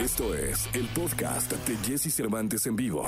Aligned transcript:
Esto 0.00 0.34
es 0.34 0.66
el 0.72 0.86
podcast 0.94 1.52
de 1.52 1.76
Jesse 1.86 2.10
Cervantes 2.10 2.64
en 2.64 2.74
vivo. 2.74 3.06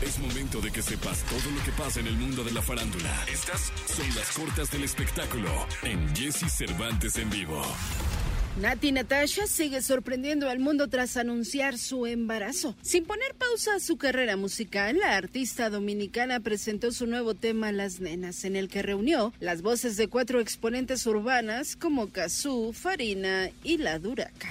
Es 0.00 0.18
momento 0.20 0.58
de 0.62 0.70
que 0.70 0.80
sepas 0.80 1.22
todo 1.24 1.50
lo 1.54 1.62
que 1.64 1.72
pasa 1.72 2.00
en 2.00 2.06
el 2.06 2.16
mundo 2.16 2.42
de 2.44 2.52
la 2.52 2.62
farándula. 2.62 3.14
Estas 3.30 3.70
son 3.94 4.06
las 4.16 4.32
cortas 4.32 4.70
del 4.70 4.84
espectáculo 4.84 5.50
en 5.82 6.16
Jesse 6.16 6.50
Cervantes 6.50 7.18
en 7.18 7.28
vivo. 7.28 7.62
Nati 8.58 8.90
Natasha 8.90 9.46
sigue 9.46 9.82
sorprendiendo 9.82 10.48
al 10.48 10.60
mundo 10.60 10.88
tras 10.88 11.18
anunciar 11.18 11.76
su 11.76 12.06
embarazo. 12.06 12.74
Sin 12.80 13.04
poner 13.04 13.34
pausa 13.34 13.74
a 13.74 13.80
su 13.80 13.98
carrera 13.98 14.38
musical, 14.38 14.96
la 14.98 15.14
artista 15.14 15.68
dominicana 15.68 16.40
presentó 16.40 16.90
su 16.90 17.06
nuevo 17.06 17.34
tema 17.34 17.70
Las 17.70 18.00
Nenas, 18.00 18.44
en 18.44 18.56
el 18.56 18.68
que 18.68 18.80
reunió 18.80 19.34
las 19.40 19.60
voces 19.60 19.98
de 19.98 20.08
cuatro 20.08 20.40
exponentes 20.40 21.06
urbanas 21.06 21.76
como 21.76 22.08
Kazoo, 22.08 22.72
Farina 22.72 23.50
y 23.62 23.76
La 23.76 23.98
Duraca. 23.98 24.48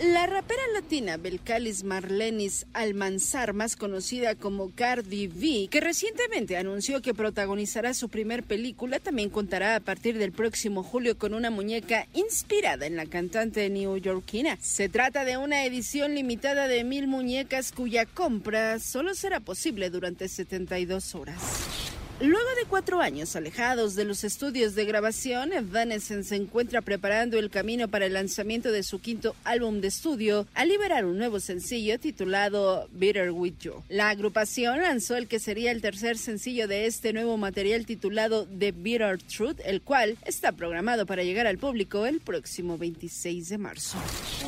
La 0.00 0.26
rapera 0.26 0.60
latina 0.74 1.16
Belcalis 1.16 1.82
Marlenis 1.82 2.66
Almanzar, 2.74 3.54
más 3.54 3.76
conocida 3.76 4.34
como 4.34 4.70
Cardi 4.74 5.26
B, 5.26 5.68
que 5.70 5.80
recientemente 5.80 6.58
anunció 6.58 7.00
que 7.00 7.14
protagonizará 7.14 7.94
su 7.94 8.10
primer 8.10 8.42
película, 8.42 9.00
también 9.00 9.30
contará 9.30 9.74
a 9.74 9.80
partir 9.80 10.18
del 10.18 10.32
próximo 10.32 10.82
julio 10.82 11.16
con 11.16 11.32
una 11.32 11.48
muñeca 11.48 12.06
inspirada 12.12 12.84
en 12.84 12.96
la 12.96 13.06
cantante 13.06 13.70
neoyorquina. 13.70 14.58
Se 14.60 14.90
trata 14.90 15.24
de 15.24 15.38
una 15.38 15.64
edición 15.64 16.14
limitada 16.14 16.68
de 16.68 16.84
mil 16.84 17.06
muñecas 17.06 17.72
cuya 17.72 18.04
compra 18.04 18.78
solo 18.80 19.14
será 19.14 19.40
posible 19.40 19.88
durante 19.88 20.28
72 20.28 21.14
horas. 21.14 21.95
Luego 22.18 22.48
de 22.58 22.64
cuatro 22.64 23.02
años 23.02 23.36
alejados 23.36 23.94
de 23.94 24.06
los 24.06 24.24
estudios 24.24 24.74
de 24.74 24.86
grabación, 24.86 25.52
Evanescence 25.52 26.30
se 26.30 26.36
encuentra 26.36 26.80
preparando 26.80 27.38
el 27.38 27.50
camino 27.50 27.88
para 27.88 28.06
el 28.06 28.14
lanzamiento 28.14 28.72
de 28.72 28.82
su 28.82 29.00
quinto 29.00 29.36
álbum 29.44 29.82
de 29.82 29.88
estudio 29.88 30.46
al 30.54 30.68
liberar 30.68 31.04
un 31.04 31.18
nuevo 31.18 31.40
sencillo 31.40 32.00
titulado 32.00 32.88
Bitter 32.92 33.32
With 33.32 33.58
You. 33.60 33.82
La 33.90 34.08
agrupación 34.08 34.80
lanzó 34.80 35.16
el 35.16 35.28
que 35.28 35.38
sería 35.38 35.70
el 35.70 35.82
tercer 35.82 36.16
sencillo 36.16 36.66
de 36.66 36.86
este 36.86 37.12
nuevo 37.12 37.36
material 37.36 37.84
titulado 37.84 38.46
The 38.46 38.72
Bitter 38.72 39.18
Truth, 39.18 39.60
el 39.66 39.82
cual 39.82 40.16
está 40.24 40.52
programado 40.52 41.04
para 41.04 41.22
llegar 41.22 41.46
al 41.46 41.58
público 41.58 42.06
el 42.06 42.20
próximo 42.20 42.78
26 42.78 43.50
de 43.50 43.58
marzo. 43.58 43.98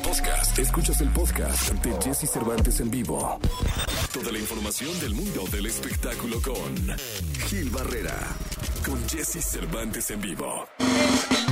Podcast. 0.01 0.57
Escuchas 0.57 1.01
el 1.01 1.09
podcast 1.09 1.71
de 1.83 1.91
Jesse 2.03 2.31
Cervantes 2.31 2.79
en 2.79 2.89
vivo. 2.89 3.39
Toda 4.11 4.31
la 4.31 4.39
información 4.39 4.99
del 5.01 5.13
mundo 5.13 5.43
del 5.51 5.67
espectáculo 5.67 6.41
con 6.41 6.97
Gil 7.59 7.69
Barrera. 7.71 8.17
Con 8.85 9.05
Jesse 9.09 9.43
Cervantes 9.43 10.09
en 10.11 10.21
vivo. 10.21 10.65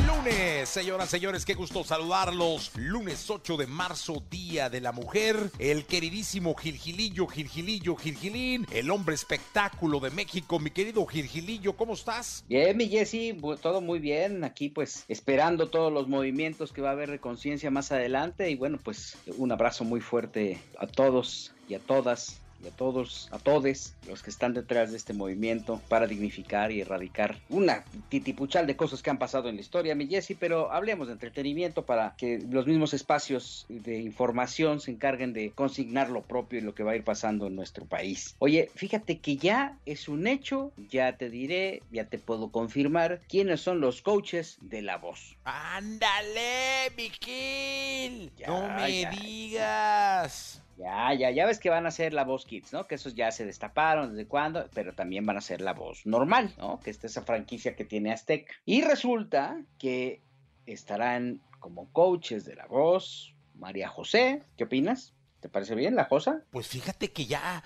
lunes, 0.08 0.70
señoras, 0.70 1.10
señores, 1.10 1.44
qué 1.44 1.54
gusto 1.54 1.84
saludarlos. 1.84 2.72
Lunes 2.78 3.30
8 3.30 3.58
de 3.58 3.68
marzo, 3.68 4.24
Día 4.32 4.70
de 4.70 4.80
la 4.80 4.94
Mujer. 4.94 5.36
El 5.60 5.84
queridísimo 5.84 6.56
Gilgilillo, 6.56 7.28
Gilgilillo, 7.28 7.98
Gilgilín, 7.98 8.66
el 8.72 8.90
hombre 8.90 9.16
espectáculo 9.16 10.00
de 10.00 10.12
México. 10.12 10.60
Mi 10.60 10.72
querido 10.72 11.06
Gilgilillo, 11.06 11.76
¿cómo 11.76 11.92
estás? 11.92 12.46
Bien, 12.48 12.78
mi 12.78 12.88
Jesse, 12.88 13.36
todo 13.62 13.82
muy 13.82 14.00
bien. 14.00 14.46
Aquí 14.46 14.70
pues 14.70 15.04
esperando 15.10 15.70
todos 15.70 15.92
los 15.92 16.08
movimientos 16.08 16.72
que 16.72 16.82
va 16.82 16.90
a 16.90 16.94
haber 16.94 17.12
de 17.12 17.20
conciencia 17.20 17.70
más 17.70 17.92
adelante. 17.92 18.50
Y 18.50 18.56
bueno, 18.56 18.80
pues 18.82 19.18
un 19.36 19.52
abrazo 19.52 19.84
muy 19.84 20.00
fuerte 20.00 20.58
a 20.80 20.88
todos 20.88 21.52
y 21.68 21.74
a 21.74 21.80
todas 21.80 22.40
y 22.64 22.68
a 22.68 22.72
todos, 22.72 23.30
a 23.32 23.40
todos 23.40 23.94
los 24.08 24.24
que 24.24 24.30
están 24.30 24.54
detrás 24.54 24.92
de 24.92 24.98
este 24.98 25.14
movimiento 25.14 25.82
para 25.90 26.08
dignificar 26.08 26.72
y 26.72 26.82
erradicar 26.82 27.38
una 27.50 27.84
titipuchal 28.10 28.68
de 28.68 28.76
cosas 28.76 29.02
que 29.02 29.10
han 29.10 29.20
pasado 29.20 29.50
en 29.50 29.56
la 29.56 29.62
historia, 29.62 29.96
mi 29.96 30.08
Jesse, 30.08 30.36
pero 30.40 30.72
hablemos 30.72 31.08
de 31.08 31.14
entretenimiento 31.14 31.86
para 31.86 32.16
que 32.18 32.40
los 32.50 32.68
mismos 32.68 32.94
espacios 32.94 33.66
de 33.70 34.00
información 34.00 34.80
se 34.80 34.92
encarguen 34.92 35.34
de 35.34 35.52
consignar 35.52 36.10
lo 36.10 36.22
propio 36.22 36.60
y 36.60 36.62
lo 36.62 36.76
que 36.76 36.84
va 36.84 36.92
a 36.92 36.96
ir 36.96 37.04
pasando 37.04 37.48
en 37.48 37.56
nuestro 37.56 37.86
país. 37.86 38.36
Oye, 38.40 38.70
fíjate 38.76 39.20
que 39.20 39.38
ya 39.38 39.78
es 39.86 40.08
un 40.08 40.28
hecho, 40.28 40.72
ya 40.90 41.18
te 41.18 41.30
diré, 41.30 41.82
ya 41.92 42.06
te 42.06 42.20
puedo 42.20 42.52
confirmar 42.52 43.22
quiénes 43.28 43.62
son 43.62 43.80
los 43.82 44.02
coaches 44.02 44.58
de 44.62 44.82
la 44.82 44.98
voz. 44.98 45.38
¡Ándale, 45.44 46.92
Miquel! 46.96 48.32
¡No 48.48 48.68
me 48.76 49.10
digas! 49.22 50.62
Ya, 50.62 50.67
ya, 50.78 51.32
ya 51.32 51.46
ves 51.46 51.60
que 51.60 51.70
van 51.70 51.86
a 51.86 51.92
ser 51.92 52.14
la 52.14 52.24
voz 52.24 52.46
Kids, 52.46 52.74
¿no? 52.74 52.88
Que 52.88 52.96
esos 52.96 53.16
ya 53.16 53.32
se 53.32 53.46
destaparon 53.46 54.12
desde 54.12 54.28
cuándo, 54.28 54.70
pero 54.74 54.94
también 54.94 55.26
van 55.26 55.38
a 55.38 55.42
ser 55.42 55.62
la 55.62 55.74
voz 55.74 56.06
normal, 56.06 56.54
¿no? 56.58 56.80
Que 56.80 56.92
esta 56.92 57.08
es 57.08 57.14
esa 57.14 57.24
franquicia 57.24 57.76
que 57.76 57.86
tiene 57.86 58.12
Azteca. 58.12 58.54
Y 58.66 58.82
resulta 58.82 59.60
que 59.80 60.22
estarán 60.66 61.42
como 61.60 61.92
coaches 61.92 62.46
de 62.46 62.56
la 62.56 62.68
voz 62.68 63.34
María 63.56 63.90
José. 63.90 64.44
¿Qué 64.58 64.66
opinas? 64.66 65.14
¿Te 65.40 65.50
parece 65.50 65.76
bien 65.76 65.96
la 65.96 66.08
cosa? 66.08 66.44
Pues 66.52 66.68
fíjate 66.68 67.12
que 67.12 67.26
ya 67.26 67.64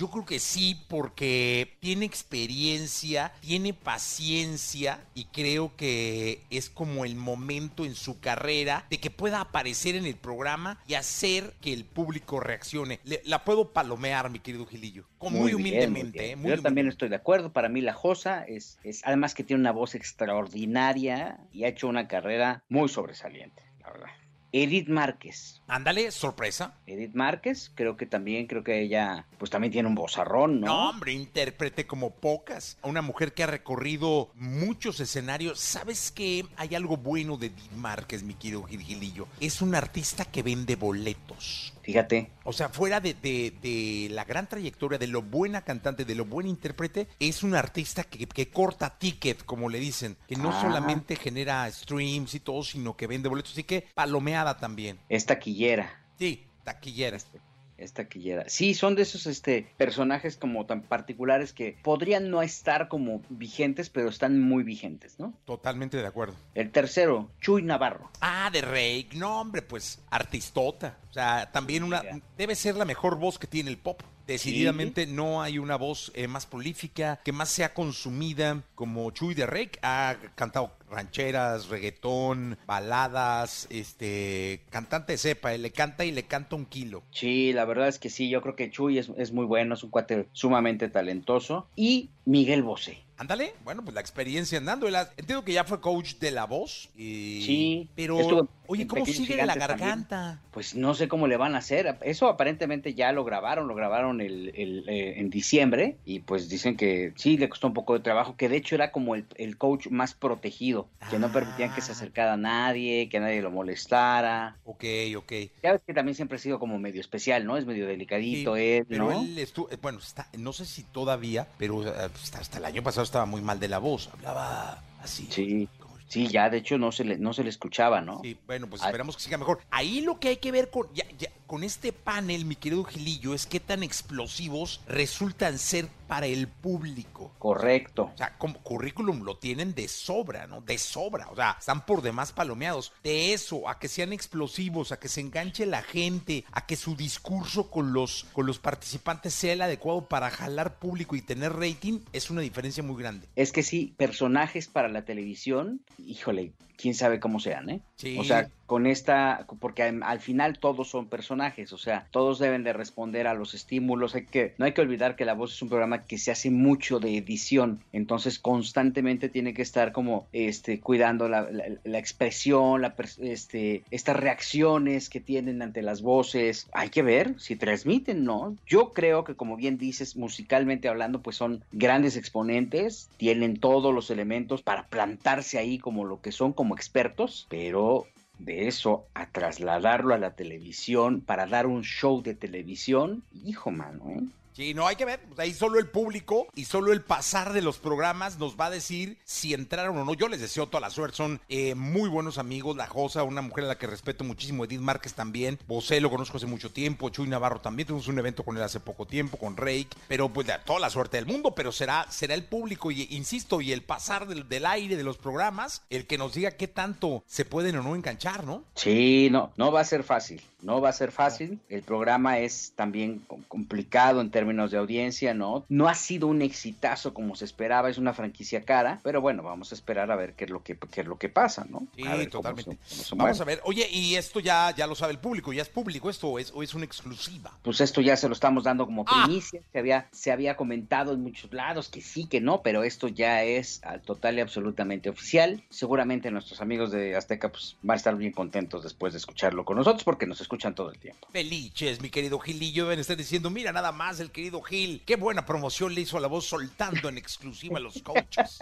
yo 0.00 0.08
creo 0.08 0.24
que 0.24 0.38
sí, 0.38 0.82
porque 0.88 1.76
tiene 1.80 2.06
experiencia, 2.06 3.32
tiene 3.42 3.74
paciencia 3.74 5.04
y 5.14 5.26
creo 5.26 5.76
que 5.76 6.40
es 6.48 6.70
como 6.70 7.04
el 7.04 7.16
momento 7.16 7.84
en 7.84 7.94
su 7.94 8.18
carrera 8.18 8.86
de 8.88 8.98
que 8.98 9.10
pueda 9.10 9.42
aparecer 9.42 9.96
en 9.96 10.06
el 10.06 10.16
programa 10.16 10.82
y 10.88 10.94
hacer 10.94 11.52
que 11.60 11.74
el 11.74 11.84
público 11.84 12.40
reaccione. 12.40 13.00
la 13.24 13.44
puedo 13.44 13.74
palomear, 13.74 14.30
mi 14.30 14.38
querido 14.38 14.64
Gilillo, 14.64 15.04
muy, 15.20 15.52
humildemente. 15.52 16.32
¿eh? 16.32 16.36
Yo 16.42 16.62
también 16.62 16.88
estoy 16.88 17.10
de 17.10 17.16
acuerdo. 17.16 17.52
Para 17.52 17.68
mí 17.68 17.82
la 17.82 17.92
Josa 17.92 18.44
es, 18.44 18.78
es, 18.82 19.02
además 19.04 19.34
que 19.34 19.44
tiene 19.44 19.60
una 19.60 19.72
voz 19.72 19.94
extraordinaria 19.94 21.40
y 21.52 21.64
ha 21.64 21.68
hecho 21.68 21.88
una 21.88 22.08
carrera 22.08 22.64
muy 22.70 22.88
sobresaliente, 22.88 23.62
la 23.82 23.90
verdad. 23.90 24.10
Edith 24.52 24.88
Márquez. 24.88 25.59
Ándale, 25.70 26.10
sorpresa. 26.10 26.74
Edith 26.86 27.14
Márquez, 27.14 27.70
creo 27.74 27.96
que 27.96 28.06
también, 28.06 28.46
creo 28.46 28.64
que 28.64 28.80
ella, 28.82 29.26
pues 29.38 29.50
también 29.50 29.72
tiene 29.72 29.88
un 29.88 29.94
vozarrón, 29.94 30.60
¿no? 30.60 30.66
No, 30.66 30.90
hombre, 30.90 31.12
intérprete 31.12 31.86
como 31.86 32.10
pocas. 32.10 32.76
Una 32.82 33.02
mujer 33.02 33.32
que 33.32 33.44
ha 33.44 33.46
recorrido 33.46 34.30
muchos 34.34 34.98
escenarios. 34.98 35.60
¿Sabes 35.60 36.10
que 36.10 36.44
hay 36.56 36.74
algo 36.74 36.96
bueno 36.96 37.36
de 37.36 37.46
Edith 37.46 37.72
Márquez, 37.76 38.22
mi 38.24 38.34
querido 38.34 38.64
Gilgilillo? 38.64 39.28
Es 39.38 39.62
un 39.62 39.74
artista 39.74 40.24
que 40.24 40.42
vende 40.42 40.74
boletos. 40.74 41.72
Fíjate. 41.82 42.30
O 42.44 42.52
sea, 42.52 42.68
fuera 42.68 43.00
de, 43.00 43.14
de, 43.14 44.08
la 44.10 44.24
gran 44.24 44.48
trayectoria, 44.48 44.98
de 44.98 45.06
lo 45.06 45.22
buena 45.22 45.62
cantante, 45.62 46.04
de 46.04 46.14
lo 46.14 46.24
buen 46.24 46.46
intérprete, 46.46 47.08
es 47.18 47.42
un 47.42 47.54
artista 47.54 48.04
que, 48.04 48.26
que 48.26 48.48
corta 48.50 48.98
ticket, 48.98 49.44
como 49.44 49.68
le 49.68 49.80
dicen, 49.80 50.16
que 50.28 50.36
no 50.36 50.50
ah. 50.50 50.60
solamente 50.60 51.16
genera 51.16 51.70
streams 51.70 52.34
y 52.34 52.40
todo, 52.40 52.62
sino 52.62 52.96
que 52.96 53.06
vende 53.06 53.28
boletos, 53.28 53.52
así 53.52 53.64
que 53.64 53.86
palomeada 53.94 54.58
también. 54.58 54.98
Es 55.08 55.26
taquillera. 55.60 55.90
Sí, 56.18 56.46
taquillera. 56.64 57.16
Este, 57.16 57.40
es 57.76 57.92
taquillera. 57.92 58.44
Sí, 58.48 58.74
son 58.74 58.94
de 58.94 59.02
esos 59.02 59.26
este, 59.26 59.72
personajes 59.76 60.36
como 60.36 60.66
tan 60.66 60.82
particulares 60.82 61.52
que 61.52 61.76
podrían 61.82 62.30
no 62.30 62.42
estar 62.42 62.88
como 62.88 63.22
vigentes, 63.28 63.90
pero 63.90 64.08
están 64.08 64.40
muy 64.40 64.62
vigentes, 64.62 65.18
¿no? 65.18 65.34
Totalmente 65.44 65.96
de 65.96 66.06
acuerdo. 66.06 66.34
El 66.54 66.70
tercero, 66.70 67.30
Chuy 67.40 67.62
Navarro. 67.62 68.10
Ah, 68.20 68.50
de 68.52 68.62
Rey. 68.62 69.08
No, 69.14 69.40
hombre, 69.40 69.62
pues 69.62 70.00
artistota. 70.10 70.98
O 71.10 71.12
sea, 71.12 71.50
también 71.52 71.82
una... 71.82 72.02
Debe 72.36 72.54
ser 72.54 72.76
la 72.76 72.84
mejor 72.84 73.18
voz 73.18 73.38
que 73.38 73.46
tiene 73.46 73.70
el 73.70 73.78
pop. 73.78 74.02
Decididamente 74.30 75.08
no 75.08 75.42
hay 75.42 75.58
una 75.58 75.74
voz 75.74 76.12
eh, 76.14 76.28
más 76.28 76.46
prolífica, 76.46 77.20
que 77.24 77.32
más 77.32 77.48
sea 77.48 77.74
consumida 77.74 78.62
como 78.76 79.10
Chuy 79.10 79.34
de 79.34 79.44
Rey. 79.44 79.70
Ha 79.82 80.16
cantado 80.36 80.72
rancheras, 80.88 81.68
reggaetón, 81.68 82.56
baladas, 82.64 83.66
este, 83.70 84.62
cantante 84.70 85.18
sepa, 85.18 85.52
le 85.52 85.72
canta 85.72 86.04
y 86.04 86.12
le 86.12 86.24
canta 86.24 86.54
un 86.54 86.66
kilo. 86.66 87.02
Sí, 87.10 87.52
la 87.52 87.64
verdad 87.64 87.88
es 87.88 87.98
que 87.98 88.08
sí, 88.08 88.30
yo 88.30 88.40
creo 88.40 88.54
que 88.54 88.70
Chuy 88.70 88.98
es, 88.98 89.10
es 89.16 89.32
muy 89.32 89.46
bueno, 89.46 89.74
es 89.74 89.82
un 89.82 89.90
cuate 89.90 90.28
sumamente 90.32 90.88
talentoso. 90.88 91.66
Y 91.74 92.10
Miguel 92.24 92.62
Bosé. 92.62 93.02
Ándale, 93.20 93.52
bueno, 93.64 93.82
pues 93.82 93.94
la 93.94 94.00
experiencia 94.00 94.56
andando. 94.56 94.88
Entiendo 94.88 95.44
que 95.44 95.52
ya 95.52 95.64
fue 95.64 95.78
coach 95.80 96.14
de 96.14 96.30
la 96.30 96.46
voz. 96.46 96.88
Y... 96.96 97.42
Sí. 97.44 97.88
Pero, 97.94 98.48
oye, 98.70 98.86
¿cómo 98.86 99.04
sigue 99.04 99.44
la 99.44 99.54
garganta? 99.54 100.38
Pues 100.52 100.76
no 100.76 100.94
sé 100.94 101.08
cómo 101.08 101.26
le 101.26 101.36
van 101.36 101.56
a 101.56 101.58
hacer. 101.58 101.98
Eso 102.02 102.28
aparentemente 102.28 102.94
ya 102.94 103.10
lo 103.10 103.24
grabaron, 103.24 103.66
lo 103.66 103.74
grabaron 103.74 104.20
el, 104.20 104.52
eh, 104.54 105.14
en 105.16 105.28
diciembre. 105.28 105.96
Y 106.04 106.20
pues 106.20 106.48
dicen 106.48 106.76
que 106.76 107.12
sí, 107.16 107.36
le 107.36 107.48
costó 107.48 107.66
un 107.66 107.74
poco 107.74 107.94
de 107.94 108.00
trabajo, 108.00 108.36
que 108.36 108.48
de 108.48 108.56
hecho 108.56 108.76
era 108.76 108.92
como 108.92 109.16
el, 109.16 109.56
coach 109.58 109.88
más 109.88 110.14
protegido, 110.14 110.88
que 111.10 111.18
no 111.18 111.32
permitían 111.32 111.74
que 111.74 111.80
se 111.80 111.90
ah. 111.90 111.94
acercara 111.94 112.34
a 112.34 112.36
nadie, 112.36 113.08
que 113.08 113.18
nadie 113.18 113.42
lo 113.42 113.50
molestara. 113.50 114.56
Ok, 114.64 114.84
ok. 115.16 115.32
Ya 115.62 115.72
ves 115.72 115.82
que 115.84 115.92
también 115.92 116.14
siempre 116.14 116.36
ha 116.36 116.40
sido 116.40 116.60
como 116.60 116.78
medio 116.78 117.00
especial, 117.00 117.44
¿no? 117.44 117.56
Es 117.56 117.66
medio 117.66 117.86
delicadito 117.86 118.56
él, 118.56 118.86
pero 118.88 119.10
él 119.12 119.36
estuvo, 119.38 119.68
bueno, 119.82 119.98
está, 119.98 120.28
no 120.38 120.52
sé 120.52 120.64
si 120.64 120.84
todavía, 120.84 121.48
pero 121.58 121.86
eh, 121.86 122.08
hasta 122.38 122.58
el 122.58 122.64
año 122.64 122.82
pasado 122.82 123.04
estaba 123.04 123.26
muy 123.26 123.40
mal 123.40 123.58
de 123.58 123.68
la 123.68 123.78
voz, 123.78 124.08
hablaba 124.12 124.82
así. 125.02 125.26
Sí. 125.30 125.68
Sí, 126.10 126.26
ya 126.26 126.50
de 126.50 126.58
hecho 126.58 126.76
no 126.76 126.90
se 126.90 127.04
le, 127.04 127.18
no 127.18 127.32
se 127.32 127.44
le 127.44 127.50
escuchaba, 127.50 128.00
¿no? 128.00 128.20
Sí, 128.24 128.36
bueno, 128.44 128.66
pues 128.66 128.82
esperamos 128.82 129.16
que 129.16 129.22
siga 129.22 129.38
mejor. 129.38 129.60
Ahí 129.70 130.00
lo 130.00 130.18
que 130.18 130.26
hay 130.26 130.36
que 130.38 130.50
ver 130.50 130.68
con, 130.68 130.92
ya, 130.92 131.04
con 131.46 131.62
este 131.62 131.92
panel, 131.92 132.46
mi 132.46 132.56
querido 132.56 132.82
Gilillo, 132.82 133.32
es 133.32 133.46
qué 133.46 133.60
tan 133.60 133.84
explosivos 133.84 134.80
resultan 134.88 135.56
ser 135.56 135.88
para 136.10 136.26
el 136.26 136.48
público. 136.48 137.32
Correcto. 137.38 138.10
O 138.12 138.16
sea, 138.16 138.36
como 138.36 138.60
currículum 138.64 139.22
lo 139.22 139.38
tienen 139.38 139.76
de 139.76 139.86
sobra, 139.86 140.48
¿no? 140.48 140.60
De 140.60 140.76
sobra. 140.76 141.28
O 141.30 141.36
sea, 141.36 141.56
están 141.56 141.86
por 141.86 142.02
demás 142.02 142.32
palomeados. 142.32 142.92
De 143.04 143.32
eso, 143.32 143.68
a 143.68 143.78
que 143.78 143.86
sean 143.86 144.12
explosivos, 144.12 144.90
a 144.90 144.98
que 144.98 145.06
se 145.06 145.20
enganche 145.20 145.66
la 145.66 145.82
gente, 145.82 146.44
a 146.50 146.66
que 146.66 146.74
su 146.74 146.96
discurso 146.96 147.70
con 147.70 147.92
los, 147.92 148.26
con 148.32 148.44
los 148.44 148.58
participantes 148.58 149.34
sea 149.34 149.52
el 149.52 149.62
adecuado 149.62 150.08
para 150.08 150.30
jalar 150.30 150.80
público 150.80 151.14
y 151.14 151.22
tener 151.22 151.52
rating, 151.52 152.00
es 152.12 152.28
una 152.28 152.40
diferencia 152.40 152.82
muy 152.82 153.00
grande. 153.00 153.28
Es 153.36 153.52
que 153.52 153.62
sí, 153.62 153.94
personajes 153.96 154.66
para 154.66 154.88
la 154.88 155.04
televisión, 155.04 155.80
híjole, 155.96 156.54
quién 156.80 156.94
sabe 156.94 157.20
cómo 157.20 157.40
sean, 157.40 157.68
¿eh? 157.70 157.80
Sí. 157.96 158.16
O 158.18 158.24
sea, 158.24 158.48
con 158.66 158.86
esta, 158.86 159.46
porque 159.58 159.82
al, 159.82 160.02
al 160.04 160.20
final 160.20 160.58
todos 160.58 160.88
son 160.88 161.08
personajes, 161.08 161.72
o 161.72 161.78
sea, 161.78 162.06
todos 162.12 162.38
deben 162.38 162.62
de 162.62 162.72
responder 162.72 163.26
a 163.26 163.34
los 163.34 163.52
estímulos. 163.52 164.14
Hay 164.14 164.26
que, 164.26 164.54
no 164.58 164.64
hay 164.64 164.72
que 164.72 164.80
olvidar 164.80 165.16
que 165.16 165.24
La 165.24 165.34
Voz 165.34 165.52
es 165.54 165.60
un 165.62 165.68
programa 165.68 166.04
que 166.04 166.18
se 166.18 166.30
hace 166.30 166.50
mucho 166.50 167.00
de 167.00 167.16
edición, 167.16 167.80
entonces 167.92 168.38
constantemente 168.38 169.28
tiene 169.28 169.54
que 169.54 169.62
estar 169.62 169.90
como 169.92 170.28
este, 170.32 170.78
cuidando 170.80 171.28
la, 171.28 171.42
la- 171.50 171.64
la 171.82 171.98
expresión, 171.98 172.80
la, 172.82 172.94
este, 173.20 173.82
estas 173.90 174.16
reacciones 174.16 175.08
que 175.10 175.20
tienen 175.20 175.62
ante 175.62 175.82
las 175.82 176.00
voces. 176.02 176.68
Hay 176.72 176.90
que 176.90 177.02
ver 177.02 177.34
si 177.40 177.56
transmiten, 177.56 178.24
¿no? 178.24 178.56
Yo 178.66 178.92
creo 178.92 179.24
que, 179.24 179.34
como 179.34 179.56
bien 179.56 179.78
dices, 179.78 180.16
musicalmente 180.16 180.88
hablando, 180.88 181.22
pues 181.22 181.36
son 181.36 181.64
grandes 181.72 182.16
exponentes, 182.16 183.10
tienen 183.16 183.56
todos 183.58 183.92
los 183.94 184.10
elementos 184.10 184.62
para 184.62 184.86
plantarse 184.86 185.58
ahí 185.58 185.78
como 185.78 186.04
lo 186.04 186.20
que 186.20 186.30
son, 186.32 186.52
como 186.52 186.69
expertos, 186.74 187.46
pero 187.48 188.06
de 188.38 188.68
eso 188.68 189.06
a 189.14 189.30
trasladarlo 189.30 190.14
a 190.14 190.18
la 190.18 190.34
televisión 190.34 191.20
para 191.20 191.46
dar 191.46 191.66
un 191.66 191.82
show 191.82 192.22
de 192.22 192.34
televisión, 192.34 193.22
hijo 193.44 193.70
mano, 193.70 194.10
¿eh? 194.10 194.22
Sí, 194.60 194.74
no 194.74 194.86
hay 194.86 194.96
que 194.96 195.04
ver. 195.06 195.20
Pues 195.20 195.38
ahí 195.38 195.54
solo 195.54 195.78
el 195.78 195.88
público 195.88 196.48
y 196.54 196.66
solo 196.66 196.92
el 196.92 197.00
pasar 197.00 197.52
de 197.54 197.62
los 197.62 197.78
programas 197.78 198.38
nos 198.38 198.60
va 198.60 198.66
a 198.66 198.70
decir 198.70 199.16
si 199.24 199.54
entraron 199.54 199.96
o 199.96 200.04
no. 200.04 200.12
Yo 200.14 200.28
les 200.28 200.40
deseo 200.40 200.66
toda 200.66 200.82
la 200.82 200.90
suerte. 200.90 201.16
Son 201.16 201.40
eh, 201.48 201.74
muy 201.74 202.08
buenos 202.10 202.36
amigos. 202.36 202.76
La 202.76 202.86
Josa, 202.86 203.22
una 203.22 203.40
mujer 203.40 203.64
a 203.64 203.68
la 203.68 203.78
que 203.78 203.86
respeto 203.86 204.22
muchísimo. 204.22 204.64
Edith 204.66 204.80
Márquez 204.80 205.14
también. 205.14 205.58
Bosé 205.66 206.00
lo 206.00 206.10
conozco 206.10 206.36
hace 206.36 206.46
mucho 206.46 206.70
tiempo. 206.70 207.08
Chuy 207.08 207.26
Navarro 207.26 207.60
también. 207.60 207.86
Tuvimos 207.86 208.08
un 208.08 208.18
evento 208.18 208.44
con 208.44 208.56
él 208.56 208.62
hace 208.62 208.80
poco 208.80 209.06
tiempo, 209.06 209.38
con 209.38 209.56
Rake. 209.56 209.88
Pero 210.08 210.28
pues 210.28 210.46
toda 210.66 210.78
la 210.80 210.90
suerte 210.90 211.16
del 211.16 211.26
mundo. 211.26 211.54
Pero 211.54 211.72
será, 211.72 212.06
será 212.10 212.34
el 212.34 212.44
público, 212.44 212.90
y 212.90 213.06
insisto, 213.10 213.60
y 213.60 213.72
el 213.72 213.82
pasar 213.82 214.26
del, 214.28 214.48
del 214.48 214.66
aire 214.66 214.96
de 214.96 215.04
los 215.04 215.16
programas, 215.16 215.82
el 215.88 216.06
que 216.06 216.18
nos 216.18 216.34
diga 216.34 216.50
qué 216.50 216.68
tanto 216.68 217.22
se 217.26 217.44
pueden 217.44 217.76
o 217.76 217.82
no 217.82 217.94
enganchar, 217.94 218.44
¿no? 218.44 218.64
Sí, 218.74 219.28
no, 219.30 219.52
no 219.56 219.72
va 219.72 219.80
a 219.80 219.84
ser 219.84 220.02
fácil, 220.04 220.42
no 220.60 220.80
va 220.80 220.90
a 220.90 220.92
ser 220.92 221.12
fácil. 221.12 221.58
El 221.68 221.82
programa 221.82 222.38
es 222.38 222.72
también 222.76 223.20
com- 223.26 223.42
complicado 223.48 224.20
en 224.20 224.30
términos 224.30 224.49
de 224.50 224.78
audiencia, 224.78 225.34
¿no? 225.34 225.64
No 225.68 225.88
ha 225.88 225.94
sido 225.94 226.26
un 226.26 226.42
exitazo 226.42 227.14
como 227.14 227.34
se 227.36 227.44
esperaba, 227.44 227.88
es 227.90 227.98
una 227.98 228.12
franquicia 228.12 228.62
cara, 228.62 229.00
pero 229.02 229.20
bueno, 229.20 229.42
vamos 229.42 229.72
a 229.72 229.74
esperar 229.74 230.10
a 230.10 230.16
ver 230.16 230.34
qué 230.34 230.44
es 230.44 230.50
lo 230.50 230.62
que, 230.62 230.76
qué 230.76 231.00
es 231.02 231.06
lo 231.06 231.18
que 231.18 231.28
pasa, 231.28 231.66
¿no? 231.68 231.86
Sí, 231.96 232.04
A 232.06 232.16
ver 232.16 232.28
cómo 232.30 232.42
totalmente. 232.42 232.78
se- 232.84 232.94
cómo 232.94 233.04
se 233.04 233.14
Vamos 233.16 233.40
a 233.40 233.44
ver. 233.44 233.60
Oye, 233.64 233.88
y 233.90 234.16
esto 234.16 234.40
ya, 234.40 234.74
ya 234.76 234.86
lo 234.86 234.94
sabe 234.94 235.12
el 235.12 235.18
público. 235.18 235.52
¿Ya 235.52 235.62
es 235.62 235.68
público 235.68 236.10
esto 236.10 236.28
o 236.28 236.38
es, 236.38 236.50
o 236.54 236.62
es 236.62 236.74
una 236.74 236.84
exclusiva? 236.84 237.52
Pues 237.62 237.80
esto 237.80 238.00
ya 238.00 238.16
se 238.16 238.28
lo 238.28 238.34
estamos 238.34 238.64
dando 238.64 238.86
como 238.86 239.04
Ah. 239.06 239.22
primicia, 239.24 239.60
se 239.72 239.78
había, 239.78 240.08
se 240.12 240.32
había 240.32 240.56
comentado 240.56 241.12
en 241.12 241.22
muchos 241.22 241.52
lados 241.52 241.88
que 241.88 242.00
sí, 242.00 242.26
que 242.26 242.40
no, 242.40 242.62
pero 242.62 242.82
esto 242.84 243.08
ya 243.08 243.42
es 243.44 243.80
ah, 243.84 243.98
total 243.98 244.36
y 244.38 244.40
absolutamente 244.40 245.08
oficial. 245.10 245.62
Seguramente 245.70 246.30
nuestros 246.30 246.60
amigos 246.60 246.90
de 246.90 247.16
Azteca 247.16 247.50
pues 247.50 247.76
van 247.82 247.94
a 247.94 247.96
estar 247.96 248.16
bien 248.16 248.32
contentos 248.32 248.82
después 248.82 249.12
de 249.12 249.18
escucharlo 249.18 249.64
con 249.64 249.76
nosotros 249.76 250.04
porque 250.04 250.26
nos 250.26 250.40
escuchan 250.40 250.74
todo 250.74 250.90
el 250.90 250.98
tiempo. 250.98 251.28
Felices, 251.32 252.00
mi 252.00 252.10
querido 252.10 252.38
Gilillo, 252.38 252.84
deben 252.84 252.98
estar 253.00 253.16
diciendo, 253.16 253.50
mira 253.50 253.72
nada 253.72 253.92
más 253.92 254.20
el 254.20 254.29
querido 254.32 254.60
Gil, 254.62 255.02
qué 255.06 255.16
buena 255.16 255.44
promoción 255.44 255.94
le 255.94 256.02
hizo 256.02 256.16
a 256.16 256.20
la 256.20 256.28
voz 256.28 256.46
soltando 256.46 257.08
en 257.08 257.18
exclusiva 257.18 257.78
a 257.78 257.80
los 257.80 258.02
coaches. 258.02 258.58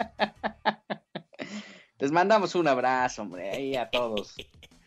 Les 1.99 2.11
mandamos 2.11 2.55
un 2.55 2.67
abrazo, 2.67 3.23
hombre, 3.23 3.51
ahí 3.51 3.75
a 3.75 3.89
todos. 3.89 4.35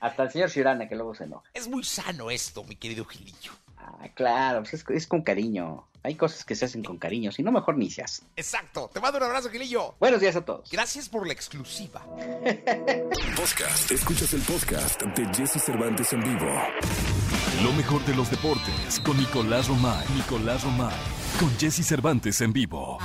Hasta 0.00 0.24
el 0.24 0.30
señor 0.30 0.50
Shirana, 0.50 0.88
que 0.88 0.94
luego 0.94 1.14
se 1.14 1.24
enoja. 1.24 1.48
Es 1.54 1.68
muy 1.68 1.84
sano 1.84 2.30
esto, 2.30 2.64
mi 2.64 2.76
querido 2.76 3.04
Gilillo. 3.04 3.52
Ah, 3.76 4.08
claro, 4.14 4.60
pues 4.60 4.74
es, 4.74 4.84
es 4.88 5.06
con 5.06 5.22
cariño. 5.22 5.86
Hay 6.04 6.16
cosas 6.16 6.44
que 6.44 6.56
se 6.56 6.64
hacen 6.64 6.82
con 6.82 6.98
cariño, 6.98 7.30
si 7.30 7.42
no, 7.42 7.52
mejor 7.52 7.78
ni 7.78 7.88
se. 7.88 8.02
Exacto, 8.34 8.90
te 8.92 8.98
mando 9.00 9.18
un 9.18 9.24
abrazo, 9.24 9.50
Gilillo. 9.50 9.94
Buenos 10.00 10.20
días 10.20 10.34
a 10.34 10.44
todos. 10.44 10.68
Gracias 10.70 11.08
por 11.08 11.26
la 11.26 11.32
exclusiva. 11.32 12.04
Podcast. 13.36 13.90
Escuchas 13.90 14.32
el 14.34 14.40
podcast 14.42 15.02
de 15.02 15.26
Jesse 15.34 15.62
Cervantes 15.62 16.12
en 16.12 16.24
vivo. 16.24 16.50
Lo 17.60 17.72
mejor 17.74 18.04
de 18.06 18.14
los 18.14 18.30
deportes 18.30 18.98
con 19.04 19.16
Nicolás 19.18 19.68
Romay. 19.68 20.06
Nicolás 20.16 20.64
Romay. 20.64 20.94
Con 21.38 21.50
Jesse 21.58 21.86
Cervantes 21.86 22.40
en 22.40 22.52
vivo. 22.52 22.98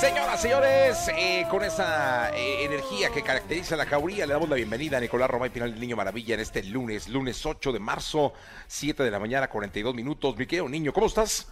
Señoras, 0.00 0.42
señores, 0.42 1.08
eh, 1.16 1.46
con 1.48 1.62
esa 1.62 2.36
eh, 2.36 2.64
energía 2.64 3.10
que 3.10 3.22
caracteriza 3.22 3.76
a 3.76 3.78
la 3.78 3.86
jauría, 3.86 4.26
le 4.26 4.34
damos 4.34 4.48
la 4.48 4.56
bienvenida 4.56 4.98
a 4.98 5.00
Nicolás 5.00 5.30
Romay 5.30 5.50
Pinal 5.50 5.70
del 5.70 5.80
Niño 5.80 5.96
Maravilla 5.96 6.34
en 6.34 6.40
este 6.40 6.62
lunes, 6.64 7.08
lunes 7.08 7.46
8 7.46 7.72
de 7.72 7.78
marzo, 7.78 8.34
7 8.66 9.02
de 9.04 9.10
la 9.10 9.20
mañana, 9.20 9.48
42 9.48 9.94
minutos. 9.94 10.36
Mi 10.36 10.46
querido 10.46 10.68
niño, 10.68 10.92
¿cómo 10.92 11.06
estás? 11.06 11.46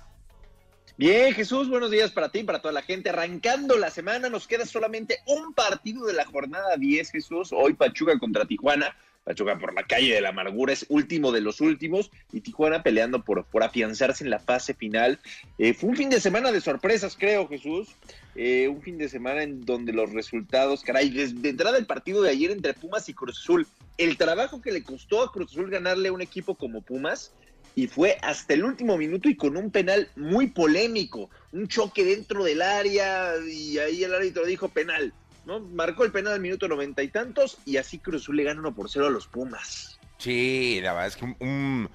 Bien, 0.98 1.32
Jesús, 1.32 1.70
buenos 1.70 1.90
días 1.90 2.10
para 2.10 2.28
ti, 2.28 2.44
para 2.44 2.60
toda 2.60 2.72
la 2.72 2.82
gente. 2.82 3.08
Arrancando 3.08 3.78
la 3.78 3.90
semana, 3.90 4.28
nos 4.28 4.46
queda 4.46 4.66
solamente 4.66 5.20
un 5.26 5.54
partido 5.54 6.04
de 6.04 6.12
la 6.12 6.26
jornada 6.26 6.76
10, 6.76 7.10
Jesús. 7.10 7.48
Hoy 7.50 7.72
Pachuca 7.72 8.18
contra 8.18 8.44
Tijuana. 8.44 8.94
Pachuca 9.24 9.58
por 9.58 9.72
la 9.72 9.84
calle 9.84 10.14
de 10.14 10.20
la 10.20 10.28
amargura 10.28 10.72
es 10.72 10.84
último 10.90 11.32
de 11.32 11.40
los 11.40 11.62
últimos 11.62 12.10
y 12.30 12.40
Tijuana 12.40 12.82
peleando 12.82 13.24
por, 13.24 13.44
por 13.46 13.62
afianzarse 13.62 14.22
en 14.22 14.30
la 14.30 14.38
fase 14.38 14.74
final. 14.74 15.18
Eh, 15.58 15.72
fue 15.72 15.90
un 15.90 15.96
fin 15.96 16.10
de 16.10 16.20
semana 16.20 16.52
de 16.52 16.60
sorpresas, 16.60 17.16
creo, 17.18 17.48
Jesús. 17.48 17.88
Eh, 18.34 18.68
un 18.68 18.82
fin 18.82 18.98
de 18.98 19.08
semana 19.08 19.44
en 19.44 19.64
donde 19.64 19.94
los 19.94 20.12
resultados, 20.12 20.82
caray, 20.82 21.08
desde 21.08 21.48
entrada 21.48 21.78
el 21.78 21.86
partido 21.86 22.20
de 22.20 22.30
ayer 22.30 22.50
entre 22.50 22.74
Pumas 22.74 23.08
y 23.08 23.14
Cruz 23.14 23.38
Azul, 23.38 23.66
el 23.96 24.18
trabajo 24.18 24.60
que 24.60 24.72
le 24.72 24.82
costó 24.82 25.22
a 25.22 25.32
Cruz 25.32 25.52
Azul 25.52 25.70
ganarle 25.70 26.08
a 26.08 26.12
un 26.12 26.20
equipo 26.20 26.54
como 26.54 26.82
Pumas, 26.82 27.32
y 27.74 27.86
fue 27.86 28.18
hasta 28.22 28.54
el 28.54 28.64
último 28.64 28.96
minuto 28.98 29.28
y 29.28 29.36
con 29.36 29.56
un 29.56 29.70
penal 29.70 30.08
muy 30.16 30.48
polémico, 30.48 31.30
un 31.52 31.68
choque 31.68 32.04
dentro 32.04 32.44
del 32.44 32.60
área 32.62 33.32
y 33.50 33.78
ahí 33.78 34.04
el 34.04 34.14
árbitro 34.14 34.44
dijo 34.44 34.68
penal, 34.68 35.12
¿no? 35.46 35.60
Marcó 35.60 36.04
el 36.04 36.12
penal 36.12 36.34
al 36.34 36.40
minuto 36.40 36.68
noventa 36.68 37.02
y 37.02 37.08
tantos 37.08 37.58
y 37.64 37.76
así 37.78 37.98
Cruz 37.98 38.22
Azul 38.22 38.36
le 38.36 38.44
gana 38.44 38.60
uno 38.60 38.74
por 38.74 38.90
cero 38.90 39.06
a 39.06 39.10
los 39.10 39.26
Pumas. 39.26 39.98
Sí, 40.18 40.80
la 40.82 40.92
verdad 40.92 41.08
es 41.08 41.16
que 41.16 41.24
un... 41.24 41.36
un- 41.40 41.88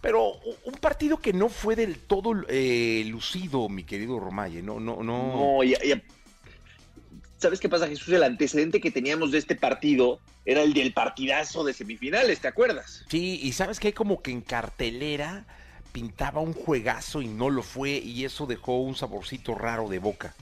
pero 0.00 0.32
un 0.34 0.54
un 0.66 0.74
partido 0.74 1.16
que 1.16 1.32
no 1.32 1.48
fue 1.48 1.76
del 1.76 1.98
todo 1.98 2.34
eh, 2.48 3.04
lucido, 3.08 3.70
mi 3.70 3.84
querido 3.84 4.20
Romaye, 4.20 4.60
no, 4.62 4.78
no, 4.78 5.02
no. 5.02 5.56
No, 5.56 5.64
y- 5.64 5.72
y- 5.72 6.02
¿Sabes 7.44 7.60
qué 7.60 7.68
pasa, 7.68 7.86
Jesús? 7.86 8.08
El 8.08 8.22
antecedente 8.22 8.80
que 8.80 8.90
teníamos 8.90 9.30
de 9.30 9.36
este 9.36 9.54
partido 9.54 10.18
era 10.46 10.62
el 10.62 10.72
del 10.72 10.94
partidazo 10.94 11.62
de 11.62 11.74
semifinales, 11.74 12.40
¿te 12.40 12.48
acuerdas? 12.48 13.04
Sí, 13.10 13.38
y 13.42 13.52
sabes 13.52 13.78
que 13.78 13.88
hay 13.88 13.92
como 13.92 14.22
que 14.22 14.30
en 14.30 14.40
cartelera 14.40 15.44
pintaba 15.92 16.40
un 16.40 16.54
juegazo 16.54 17.20
y 17.20 17.28
no 17.28 17.50
lo 17.50 17.62
fue, 17.62 17.98
y 17.98 18.24
eso 18.24 18.46
dejó 18.46 18.80
un 18.80 18.96
saborcito 18.96 19.54
raro 19.54 19.90
de 19.90 19.98
boca. 19.98 20.34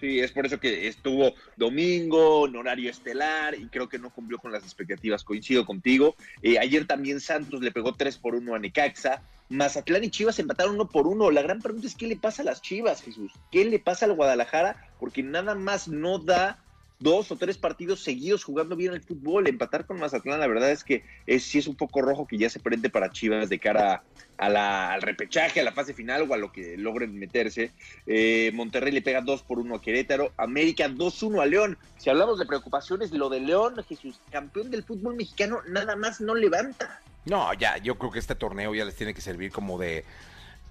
Sí, 0.00 0.18
es 0.18 0.32
por 0.32 0.46
eso 0.46 0.58
que 0.58 0.88
estuvo 0.88 1.34
domingo, 1.56 2.46
en 2.46 2.56
horario 2.56 2.90
estelar, 2.90 3.54
y 3.54 3.66
creo 3.66 3.88
que 3.88 3.98
no 3.98 4.08
cumplió 4.08 4.38
con 4.38 4.50
las 4.50 4.64
expectativas. 4.64 5.24
Coincido 5.24 5.66
contigo. 5.66 6.16
Eh, 6.42 6.58
ayer 6.58 6.86
también 6.86 7.20
Santos 7.20 7.60
le 7.60 7.70
pegó 7.70 7.92
3 7.92 8.16
por 8.16 8.34
1 8.34 8.54
a 8.54 8.58
Necaxa. 8.58 9.22
Mazatlán 9.50 10.04
y 10.04 10.10
Chivas 10.10 10.38
empataron 10.38 10.76
1 10.76 10.88
por 10.88 11.06
1. 11.06 11.30
La 11.32 11.42
gran 11.42 11.60
pregunta 11.60 11.86
es: 11.86 11.94
¿qué 11.94 12.06
le 12.06 12.16
pasa 12.16 12.40
a 12.40 12.46
las 12.46 12.62
Chivas, 12.62 13.02
Jesús? 13.02 13.32
¿Qué 13.50 13.64
le 13.66 13.78
pasa 13.78 14.06
al 14.06 14.14
Guadalajara? 14.14 14.90
Porque 14.98 15.22
nada 15.22 15.54
más 15.54 15.86
no 15.86 16.18
da 16.18 16.64
dos 17.00 17.32
o 17.32 17.36
tres 17.36 17.56
partidos 17.58 18.02
seguidos 18.04 18.44
jugando 18.44 18.76
bien 18.76 18.92
el 18.92 19.02
fútbol. 19.02 19.48
Empatar 19.48 19.86
con 19.86 19.98
Mazatlán, 19.98 20.38
la 20.38 20.46
verdad 20.46 20.70
es 20.70 20.84
que 20.84 21.02
es, 21.26 21.42
sí 21.42 21.58
es 21.58 21.66
un 21.66 21.74
poco 21.74 22.02
rojo 22.02 22.26
que 22.26 22.38
ya 22.38 22.48
se 22.50 22.60
prende 22.60 22.90
para 22.90 23.10
Chivas 23.10 23.48
de 23.48 23.58
cara 23.58 24.02
a 24.38 24.48
la- 24.48 24.92
al 24.92 25.02
repechaje, 25.02 25.60
a 25.60 25.64
la 25.64 25.72
fase 25.72 25.92
final 25.94 26.26
o 26.30 26.34
a 26.34 26.36
lo 26.36 26.52
que 26.52 26.76
logren 26.78 27.18
meterse. 27.18 27.72
Eh, 28.06 28.50
Monterrey 28.54 28.92
le 28.92 29.02
pega 29.02 29.20
2 29.22 29.42
por 29.42 29.58
1 29.58 29.74
a 29.74 29.80
Querétaro. 29.80 30.32
América 30.36 30.88
2-1 30.88 31.40
a 31.42 31.46
León. 31.46 31.76
Si 31.98 32.08
hablamos 32.10 32.38
de 32.38 32.46
preocupaciones, 32.46 33.10
lo 33.12 33.28
de 33.30 33.40
León, 33.40 33.74
Jesús, 33.88 34.20
campeón 34.30 34.70
del 34.70 34.84
fútbol 34.84 35.16
mexicano, 35.16 35.60
nada 35.68 35.96
más 35.96 36.20
no 36.20 36.34
levanta. 36.34 37.00
No, 37.24 37.52
ya, 37.54 37.76
yo 37.78 37.96
creo 37.98 38.10
que 38.10 38.18
este 38.18 38.34
torneo 38.34 38.74
ya 38.74 38.84
les 38.84 38.96
tiene 38.96 39.12
que 39.14 39.20
servir 39.20 39.52
como 39.52 39.78
de, 39.78 40.04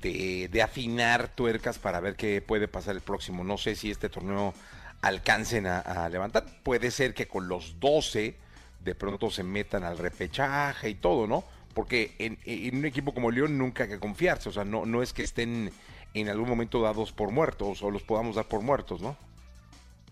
de, 0.02 0.48
de 0.52 0.62
afinar 0.62 1.28
tuercas 1.36 1.78
para 1.78 2.00
ver 2.00 2.16
qué 2.16 2.42
puede 2.42 2.68
pasar 2.68 2.96
el 2.96 3.02
próximo. 3.02 3.44
No 3.44 3.58
sé 3.58 3.76
si 3.76 3.92
este 3.92 4.10
torneo 4.10 4.54
alcancen 5.02 5.68
a, 5.68 6.10
levantar. 6.10 6.46
Puede 6.64 6.92
ser 6.92 7.14
que 7.14 7.28
con 7.28 7.48
los 7.48 7.80
12 7.80 8.36
de 8.84 8.96
pronto 8.96 9.30
se 9.30 9.44
metan 9.44 9.84
al 9.84 9.98
repechaje 9.98 10.90
y 10.90 10.96
todo, 10.96 11.28
¿no? 11.28 11.44
Porque 11.74 12.16
en, 12.20 12.38
en 12.46 12.78
un 12.78 12.86
equipo 12.86 13.14
como 13.14 13.32
León 13.32 13.58
nunca 13.58 13.84
hay 13.84 13.90
que 13.90 14.00
confiarse. 14.00 14.50
O 14.50 14.52
sea, 14.52 14.66
no, 14.66 14.86
no 14.86 15.02
es 15.02 15.14
que 15.14 15.24
estén 15.24 15.72
en 16.14 16.30
algún 16.30 16.50
momento 16.50 16.82
dados 16.82 17.12
por 17.12 17.32
muertos 17.32 17.84
o 17.84 17.92
los 17.92 18.04
podamos 18.04 18.36
dar 18.36 18.46
por 18.46 18.62
muertos, 18.62 19.02
¿no? 19.02 19.16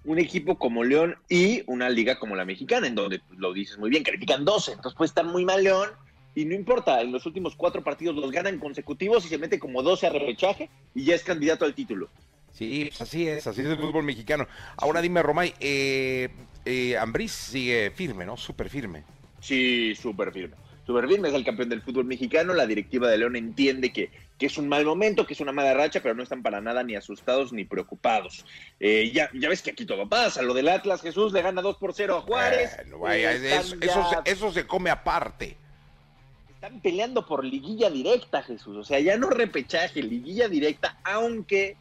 un 0.07 0.19
equipo 0.19 0.57
como 0.57 0.85
León 0.85 1.17
y 1.27 1.63
una 1.67 1.89
liga 1.89 2.17
como 2.17 2.35
la 2.35 2.45
mexicana, 2.45 2.87
en 2.87 2.95
donde 2.95 3.19
pues, 3.19 3.39
lo 3.39 3.51
dices 3.51 3.77
muy 3.77 3.89
bien, 3.89 4.03
califican 4.03 4.45
12, 4.45 4.71
entonces 4.71 4.97
puede 4.97 5.09
estar 5.09 5.25
muy 5.25 5.43
mal 5.43 5.63
León 5.63 5.89
y 6.33 6.45
no 6.45 6.55
importa, 6.55 7.01
en 7.01 7.11
los 7.11 7.25
últimos 7.25 7.55
cuatro 7.55 7.83
partidos 7.83 8.15
los 8.15 8.31
ganan 8.31 8.57
consecutivos 8.57 9.25
y 9.25 9.27
se 9.27 9.37
mete 9.37 9.59
como 9.59 9.83
12 9.83 10.07
a 10.07 10.09
repechaje 10.11 10.69
y 10.95 11.03
ya 11.03 11.15
es 11.15 11.23
candidato 11.23 11.65
al 11.65 11.73
título. 11.73 12.09
Sí, 12.57 12.85
pues 12.89 13.01
así 13.01 13.27
es, 13.27 13.45
así 13.45 13.61
es 13.61 13.67
el 13.67 13.77
fútbol 13.77 14.03
mexicano. 14.03 14.47
Ahora 14.77 14.99
dime, 14.99 15.21
Romay, 15.21 15.53
eh, 15.59 16.29
eh, 16.65 16.97
Ambriz 16.97 17.31
sigue 17.31 17.91
firme, 17.91 18.25
¿no? 18.25 18.35
Súper 18.35 18.67
firme. 18.67 19.03
Sí, 19.39 19.93
súper 19.93 20.31
firme. 20.31 20.55
Súper 20.83 21.07
firme, 21.07 21.29
es 21.29 21.35
el 21.35 21.45
campeón 21.45 21.69
del 21.69 21.83
fútbol 21.83 22.05
mexicano. 22.05 22.55
La 22.55 22.65
directiva 22.65 23.09
de 23.09 23.19
León 23.19 23.35
entiende 23.35 23.93
que, 23.93 24.09
que, 24.39 24.47
es 24.47 24.57
un 24.57 24.67
mal 24.67 24.85
momento, 24.85 25.27
que 25.27 25.35
es 25.35 25.39
una 25.39 25.51
mala 25.51 25.75
racha, 25.75 25.99
pero 26.01 26.15
no 26.15 26.23
están 26.23 26.41
para 26.41 26.59
nada 26.59 26.81
ni 26.81 26.95
asustados 26.95 27.53
ni 27.53 27.63
preocupados. 27.63 28.43
Eh, 28.79 29.11
ya, 29.13 29.29
ya 29.35 29.49
ves 29.49 29.61
que 29.61 29.71
aquí 29.71 29.85
todo 29.85 30.09
pasa. 30.09 30.41
Lo 30.41 30.55
del 30.55 30.69
Atlas, 30.69 31.03
Jesús 31.03 31.33
le 31.33 31.43
gana 31.43 31.61
2 31.61 31.77
por 31.77 31.93
0 31.93 32.17
a 32.17 32.21
Juárez. 32.21 32.75
Bueno, 32.77 32.99
vaya, 32.99 33.33
eso, 33.33 33.75
eso, 33.79 34.09
se, 34.09 34.31
eso 34.31 34.51
se 34.51 34.65
come 34.65 34.89
aparte 34.89 35.57
están 36.55 36.81
peleando 36.81 37.23
por 37.23 37.45
liguilla 37.45 37.87
directa, 37.91 38.41
Jesús. 38.41 38.75
O 38.77 38.83
sea, 38.83 38.99
ya 38.99 39.15
no 39.15 39.29
repechaje, 39.29 40.01
liguilla 40.01 40.49
directa, 40.49 40.97
aunque 41.03 41.77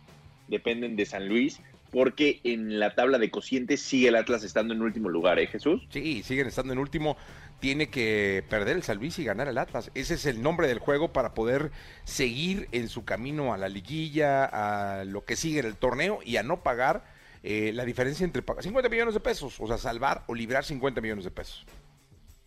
dependen 0.48 0.96
de 0.96 1.06
San 1.06 1.28
Luis, 1.28 1.60
porque 1.90 2.40
en 2.44 2.78
la 2.78 2.94
tabla 2.94 3.18
de 3.18 3.30
cocientes 3.30 3.80
sigue 3.80 4.08
el 4.08 4.16
Atlas 4.16 4.42
estando 4.42 4.74
en 4.74 4.82
último 4.82 5.08
lugar, 5.08 5.38
¿eh, 5.38 5.46
Jesús? 5.46 5.86
Sí, 5.90 6.22
siguen 6.22 6.46
estando 6.46 6.72
en 6.72 6.78
último. 6.78 7.16
Tiene 7.60 7.88
que 7.88 8.44
perder 8.50 8.76
el 8.76 8.82
San 8.82 8.98
Luis 8.98 9.18
y 9.18 9.24
ganar 9.24 9.48
el 9.48 9.56
Atlas. 9.56 9.90
Ese 9.94 10.14
es 10.14 10.26
el 10.26 10.42
nombre 10.42 10.68
del 10.68 10.78
juego 10.78 11.12
para 11.12 11.32
poder 11.32 11.70
seguir 12.04 12.68
en 12.72 12.88
su 12.88 13.04
camino 13.04 13.54
a 13.54 13.56
la 13.56 13.68
liguilla, 13.68 14.44
a 14.44 15.04
lo 15.04 15.24
que 15.24 15.36
sigue 15.36 15.60
en 15.60 15.66
el 15.66 15.76
torneo 15.76 16.18
y 16.22 16.36
a 16.36 16.42
no 16.42 16.62
pagar 16.62 17.04
eh, 17.42 17.72
la 17.72 17.84
diferencia 17.84 18.24
entre 18.24 18.42
50 18.42 18.88
millones 18.90 19.14
de 19.14 19.20
pesos, 19.20 19.60
o 19.60 19.66
sea, 19.66 19.78
salvar 19.78 20.24
o 20.26 20.34
librar 20.34 20.64
50 20.64 21.00
millones 21.00 21.24
de 21.24 21.30
pesos. 21.30 21.64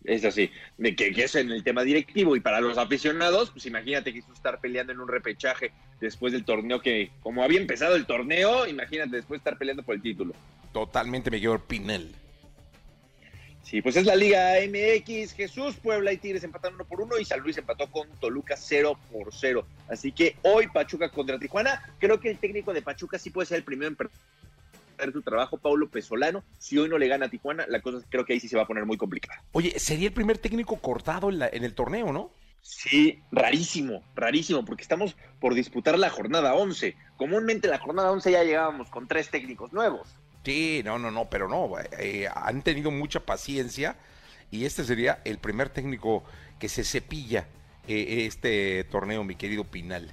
Es 0.04 0.24
así, 0.24 0.50
que, 0.78 0.94
que, 0.94 1.24
es 1.24 1.34
en 1.34 1.50
el 1.50 1.62
tema 1.62 1.82
directivo 1.82 2.34
y 2.34 2.40
para 2.40 2.60
los 2.60 2.78
aficionados, 2.78 3.50
pues 3.50 3.66
imagínate 3.66 4.12
que 4.12 4.20
estar 4.20 4.58
peleando 4.58 4.92
en 4.92 5.00
un 5.00 5.08
repechaje 5.08 5.72
después 6.00 6.32
del 6.32 6.44
torneo 6.44 6.80
que, 6.80 7.10
como 7.22 7.42
había 7.42 7.60
empezado 7.60 7.96
el 7.96 8.06
torneo, 8.06 8.66
imagínate 8.66 9.16
después 9.16 9.40
estar 9.40 9.58
peleando 9.58 9.82
por 9.82 9.94
el 9.94 10.02
título. 10.02 10.34
Totalmente 10.72 11.30
mejor 11.30 11.62
Pinel. 11.64 12.14
Sí, 13.62 13.82
pues 13.82 13.96
es 13.96 14.04
la 14.04 14.16
Liga 14.16 14.54
MX, 14.66 15.32
Jesús, 15.34 15.76
Puebla 15.76 16.12
y 16.12 16.16
Tigres 16.16 16.42
empataron 16.42 16.74
uno 16.74 16.84
por 16.86 17.00
uno 17.02 17.18
y 17.18 17.24
San 17.24 17.40
Luis 17.40 17.56
empató 17.56 17.88
con 17.88 18.08
Toluca 18.18 18.56
0 18.56 18.98
por 19.12 19.32
0. 19.32 19.64
Así 19.88 20.10
que 20.10 20.34
hoy 20.42 20.66
Pachuca 20.66 21.08
contra 21.08 21.38
Tijuana, 21.38 21.80
creo 22.00 22.18
que 22.18 22.30
el 22.30 22.38
técnico 22.38 22.72
de 22.72 22.82
Pachuca 22.82 23.16
sí 23.16 23.30
puede 23.30 23.46
ser 23.46 23.58
el 23.58 23.64
primero 23.64 23.88
en 23.88 23.96
su 25.12 25.22
trabajo, 25.22 25.58
Paulo 25.58 25.88
Pesolano. 25.88 26.44
Si 26.58 26.78
hoy 26.78 26.88
no 26.88 26.98
le 26.98 27.08
gana 27.08 27.26
a 27.26 27.30
Tijuana, 27.30 27.66
la 27.68 27.80
cosa 27.80 28.04
creo 28.08 28.24
que 28.24 28.34
ahí 28.34 28.40
sí 28.40 28.48
se 28.48 28.56
va 28.56 28.62
a 28.62 28.66
poner 28.66 28.84
muy 28.86 28.96
complicada. 28.96 29.42
Oye, 29.52 29.78
sería 29.78 30.08
el 30.08 30.14
primer 30.14 30.38
técnico 30.38 30.76
cortado 30.76 31.30
en, 31.30 31.38
la, 31.38 31.48
en 31.52 31.64
el 31.64 31.74
torneo, 31.74 32.12
¿no? 32.12 32.30
Sí, 32.62 33.22
rarísimo, 33.32 34.02
rarísimo, 34.14 34.64
porque 34.64 34.82
estamos 34.82 35.16
por 35.40 35.54
disputar 35.54 35.98
la 35.98 36.10
jornada 36.10 36.54
11. 36.54 36.94
Comúnmente 37.16 37.68
la 37.68 37.78
jornada 37.78 38.10
11 38.10 38.32
ya 38.32 38.44
llegábamos 38.44 38.90
con 38.90 39.08
tres 39.08 39.30
técnicos 39.30 39.72
nuevos. 39.72 40.08
Sí, 40.44 40.82
no, 40.84 40.98
no, 40.98 41.10
no, 41.10 41.28
pero 41.28 41.48
no, 41.48 41.70
eh, 41.98 42.28
han 42.34 42.62
tenido 42.62 42.90
mucha 42.90 43.20
paciencia 43.20 43.96
y 44.50 44.64
este 44.64 44.84
sería 44.84 45.20
el 45.24 45.38
primer 45.38 45.68
técnico 45.68 46.24
que 46.58 46.68
se 46.68 46.84
cepilla 46.84 47.46
eh, 47.88 48.26
este 48.26 48.84
torneo, 48.84 49.24
mi 49.24 49.34
querido 49.34 49.64
Pinal. 49.64 50.12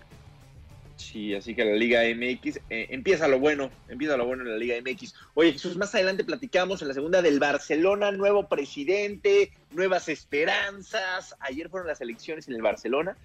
Sí, 0.97 1.35
así 1.35 1.53
que 1.53 1.63
la 1.63 1.75
Liga 1.75 2.01
MX 2.01 2.57
eh, 2.69 2.87
empieza 2.89 3.27
lo 3.27 3.39
bueno, 3.39 3.69
empieza 3.87 4.17
lo 4.17 4.25
bueno 4.25 4.43
en 4.43 4.51
la 4.51 4.57
Liga 4.57 4.75
MX. 4.81 5.13
Oye, 5.35 5.53
Jesús, 5.53 5.77
más 5.77 5.93
adelante 5.93 6.23
platicamos 6.23 6.81
en 6.81 6.87
la 6.87 6.93
segunda 6.95 7.21
del 7.21 7.39
Barcelona, 7.39 8.11
nuevo 8.11 8.47
presidente, 8.47 9.51
nuevas 9.71 10.09
esperanzas. 10.09 11.35
Ayer 11.39 11.69
fueron 11.69 11.87
las 11.87 12.01
elecciones 12.01 12.47
en 12.47 12.55
el 12.55 12.63
Barcelona 12.63 13.15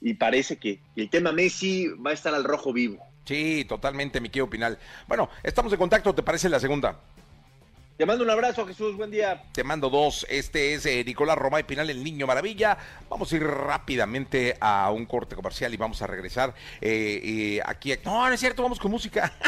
y 0.00 0.14
parece 0.14 0.58
que 0.58 0.80
el 0.94 1.08
tema 1.08 1.32
Messi 1.32 1.88
va 1.88 2.10
a 2.10 2.14
estar 2.14 2.34
al 2.34 2.44
rojo 2.44 2.72
vivo. 2.72 3.02
Sí, 3.24 3.64
totalmente, 3.66 4.20
mi 4.20 4.28
querido 4.28 4.50
Pinal. 4.50 4.78
Bueno, 5.06 5.30
estamos 5.42 5.72
en 5.72 5.78
contacto, 5.78 6.14
¿te 6.14 6.22
parece 6.22 6.48
la 6.48 6.60
segunda? 6.60 7.00
Te 7.96 8.06
mando 8.06 8.24
un 8.24 8.30
abrazo, 8.30 8.66
Jesús. 8.66 8.96
Buen 8.96 9.10
día. 9.10 9.44
Te 9.52 9.64
mando 9.64 9.90
dos. 9.90 10.26
Este 10.28 10.74
es 10.74 10.86
eh, 10.86 11.04
Nicolás 11.04 11.36
Romay 11.36 11.64
Pinal, 11.64 11.90
el 11.90 12.02
niño 12.02 12.26
maravilla. 12.26 12.76
Vamos 13.08 13.32
a 13.32 13.36
ir 13.36 13.44
rápidamente 13.44 14.56
a 14.60 14.90
un 14.90 15.06
corte 15.06 15.36
comercial 15.36 15.72
y 15.72 15.76
vamos 15.76 16.00
a 16.02 16.06
regresar 16.06 16.54
eh, 16.80 17.20
eh, 17.22 17.60
aquí. 17.64 17.94
No, 18.04 18.26
no 18.26 18.32
es 18.32 18.40
cierto, 18.40 18.62
vamos 18.62 18.78
con 18.78 18.90
música. 18.90 19.32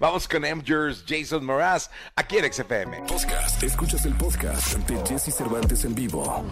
Vamos 0.00 0.26
con 0.26 0.44
Amgers, 0.44 1.04
Jason 1.06 1.44
Moraz, 1.44 1.90
aquí 2.16 2.38
en 2.38 2.52
XFM. 2.52 3.02
Podcast. 3.06 3.62
Escuchas 3.62 4.04
el 4.04 4.14
podcast 4.14 4.74
ante 4.74 4.96
Jesse 5.06 5.32
Cervantes 5.32 5.84
en 5.84 5.94
vivo. 5.94 6.44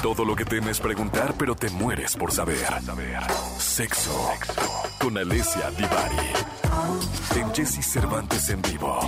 Todo 0.00 0.24
lo 0.24 0.36
que 0.36 0.44
temes 0.44 0.78
preguntar, 0.78 1.34
pero 1.36 1.56
te 1.56 1.68
mueres 1.70 2.16
por 2.16 2.30
saber. 2.30 2.64
Sexo. 3.58 4.30
Con 5.00 5.18
Alessia 5.18 5.70
Divari. 5.72 6.53
En 7.36 7.54
Jesse 7.54 7.82
Cervantes 7.82 8.48
en 8.50 8.60
vivo. 8.62 9.00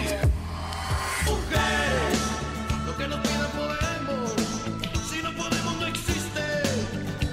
Lo 2.86 2.96
que 2.96 3.08
no 3.08 3.16
podemos. 3.22 4.32
Si 5.10 5.22
no 5.22 5.32
podemos, 5.34 5.76
no 5.80 5.86
existe. 5.86 6.40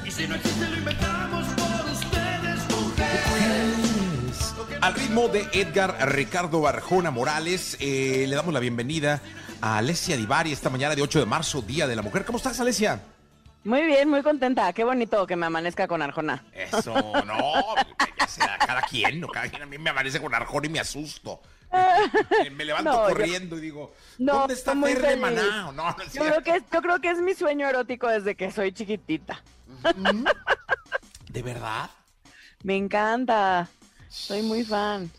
Y 0.05 0.12
si 0.12 0.27
no 0.27 0.35
existe, 0.35 0.69
lo 0.69 0.77
inventamos 0.77 1.45
por 1.47 1.91
ustedes, 1.91 2.59
mujeres. 2.69 4.53
Al 4.81 4.93
ritmo 4.95 5.27
de 5.29 5.47
Edgar 5.53 5.97
Ricardo 6.13 6.67
Arjona 6.67 7.12
Morales, 7.12 7.77
eh, 7.79 8.25
le 8.27 8.35
damos 8.35 8.53
la 8.53 8.59
bienvenida 8.59 9.21
a 9.62 9.77
Alessia 9.77 10.17
Divari 10.17 10.51
esta 10.51 10.69
mañana 10.69 10.95
de 10.95 11.01
8 11.01 11.19
de 11.19 11.25
marzo, 11.25 11.62
Día 11.62 11.88
de 11.88 11.95
la 11.95 12.01
Mujer. 12.01 12.25
¿Cómo 12.25 12.38
estás, 12.38 12.59
Alessia? 12.59 13.01
Muy 13.63 13.84
bien, 13.84 14.10
muy 14.10 14.22
contenta. 14.24 14.74
Qué 14.74 14.84
bonito 14.84 15.25
que 15.25 15.36
me 15.36 15.46
amanezca 15.46 15.88
con 15.88 16.01
Arjona. 16.01 16.43
Eso, 16.53 16.93
no, 17.25 17.75
ya 18.20 18.27
sea 18.27 18.58
cada 18.58 18.82
quien, 18.82 19.22
no, 19.22 19.27
cada 19.29 19.48
quien 19.50 19.62
a 19.62 19.65
mí 19.65 19.77
me 19.77 19.89
amanece 19.89 20.20
con 20.22 20.34
Arjona 20.36 20.67
y 20.67 20.70
me 20.70 20.79
asusto. 20.82 21.41
Me, 22.51 22.65
levanto 22.65 22.91
No, 22.91 23.10
yo- 23.10 23.15
corriendo 23.15 23.58
y 23.58 23.62
digo, 23.62 23.93
No, 24.17 24.39
¿dónde 24.39 24.53
está 24.53 24.75
Fer 24.75 25.01
de. 25.01 25.15
Maná? 25.17 25.72
No, 25.72 25.96
Yo 26.13 26.24
creo, 26.25 26.41
que 26.43 26.55
es, 26.58 26.63
yo 26.72 26.82
creo 26.82 27.00
que 27.00 27.10
es 27.12 27.20
mi 27.20 27.34
sueño 27.34 27.67
erótico 27.67 28.08
desde 28.08 28.36
que 28.36 28.51
soy 28.51 28.74
chiquitita. 28.74 29.41
¿De 31.29 31.41
verdad? 31.41 31.89
Me 32.63 32.75
encanta. 32.75 33.67
Soy 34.10 34.41
muy 34.43 34.63
fan. 34.63 35.10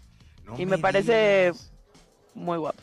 No 0.45 0.55
y 0.59 0.67
me, 0.67 0.79
parece 0.79 1.53
muy 2.35 2.59
guapo. 2.59 2.83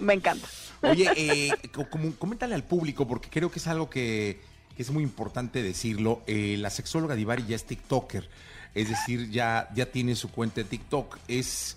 Me 0.00 0.14
encanta. 0.14 0.46
Oye, 0.82 1.10
eh, 1.16 1.50
co- 1.72 1.88
como, 1.90 2.12
coméntale 2.16 2.54
al 2.54 2.64
público, 2.64 3.06
porque 3.06 3.28
creo 3.28 3.50
que 3.50 3.58
es 3.58 3.66
algo 3.66 3.90
que, 3.90 4.40
que 4.76 4.82
es 4.82 4.90
muy 4.90 5.02
importante 5.02 5.62
decirlo. 5.62 6.22
Eh, 6.26 6.56
la 6.58 6.70
sexóloga 6.70 7.14
Divari 7.14 7.44
ya 7.46 7.56
es 7.56 7.64
TikToker, 7.64 8.28
es 8.74 8.88
decir, 8.88 9.30
ya, 9.30 9.68
ya 9.74 9.86
tiene 9.86 10.14
su 10.14 10.30
cuenta 10.30 10.56
de 10.62 10.64
TikTok. 10.64 11.18
Es 11.28 11.76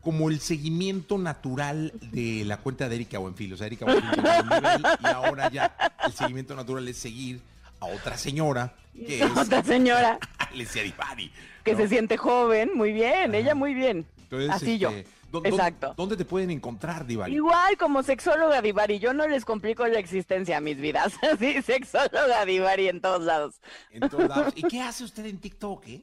como 0.00 0.30
el 0.30 0.40
seguimiento 0.40 1.18
natural 1.18 1.92
de 2.12 2.44
la 2.46 2.56
cuenta 2.58 2.88
de 2.88 2.94
Erika 2.94 3.18
Buenfil. 3.18 3.52
O 3.52 3.56
sea, 3.56 3.66
Erika 3.66 3.84
Buenfil 3.84 4.10
nivel 4.12 4.82
y 5.02 5.06
ahora 5.06 5.50
ya 5.50 5.76
el 6.06 6.12
seguimiento 6.12 6.54
natural 6.56 6.86
es 6.88 6.96
seguir 6.96 7.40
a 7.80 7.86
otra 7.86 8.16
señora 8.16 8.74
que 8.94 9.22
es 9.22 9.30
Otra 9.36 9.62
señora 9.62 10.18
Alessia 10.38 10.82
Divari. 10.82 11.30
que 11.64 11.72
¿no? 11.72 11.78
se 11.78 11.88
siente 11.88 12.16
joven, 12.16 12.70
muy 12.74 12.92
bien, 12.92 13.34
ella 13.34 13.54
muy 13.54 13.74
bien. 13.74 14.06
Entonces, 14.22 14.50
Así 14.50 14.78
yo. 14.78 14.90
este, 14.90 15.02
¿dó- 15.02 15.17
Exacto. 15.44 15.94
¿Dónde 15.96 16.16
te 16.16 16.24
pueden 16.24 16.50
encontrar, 16.50 17.06
Divari? 17.06 17.34
Igual 17.34 17.76
como 17.76 18.02
sexóloga 18.02 18.62
Divari, 18.62 18.98
yo 18.98 19.12
no 19.12 19.26
les 19.28 19.44
complico 19.44 19.86
la 19.86 19.98
existencia 19.98 20.56
a 20.56 20.60
mis 20.60 20.78
vidas. 20.78 21.14
Así, 21.32 21.60
sexóloga 21.62 22.44
Divari 22.44 22.88
en 22.88 23.00
todos 23.00 23.22
lados. 23.22 23.60
En 23.90 24.08
todos 24.08 24.28
lados. 24.28 24.52
¿Y 24.56 24.62
qué 24.62 24.80
hace 24.80 25.04
usted 25.04 25.26
en 25.26 25.38
TikTok, 25.38 25.86
eh? 25.88 26.02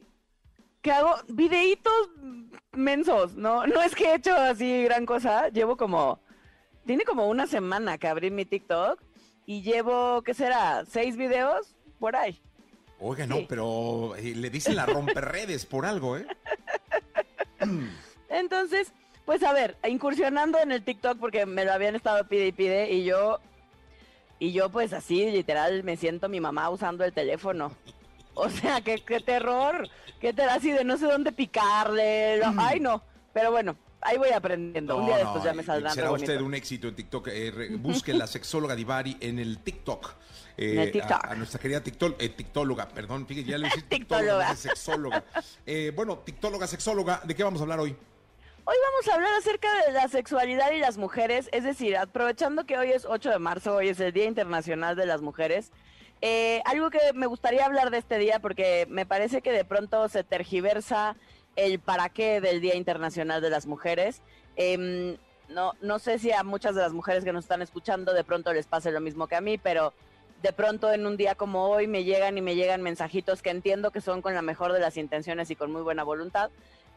que 0.82 0.92
hago 0.92 1.16
videitos 1.26 2.10
mensos, 2.70 3.34
¿no? 3.34 3.66
No 3.66 3.82
es 3.82 3.96
que 3.96 4.04
he 4.04 4.14
hecho 4.14 4.32
así 4.36 4.84
gran 4.84 5.04
cosa, 5.04 5.48
llevo 5.48 5.76
como, 5.76 6.20
tiene 6.86 7.02
como 7.04 7.28
una 7.28 7.48
semana 7.48 7.98
que 7.98 8.06
abrí 8.06 8.30
mi 8.30 8.44
TikTok 8.44 9.02
y 9.46 9.62
llevo, 9.62 10.22
¿qué 10.22 10.32
será? 10.32 10.84
¿Seis 10.88 11.16
videos? 11.16 11.74
Por 11.98 12.14
ahí. 12.14 12.40
Oiga, 13.00 13.26
no, 13.26 13.38
Sí. 13.38 13.46
pero 13.48 14.14
eh, 14.14 14.32
le 14.36 14.48
dicen 14.48 14.76
la 14.76 14.86
romperredes 14.86 15.66
por 15.66 15.86
algo, 15.86 16.18
¿eh? 16.18 16.26
Entonces, 18.28 18.92
pues 19.26 19.42
a 19.42 19.52
ver, 19.52 19.76
incursionando 19.86 20.58
en 20.58 20.72
el 20.72 20.82
TikTok 20.82 21.18
porque 21.18 21.44
me 21.44 21.64
lo 21.66 21.72
habían 21.72 21.94
estado 21.96 22.26
pide 22.26 22.46
y 22.46 22.52
pide 22.52 22.90
y 22.92 23.04
yo, 23.04 23.40
y 24.38 24.52
yo 24.52 24.70
pues 24.70 24.92
así 24.94 25.30
literal 25.30 25.82
me 25.84 25.96
siento 25.96 26.28
mi 26.30 26.40
mamá 26.40 26.70
usando 26.70 27.04
el 27.04 27.12
teléfono. 27.12 27.72
O 28.34 28.48
sea, 28.50 28.80
qué, 28.82 28.96
qué 29.04 29.20
terror, 29.20 29.88
qué 30.20 30.32
terror, 30.32 30.52
así 30.52 30.70
de 30.70 30.84
no 30.84 30.96
sé 30.98 31.06
dónde 31.06 31.32
picarle, 31.32 32.38
no, 32.38 32.54
ay 32.58 32.80
no, 32.80 33.02
pero 33.32 33.50
bueno, 33.50 33.76
ahí 34.02 34.18
voy 34.18 34.28
aprendiendo, 34.30 34.96
un 34.98 35.06
día 35.06 35.16
de 35.16 35.22
estos 35.22 35.42
ya 35.42 35.54
me 35.54 35.62
saldrán 35.62 35.94
Será 35.94 36.10
usted 36.12 36.40
un 36.42 36.54
éxito 36.54 36.86
en 36.88 36.94
TikTok. 36.96 37.28
Eh, 37.28 37.50
re- 37.50 37.68
busque 37.78 38.12
la 38.14 38.26
sexóloga 38.26 38.76
Divari 38.76 39.16
en 39.20 39.38
el 39.38 39.58
TikTok. 39.60 40.14
Eh, 40.58 40.72
En 40.72 40.78
el 40.80 40.92
TikTok. 40.92 41.24
A, 41.24 41.32
a 41.32 41.34
nuestra 41.34 41.58
querida 41.60 41.82
TikTok, 41.82 42.20
eh, 42.22 42.28
TikTóloga, 42.28 42.88
perdón, 42.88 43.26
fíjate, 43.26 43.48
ya 43.50 43.58
le 43.58 43.64
dije 43.68 43.82
Tiktóloga. 43.88 44.50
TikTóloga, 44.50 44.56
sexóloga. 44.56 45.24
Eh, 45.66 45.92
bueno, 45.96 46.18
TikTóloga, 46.18 46.66
sexóloga, 46.66 47.20
¿de 47.24 47.34
qué 47.34 47.42
vamos 47.42 47.60
a 47.60 47.64
hablar 47.64 47.80
hoy? 47.80 47.96
Hoy 48.68 48.74
vamos 48.90 49.06
a 49.06 49.14
hablar 49.14 49.32
acerca 49.38 49.68
de 49.86 49.92
la 49.92 50.08
sexualidad 50.08 50.72
y 50.72 50.80
las 50.80 50.98
mujeres, 50.98 51.48
es 51.52 51.62
decir, 51.62 51.96
aprovechando 51.96 52.66
que 52.66 52.76
hoy 52.76 52.90
es 52.90 53.04
8 53.04 53.30
de 53.30 53.38
marzo, 53.38 53.76
hoy 53.76 53.90
es 53.90 54.00
el 54.00 54.12
Día 54.12 54.24
Internacional 54.24 54.96
de 54.96 55.06
las 55.06 55.22
Mujeres, 55.22 55.70
eh, 56.20 56.62
algo 56.64 56.90
que 56.90 56.98
me 57.14 57.26
gustaría 57.26 57.64
hablar 57.64 57.90
de 57.92 57.98
este 57.98 58.18
día 58.18 58.40
porque 58.40 58.88
me 58.90 59.06
parece 59.06 59.40
que 59.40 59.52
de 59.52 59.64
pronto 59.64 60.08
se 60.08 60.24
tergiversa 60.24 61.14
el 61.54 61.78
para 61.78 62.08
qué 62.08 62.40
del 62.40 62.60
Día 62.60 62.74
Internacional 62.74 63.40
de 63.40 63.50
las 63.50 63.66
Mujeres. 63.66 64.20
Em, 64.56 65.16
no, 65.48 65.74
no 65.80 66.00
sé 66.00 66.18
si 66.18 66.32
a 66.32 66.42
muchas 66.42 66.74
de 66.74 66.82
las 66.82 66.92
mujeres 66.92 67.22
que 67.22 67.32
nos 67.32 67.44
están 67.44 67.62
escuchando 67.62 68.14
de 68.14 68.24
pronto 68.24 68.52
les 68.52 68.66
pase 68.66 68.90
lo 68.90 69.00
mismo 69.00 69.28
que 69.28 69.36
a 69.36 69.40
mí, 69.40 69.58
pero 69.58 69.92
de 70.42 70.52
pronto 70.52 70.92
en 70.92 71.06
un 71.06 71.16
día 71.16 71.36
como 71.36 71.68
hoy 71.68 71.86
me 71.86 72.02
llegan 72.02 72.36
y 72.36 72.42
me 72.42 72.56
llegan 72.56 72.82
mensajitos 72.82 73.42
que 73.42 73.50
entiendo 73.50 73.92
que 73.92 74.00
son 74.00 74.22
con 74.22 74.34
la 74.34 74.42
mejor 74.42 74.72
de 74.72 74.80
las 74.80 74.96
intenciones 74.96 75.52
y 75.52 75.56
con 75.56 75.70
muy 75.70 75.82
buena 75.82 76.02
voluntad, 76.02 76.50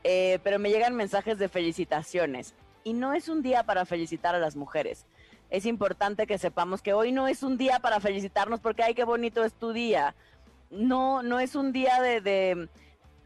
eh, 0.03 0.39
pero 0.43 0.59
me 0.59 0.69
llegan 0.69 0.95
mensajes 0.95 1.37
de 1.37 1.49
felicitaciones. 1.49 2.53
Y 2.83 2.93
no 2.93 3.13
es 3.13 3.29
un 3.29 3.41
día 3.41 3.63
para 3.63 3.85
felicitar 3.85 4.35
a 4.35 4.39
las 4.39 4.55
mujeres. 4.55 5.05
Es 5.49 5.65
importante 5.65 6.27
que 6.27 6.37
sepamos 6.37 6.81
que 6.81 6.93
hoy 6.93 7.11
no 7.11 7.27
es 7.27 7.43
un 7.43 7.57
día 7.57 7.79
para 7.79 7.99
felicitarnos 7.99 8.59
porque 8.59 8.83
ay 8.83 8.93
qué 8.93 9.03
bonito 9.03 9.43
es 9.43 9.53
tu 9.53 9.73
día. 9.73 10.15
No, 10.69 11.23
no 11.23 11.39
es 11.39 11.55
un 11.55 11.71
día 11.71 12.01
de, 12.01 12.21
de 12.21 12.69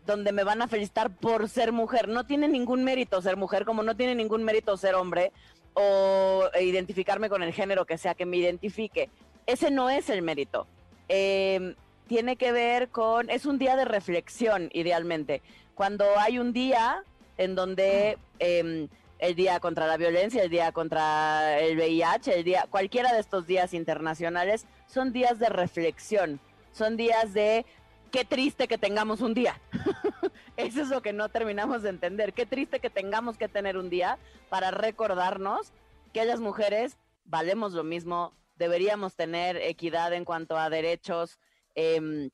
donde 0.05 0.31
me 0.31 0.43
van 0.43 0.61
a 0.61 0.67
felicitar 0.67 1.15
por 1.15 1.49
ser 1.49 1.71
mujer. 1.71 2.07
No 2.07 2.25
tiene 2.25 2.47
ningún 2.47 2.83
mérito 2.83 3.21
ser 3.21 3.37
mujer, 3.37 3.65
como 3.65 3.83
no 3.83 3.95
tiene 3.95 4.15
ningún 4.15 4.43
mérito 4.43 4.77
ser 4.77 4.95
hombre 4.95 5.31
o 5.73 6.49
identificarme 6.59 7.29
con 7.29 7.43
el 7.43 7.53
género 7.53 7.85
que 7.85 7.97
sea 7.97 8.15
que 8.15 8.25
me 8.25 8.37
identifique. 8.37 9.09
Ese 9.45 9.71
no 9.71 9.89
es 9.89 10.09
el 10.09 10.21
mérito. 10.21 10.67
Eh, 11.09 11.75
tiene 12.07 12.35
que 12.35 12.51
ver 12.51 12.89
con, 12.89 13.29
es 13.29 13.45
un 13.45 13.57
día 13.57 13.75
de 13.75 13.85
reflexión, 13.85 14.69
idealmente. 14.73 15.41
Cuando 15.75 16.05
hay 16.17 16.39
un 16.39 16.53
día 16.53 17.03
en 17.37 17.55
donde 17.55 18.17
eh, 18.39 18.87
el 19.19 19.35
día 19.35 19.59
contra 19.59 19.87
la 19.87 19.97
violencia, 19.97 20.43
el 20.43 20.49
día 20.49 20.71
contra 20.71 21.59
el 21.59 21.77
VIH, 21.77 22.35
el 22.39 22.43
día, 22.43 22.67
cualquiera 22.69 23.13
de 23.13 23.19
estos 23.19 23.47
días 23.47 23.73
internacionales, 23.73 24.65
son 24.85 25.13
días 25.13 25.39
de 25.39 25.49
reflexión, 25.49 26.39
son 26.71 26.97
días 26.97 27.33
de 27.33 27.65
qué 28.11 28.25
triste 28.25 28.67
que 28.67 28.77
tengamos 28.77 29.21
un 29.21 29.33
día. 29.33 29.59
Eso 30.57 30.81
es 30.81 30.89
lo 30.89 31.01
que 31.01 31.13
no 31.13 31.29
terminamos 31.29 31.81
de 31.83 31.89
entender. 31.89 32.33
Qué 32.33 32.45
triste 32.45 32.79
que 32.79 32.89
tengamos 32.89 33.37
que 33.37 33.47
tener 33.47 33.77
un 33.77 33.89
día 33.89 34.19
para 34.49 34.71
recordarnos 34.71 35.71
que 36.13 36.25
las 36.25 36.39
mujeres 36.39 36.97
valemos 37.25 37.73
lo 37.73 37.83
mismo, 37.83 38.33
deberíamos 38.57 39.15
tener 39.15 39.57
equidad 39.57 40.13
en 40.13 40.25
cuanto 40.25 40.57
a 40.57 40.69
derechos 40.69 41.39
em, 41.75 42.29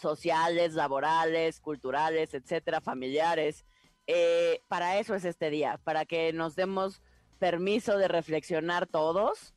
sociales, 0.00 0.74
laborales, 0.74 1.60
culturales, 1.60 2.34
etcétera, 2.34 2.80
familiares. 2.80 3.64
Eh, 4.06 4.62
para 4.68 4.98
eso 4.98 5.14
es 5.14 5.24
este 5.24 5.50
día, 5.50 5.80
para 5.84 6.04
que 6.06 6.32
nos 6.32 6.56
demos 6.56 7.02
permiso 7.38 7.98
de 7.98 8.08
reflexionar 8.08 8.86
todos 8.86 9.54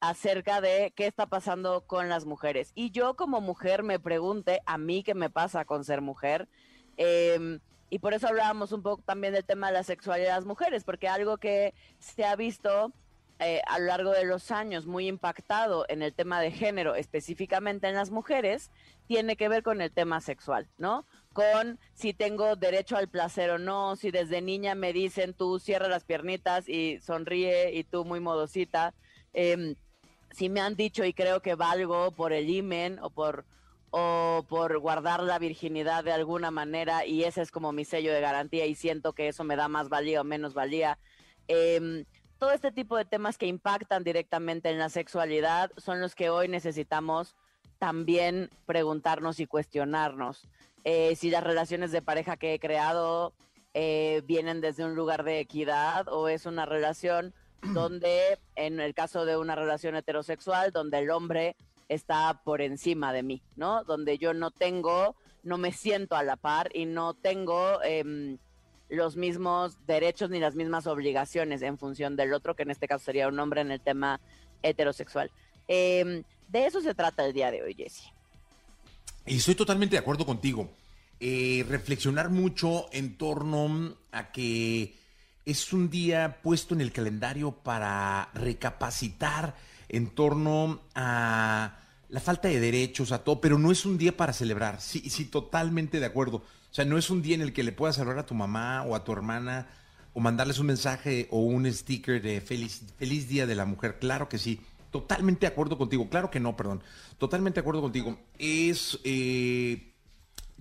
acerca 0.00 0.60
de 0.60 0.92
qué 0.96 1.06
está 1.06 1.26
pasando 1.26 1.86
con 1.86 2.08
las 2.08 2.24
mujeres. 2.24 2.72
Y 2.74 2.90
yo 2.90 3.14
como 3.14 3.40
mujer 3.40 3.82
me 3.82 4.00
pregunte 4.00 4.60
a 4.64 4.78
mí 4.78 5.02
qué 5.02 5.14
me 5.14 5.30
pasa 5.30 5.64
con 5.64 5.84
ser 5.84 6.00
mujer. 6.00 6.48
Em, 6.96 7.60
y 7.90 7.98
por 7.98 8.14
eso 8.14 8.28
hablábamos 8.28 8.72
un 8.72 8.82
poco 8.82 9.02
también 9.02 9.34
del 9.34 9.44
tema 9.44 9.66
de 9.68 9.74
la 9.74 9.82
sexualidad 9.82 10.28
de 10.28 10.34
las 10.36 10.46
mujeres, 10.46 10.84
porque 10.84 11.08
algo 11.08 11.38
que 11.38 11.74
se 11.98 12.24
ha 12.24 12.36
visto 12.36 12.92
eh, 13.42 13.62
a 13.66 13.78
lo 13.78 13.86
largo 13.86 14.10
de 14.10 14.26
los 14.26 14.50
años 14.50 14.84
muy 14.84 15.08
impactado 15.08 15.86
en 15.88 16.02
el 16.02 16.12
tema 16.12 16.42
de 16.42 16.50
género, 16.50 16.94
específicamente 16.94 17.88
en 17.88 17.94
las 17.94 18.10
mujeres, 18.10 18.70
tiene 19.06 19.34
que 19.36 19.48
ver 19.48 19.62
con 19.62 19.80
el 19.80 19.90
tema 19.90 20.20
sexual, 20.20 20.68
¿no? 20.76 21.06
Con 21.32 21.78
si 21.94 22.12
tengo 22.12 22.54
derecho 22.56 22.98
al 22.98 23.08
placer 23.08 23.50
o 23.50 23.58
no, 23.58 23.96
si 23.96 24.10
desde 24.10 24.42
niña 24.42 24.74
me 24.74 24.92
dicen 24.92 25.32
tú 25.32 25.58
cierra 25.58 25.88
las 25.88 26.04
piernitas 26.04 26.68
y 26.68 27.00
sonríe 27.00 27.72
y 27.72 27.82
tú 27.84 28.04
muy 28.04 28.20
modosita. 28.20 28.92
Em, 29.32 29.74
si 30.32 30.50
me 30.50 30.60
han 30.60 30.76
dicho 30.76 31.02
y 31.06 31.14
creo 31.14 31.40
que 31.40 31.54
valgo 31.54 32.10
por 32.12 32.34
el 32.34 32.50
imen 32.50 32.98
o 33.00 33.08
por 33.08 33.46
o 33.90 34.44
por 34.48 34.78
guardar 34.78 35.22
la 35.22 35.38
virginidad 35.38 36.04
de 36.04 36.12
alguna 36.12 36.50
manera 36.50 37.06
y 37.06 37.24
ese 37.24 37.40
es 37.40 37.50
como 37.50 37.72
mi 37.72 37.84
sello 37.86 38.12
de 38.12 38.20
garantía 38.20 38.66
y 38.66 38.74
siento 38.74 39.14
que 39.14 39.28
eso 39.28 39.44
me 39.44 39.56
da 39.56 39.66
más 39.66 39.88
valía 39.88 40.20
o 40.20 40.24
menos 40.24 40.52
valía. 40.52 40.98
Em, 41.48 42.04
todo 42.40 42.52
este 42.52 42.72
tipo 42.72 42.96
de 42.96 43.04
temas 43.04 43.36
que 43.36 43.46
impactan 43.46 44.02
directamente 44.02 44.70
en 44.70 44.78
la 44.78 44.88
sexualidad 44.88 45.70
son 45.76 46.00
los 46.00 46.14
que 46.14 46.30
hoy 46.30 46.48
necesitamos 46.48 47.36
también 47.78 48.48
preguntarnos 48.64 49.40
y 49.40 49.46
cuestionarnos. 49.46 50.48
Eh, 50.84 51.16
si 51.16 51.30
las 51.30 51.44
relaciones 51.44 51.92
de 51.92 52.00
pareja 52.00 52.38
que 52.38 52.54
he 52.54 52.58
creado 52.58 53.34
eh, 53.74 54.22
vienen 54.24 54.62
desde 54.62 54.86
un 54.86 54.94
lugar 54.94 55.22
de 55.22 55.38
equidad 55.38 56.08
o 56.08 56.28
es 56.28 56.46
una 56.46 56.64
relación 56.64 57.34
donde, 57.74 58.38
en 58.56 58.80
el 58.80 58.94
caso 58.94 59.26
de 59.26 59.36
una 59.36 59.54
relación 59.54 59.94
heterosexual, 59.94 60.72
donde 60.72 60.98
el 61.00 61.10
hombre 61.10 61.56
está 61.90 62.40
por 62.42 62.62
encima 62.62 63.12
de 63.12 63.22
mí, 63.22 63.42
¿no? 63.56 63.84
Donde 63.84 64.16
yo 64.16 64.32
no 64.32 64.50
tengo, 64.50 65.14
no 65.42 65.58
me 65.58 65.72
siento 65.72 66.16
a 66.16 66.22
la 66.22 66.36
par 66.36 66.70
y 66.72 66.86
no 66.86 67.12
tengo 67.12 67.82
em, 67.82 68.38
los 68.90 69.16
mismos 69.16 69.78
derechos 69.86 70.30
ni 70.30 70.40
las 70.40 70.54
mismas 70.54 70.86
obligaciones 70.86 71.62
en 71.62 71.78
función 71.78 72.16
del 72.16 72.34
otro, 72.34 72.54
que 72.54 72.64
en 72.64 72.70
este 72.70 72.88
caso 72.88 73.04
sería 73.04 73.28
un 73.28 73.38
hombre 73.38 73.60
en 73.60 73.70
el 73.70 73.80
tema 73.80 74.20
heterosexual. 74.62 75.30
Em, 75.68 76.24
de 76.48 76.66
eso 76.66 76.80
se 76.80 76.94
trata 76.94 77.24
el 77.24 77.32
día 77.32 77.50
de 77.50 77.62
hoy, 77.62 77.74
Jesse. 77.74 78.12
Y 79.26 79.36
estoy 79.36 79.54
totalmente 79.54 79.94
de 79.94 80.00
acuerdo 80.00 80.26
contigo. 80.26 80.70
Eh, 81.20 81.64
reflexionar 81.68 82.30
mucho 82.30 82.88
en 82.92 83.16
torno 83.16 83.94
a 84.10 84.32
que 84.32 84.96
es 85.44 85.72
un 85.72 85.90
día 85.90 86.40
puesto 86.42 86.74
en 86.74 86.80
el 86.80 86.92
calendario 86.92 87.52
para 87.52 88.30
recapacitar 88.34 89.54
en 89.88 90.08
torno 90.10 90.80
a 90.94 91.78
la 92.08 92.20
falta 92.20 92.48
de 92.48 92.58
derechos, 92.58 93.12
a 93.12 93.22
todo, 93.22 93.40
pero 93.40 93.58
no 93.58 93.70
es 93.70 93.84
un 93.84 93.98
día 93.98 94.16
para 94.16 94.32
celebrar. 94.32 94.80
Sí, 94.80 95.08
sí, 95.10 95.26
totalmente 95.26 96.00
de 96.00 96.06
acuerdo. 96.06 96.42
O 96.70 96.74
sea, 96.74 96.84
no 96.84 96.96
es 96.98 97.10
un 97.10 97.20
día 97.22 97.34
en 97.34 97.40
el 97.42 97.52
que 97.52 97.62
le 97.64 97.72
puedas 97.72 97.98
hablar 97.98 98.18
a 98.18 98.26
tu 98.26 98.34
mamá 98.34 98.82
o 98.84 98.94
a 98.94 99.02
tu 99.04 99.12
hermana 99.12 99.68
o 100.14 100.20
mandarles 100.20 100.58
un 100.58 100.66
mensaje 100.66 101.26
o 101.30 101.40
un 101.40 101.70
sticker 101.72 102.20
de 102.22 102.40
feliz, 102.40 102.82
feliz 102.98 103.28
día 103.28 103.46
de 103.46 103.54
la 103.54 103.64
mujer. 103.64 103.98
Claro 103.98 104.28
que 104.28 104.38
sí. 104.38 104.60
Totalmente 104.90 105.40
de 105.46 105.52
acuerdo 105.52 105.78
contigo. 105.78 106.08
Claro 106.08 106.30
que 106.30 106.40
no, 106.40 106.56
perdón. 106.56 106.82
Totalmente 107.18 107.56
de 107.56 107.60
acuerdo 107.62 107.80
contigo. 107.80 108.18
Es, 108.38 108.98
eh, 109.04 109.92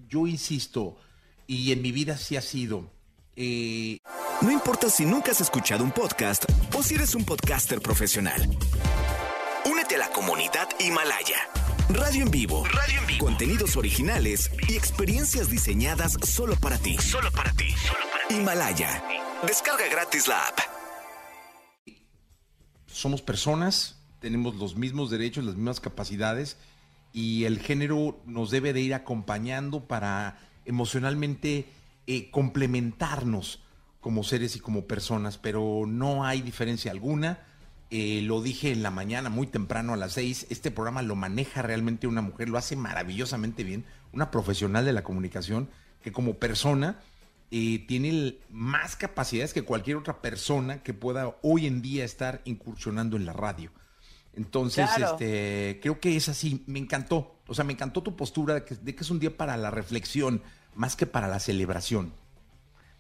yo 0.07 0.27
insisto, 0.27 0.97
y 1.47 1.71
en 1.71 1.81
mi 1.81 1.91
vida 1.91 2.17
sí 2.17 2.37
ha 2.37 2.41
sido. 2.41 2.91
eh, 3.35 3.97
No 4.41 4.51
importa 4.51 4.89
si 4.89 5.05
nunca 5.05 5.31
has 5.31 5.41
escuchado 5.41 5.83
un 5.83 5.91
podcast 5.91 6.45
o 6.75 6.83
si 6.83 6.95
eres 6.95 7.13
un 7.15 7.23
podcaster 7.25 7.81
profesional. 7.81 8.41
Únete 9.65 9.95
a 9.95 9.99
la 9.99 10.09
comunidad 10.09 10.67
Himalaya. 10.79 11.37
Radio 11.89 12.21
en 12.21 12.29
vivo. 12.29 12.63
Radio 12.65 12.99
en 13.01 13.07
vivo. 13.07 13.25
Contenidos 13.25 13.75
originales 13.75 14.51
y 14.67 14.75
experiencias 14.75 15.49
diseñadas 15.49 16.17
solo 16.23 16.55
para 16.55 16.77
ti. 16.77 16.95
Solo 16.99 17.31
para 17.31 17.51
ti. 17.53 17.73
Himalaya. 18.29 19.03
Descarga 19.47 19.87
gratis 19.89 20.27
la 20.27 20.39
app. 20.39 20.59
somos 22.85 23.23
personas, 23.23 24.03
tenemos 24.19 24.55
los 24.55 24.75
mismos 24.75 25.09
derechos, 25.09 25.43
las 25.43 25.55
mismas 25.55 25.79
capacidades 25.79 26.57
y 27.11 27.45
el 27.45 27.57
género 27.59 28.19
nos 28.27 28.51
debe 28.51 28.71
de 28.71 28.81
ir 28.81 28.93
acompañando 28.93 29.87
para 29.87 30.37
emocionalmente 30.65 31.69
eh, 32.05 32.29
complementarnos 32.29 33.63
como 33.99 34.23
seres 34.23 34.55
y 34.55 34.59
como 34.59 34.85
personas, 34.85 35.39
pero 35.39 35.85
no 35.87 36.23
hay 36.23 36.41
diferencia 36.41 36.91
alguna. 36.91 37.39
Eh, 37.91 38.21
lo 38.23 38.41
dije 38.41 38.71
en 38.71 38.83
la 38.83 38.91
mañana, 38.91 39.29
muy 39.29 39.47
temprano 39.47 39.93
a 39.93 39.97
las 39.97 40.13
seis. 40.13 40.45
Este 40.49 40.69
programa 40.69 41.01
lo 41.01 41.15
maneja 41.15 41.61
realmente 41.61 42.05
una 42.07 42.21
mujer, 42.21 42.47
lo 42.49 42.57
hace 42.57 42.75
maravillosamente 42.75 43.63
bien, 43.63 43.85
una 44.13 44.29
profesional 44.29 44.85
de 44.85 44.93
la 44.93 45.03
comunicación 45.03 45.69
que 46.03 46.11
como 46.11 46.35
persona 46.35 46.99
eh, 47.51 47.83
tiene 47.87 48.37
más 48.51 48.95
capacidades 48.95 49.53
que 49.53 49.63
cualquier 49.63 49.97
otra 49.97 50.21
persona 50.21 50.83
que 50.83 50.93
pueda 50.93 51.35
hoy 51.41 51.65
en 51.65 51.81
día 51.81 52.05
estar 52.05 52.41
incursionando 52.45 53.17
en 53.17 53.25
la 53.25 53.33
radio. 53.33 53.71
Entonces, 54.35 54.87
Claro. 54.95 55.13
este, 55.13 55.79
creo 55.81 55.99
que 55.99 56.15
es 56.15 56.29
así. 56.29 56.63
Me 56.67 56.77
encantó. 56.79 57.35
O 57.47 57.55
sea, 57.55 57.65
me 57.65 57.73
encantó 57.73 58.03
tu 58.03 58.15
postura 58.15 58.53
de 58.53 58.63
que, 58.65 58.75
de 58.75 58.93
que 58.95 59.03
es 59.03 59.09
un 59.09 59.19
día 59.19 59.35
para 59.35 59.57
la 59.57 59.71
reflexión 59.71 60.43
más 60.75 60.95
que 60.95 61.07
para 61.07 61.27
la 61.27 61.39
celebración. 61.39 62.13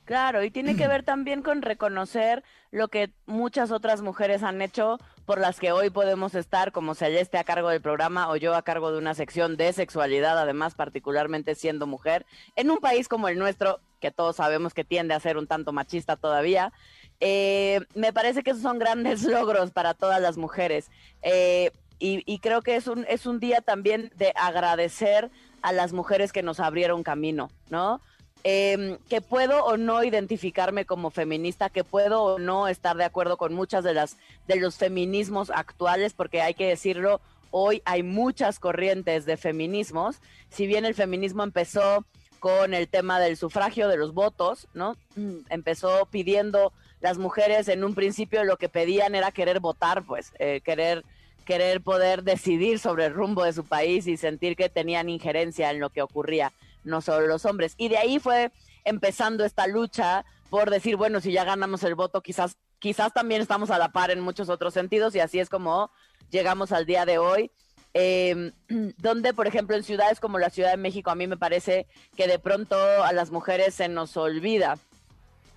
Claro, 0.09 0.43
y 0.43 0.49
tiene 0.49 0.75
que 0.75 0.87
ver 0.87 1.03
también 1.03 1.43
con 1.43 1.61
reconocer 1.61 2.43
lo 2.71 2.87
que 2.87 3.11
muchas 3.27 3.69
otras 3.69 4.01
mujeres 4.01 4.41
han 4.41 4.59
hecho 4.59 4.97
por 5.27 5.39
las 5.39 5.59
que 5.59 5.71
hoy 5.71 5.91
podemos 5.91 6.33
estar, 6.33 6.71
como 6.71 6.95
Celeste 6.95 7.37
a 7.37 7.43
cargo 7.43 7.69
del 7.69 7.79
programa 7.79 8.27
o 8.31 8.35
yo 8.35 8.55
a 8.55 8.63
cargo 8.63 8.91
de 8.91 8.97
una 8.97 9.13
sección 9.13 9.55
de 9.55 9.71
sexualidad, 9.71 10.39
además 10.39 10.73
particularmente 10.73 11.53
siendo 11.53 11.85
mujer, 11.85 12.25
en 12.55 12.71
un 12.71 12.79
país 12.79 13.07
como 13.07 13.27
el 13.27 13.37
nuestro, 13.37 13.81
que 13.99 14.09
todos 14.09 14.37
sabemos 14.37 14.73
que 14.73 14.83
tiende 14.83 15.13
a 15.13 15.19
ser 15.19 15.37
un 15.37 15.45
tanto 15.45 15.73
machista 15.73 16.15
todavía. 16.15 16.73
Eh, 17.19 17.81
me 17.93 18.11
parece 18.11 18.41
que 18.41 18.49
esos 18.49 18.63
son 18.63 18.79
grandes 18.79 19.21
logros 19.25 19.69
para 19.69 19.93
todas 19.93 20.19
las 20.19 20.37
mujeres. 20.37 20.89
Eh, 21.21 21.69
y, 21.99 22.23
y 22.25 22.39
creo 22.39 22.63
que 22.63 22.77
es 22.77 22.87
un, 22.87 23.05
es 23.07 23.27
un 23.27 23.39
día 23.39 23.61
también 23.61 24.11
de 24.15 24.33
agradecer 24.35 25.29
a 25.61 25.71
las 25.71 25.93
mujeres 25.93 26.33
que 26.33 26.41
nos 26.41 26.59
abrieron 26.59 27.03
camino, 27.03 27.51
¿no? 27.69 28.01
Em, 28.43 28.97
que 29.09 29.21
puedo 29.21 29.63
o 29.65 29.77
no 29.77 30.03
identificarme 30.03 30.85
como 30.85 31.09
feminista, 31.09 31.69
que 31.69 31.83
puedo 31.83 32.23
o 32.23 32.39
no 32.39 32.67
estar 32.67 32.95
de 32.97 33.05
acuerdo 33.05 33.37
con 33.37 33.53
muchas 33.53 33.83
de 33.83 33.93
las 33.93 34.17
de 34.47 34.55
los 34.57 34.77
feminismos 34.77 35.49
actuales, 35.49 36.13
porque 36.13 36.41
hay 36.41 36.53
que 36.53 36.67
decirlo, 36.67 37.21
hoy 37.51 37.81
hay 37.85 38.03
muchas 38.03 38.59
corrientes 38.59 39.25
de 39.25 39.37
feminismos. 39.37 40.17
Si 40.49 40.67
bien 40.67 40.85
el 40.85 40.95
feminismo 40.95 41.43
empezó 41.43 42.05
con 42.39 42.73
el 42.73 42.87
tema 42.87 43.19
del 43.19 43.37
sufragio, 43.37 43.87
de 43.87 43.97
los 43.97 44.13
votos, 44.13 44.67
¿no? 44.73 44.95
Empezó 45.49 46.05
pidiendo 46.05 46.71
las 47.01 47.17
mujeres 47.17 47.67
en 47.67 47.83
un 47.83 47.95
principio 47.95 48.43
lo 48.43 48.57
que 48.57 48.69
pedían 48.69 49.15
era 49.15 49.31
querer 49.31 49.59
votar, 49.59 50.03
pues, 50.03 50.33
eh, 50.39 50.61
querer 50.63 51.03
querer 51.49 51.81
poder 51.81 52.21
decidir 52.21 52.77
sobre 52.77 53.05
el 53.05 53.13
rumbo 53.15 53.43
de 53.43 53.53
su 53.53 53.65
país 53.65 54.05
y 54.05 54.17
sentir 54.17 54.55
que 54.55 54.69
tenían 54.69 55.09
injerencia 55.09 55.71
en 55.71 55.79
lo 55.79 55.89
que 55.89 56.03
ocurría, 56.03 56.53
no 56.83 57.01
solo 57.01 57.27
los 57.27 57.45
hombres. 57.45 57.73
Y 57.77 57.89
de 57.89 57.97
ahí 57.97 58.19
fue 58.19 58.51
empezando 58.85 59.45
esta 59.45 59.67
lucha 59.67 60.25
por 60.49 60.69
decir, 60.69 60.95
bueno, 60.95 61.21
si 61.21 61.31
ya 61.31 61.43
ganamos 61.43 61.83
el 61.83 61.95
voto, 61.95 62.21
quizás 62.21 62.57
quizás 62.79 63.13
también 63.13 63.41
estamos 63.41 63.69
a 63.69 63.77
la 63.77 63.91
par 63.91 64.09
en 64.09 64.21
muchos 64.21 64.49
otros 64.49 64.73
sentidos 64.73 65.13
y 65.15 65.19
así 65.19 65.39
es 65.39 65.49
como 65.49 65.91
llegamos 66.31 66.71
al 66.71 66.85
día 66.85 67.05
de 67.05 67.17
hoy. 67.17 67.51
eh, 67.93 68.51
donde, 68.97 69.33
por 69.33 69.47
ejemplo, 69.47 69.75
en 69.75 69.83
ciudades 69.83 70.19
como 70.19 70.39
la 70.39 70.49
Ciudad 70.49 70.71
de 70.71 70.77
México, 70.77 71.09
a 71.11 71.15
mí 71.15 71.27
me 71.27 71.37
parece 71.37 71.87
que 72.15 72.27
de 72.27 72.39
pronto 72.39 72.75
a 72.75 73.11
las 73.13 73.31
mujeres 73.31 73.75
se 73.75 73.89
nos 73.89 74.15
olvida 74.15 74.77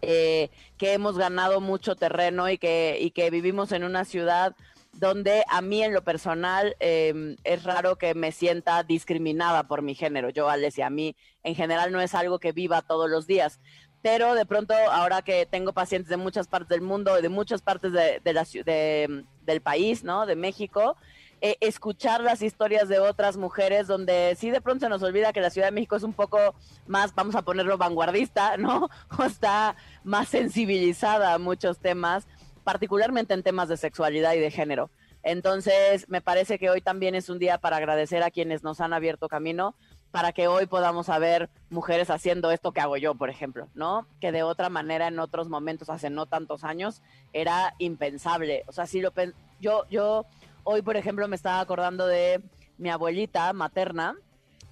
eh, 0.01 0.51
que 0.79 0.95
hemos 0.95 1.17
ganado 1.17 1.61
mucho 1.61 1.95
terreno 1.95 2.49
y 2.49 2.59
que, 2.59 2.99
y 3.01 3.13
que 3.13 3.31
vivimos 3.31 3.71
en 3.73 3.85
una 3.85 4.05
ciudad 4.05 4.57
donde 4.93 5.45
a 5.49 5.63
mí 5.63 5.83
en 5.83 5.95
lo 5.95 6.05
personal 6.05 6.77
eh, 6.81 7.37
es 7.45 7.63
raro 7.65 7.97
que 7.97 8.15
me 8.15 8.33
sienta 8.33 8.83
discriminada 8.83 9.65
por 9.65 9.83
mi 9.83 9.95
género. 9.95 10.31
Yo, 10.31 10.49
Alessia, 10.49 10.87
a 10.87 10.91
mí 10.91 11.17
en 11.43 11.55
general 11.55 11.93
no 11.93 12.01
es 12.01 12.15
algo 12.15 12.39
que 12.39 12.53
viva 12.53 12.83
todos 12.83 13.11
los 13.11 13.27
días. 13.27 13.61
Pero 14.03 14.35
de 14.35 14.45
pronto, 14.45 14.75
ahora 14.91 15.23
que 15.23 15.47
tengo 15.47 15.73
pacientes 15.73 16.09
de 16.11 16.17
muchas 16.17 16.49
partes 16.49 16.69
del 16.69 16.83
mundo, 16.83 17.23
de 17.23 17.29
muchas 17.29 17.63
partes 17.63 17.93
del 17.93 19.61
país, 19.63 20.03
¿no? 20.03 20.27
De 20.27 20.35
México, 20.35 20.97
eh, 21.45 21.57
escuchar 21.61 22.21
las 22.21 22.41
historias 22.41 22.89
de 22.89 23.01
otras 23.01 23.37
mujeres 23.37 23.89
donde 23.89 24.37
sí 24.39 24.51
de 24.51 24.61
pronto 24.61 24.87
se 24.87 24.89
nos 24.89 25.03
olvida 25.03 25.33
que 25.33 25.41
la 25.41 25.51
Ciudad 25.51 25.67
de 25.67 25.73
México 25.73 25.97
es 25.97 26.05
un 26.05 26.13
poco 26.13 26.39
más, 26.87 27.15
vamos 27.17 27.35
a 27.35 27.43
ponerlo 27.43 27.77
vanguardista, 27.79 28.57
¿no? 28.57 28.89
O 29.19 29.25
está 29.25 29.75
más 30.05 30.29
sensibilizada 30.29 31.35
a 31.35 31.39
muchos 31.39 31.81
temas, 31.81 32.29
particularmente 32.65 33.35
en 33.35 33.43
temas 33.43 33.69
de 33.69 33.77
sexualidad 33.77 34.35
y 34.35 34.41
de 34.41 34.51
género. 34.51 34.91
Entonces, 35.23 36.09
me 36.09 36.21
parece 36.21 36.59
que 36.59 36.71
hoy 36.71 36.81
también 36.81 37.15
es 37.15 37.29
un 37.29 37.39
día 37.39 37.59
para 37.59 37.77
agradecer 37.77 38.23
a 38.23 38.31
quienes 38.31 38.65
nos 38.65 38.81
han 38.81 38.93
abierto 38.93 39.29
camino, 39.29 39.75
para 40.11 40.33
que 40.33 40.49
hoy 40.49 40.67
podamos 40.67 41.07
saber 41.07 41.49
mujeres 41.71 42.11
haciendo 42.11 42.51
esto 42.51 42.73
que 42.73 42.81
hago 42.81 42.97
yo, 42.97 43.15
por 43.15 43.31
ejemplo, 43.31 43.69
¿no? 43.75 44.07
Que 44.21 44.33
de 44.33 44.43
otra 44.43 44.69
manera 44.69 45.07
en 45.09 45.19
otros 45.19 45.49
momentos, 45.49 45.89
hace 45.91 46.11
no 46.11 46.27
tantos 46.27 46.65
años, 46.65 47.03
era 47.33 47.75
impensable. 47.79 48.65
O 48.67 48.73
sea, 48.73 48.87
si 48.87 49.01
lo 49.01 49.13
yo, 49.61 49.85
yo 49.89 50.27
hoy, 50.65 50.83
por 50.83 50.97
ejemplo, 50.97 51.27
me 51.29 51.37
estaba 51.37 51.61
acordando 51.61 52.07
de 52.07 52.43
mi 52.77 52.91
abuelita 52.91 53.53
materna, 53.53 54.17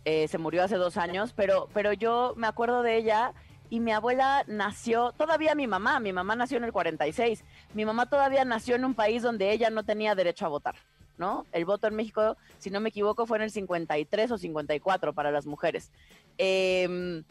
eh, 0.05 0.29
se 0.29 0.39
murió 0.39 0.65
hace 0.65 0.77
dos 0.77 0.97
años, 0.97 1.33
pero, 1.35 1.69
pero 1.73 1.93
yo 1.93 2.35
me 2.37 2.47
acuerdo 2.47 2.83
de 2.83 2.97
ella 2.97 3.33
y 3.71 3.79
mi 3.79 3.93
abuela 3.93 4.45
nació, 4.49 5.13
todavía 5.13 5.55
mi 5.55 5.69
mamá, 5.69 6.01
mi 6.01 6.13
mamá 6.13 6.35
nació 6.35 6.59
en 6.59 6.65
el 6.65 6.73
46, 6.73 7.45
mi 7.73 7.85
mamá 7.85 8.07
todavía 8.07 8.45
nació 8.45 8.75
en 8.75 8.85
un 8.85 8.95
país 8.95 9.23
donde 9.23 9.53
ella 9.53 9.71
no 9.71 9.85
tenía 9.85 10.17
derecho 10.17 10.45
a 10.45 10.49
votar, 10.49 10.75
¿no? 11.17 11.47
El 11.53 11.65
voto 11.65 11.87
en 11.87 11.95
México, 11.95 12.37
si 12.59 12.71
no 12.71 12.81
me 12.81 12.89
equivoco, 12.89 13.27
fue 13.27 13.39
en 13.39 13.45
el 13.45 13.51
53 13.53 14.33
o 14.33 14.39
54 14.39 15.13
para 15.13 15.31
las 15.31 15.47
mujeres. 15.47 15.93
Em, 16.37 17.23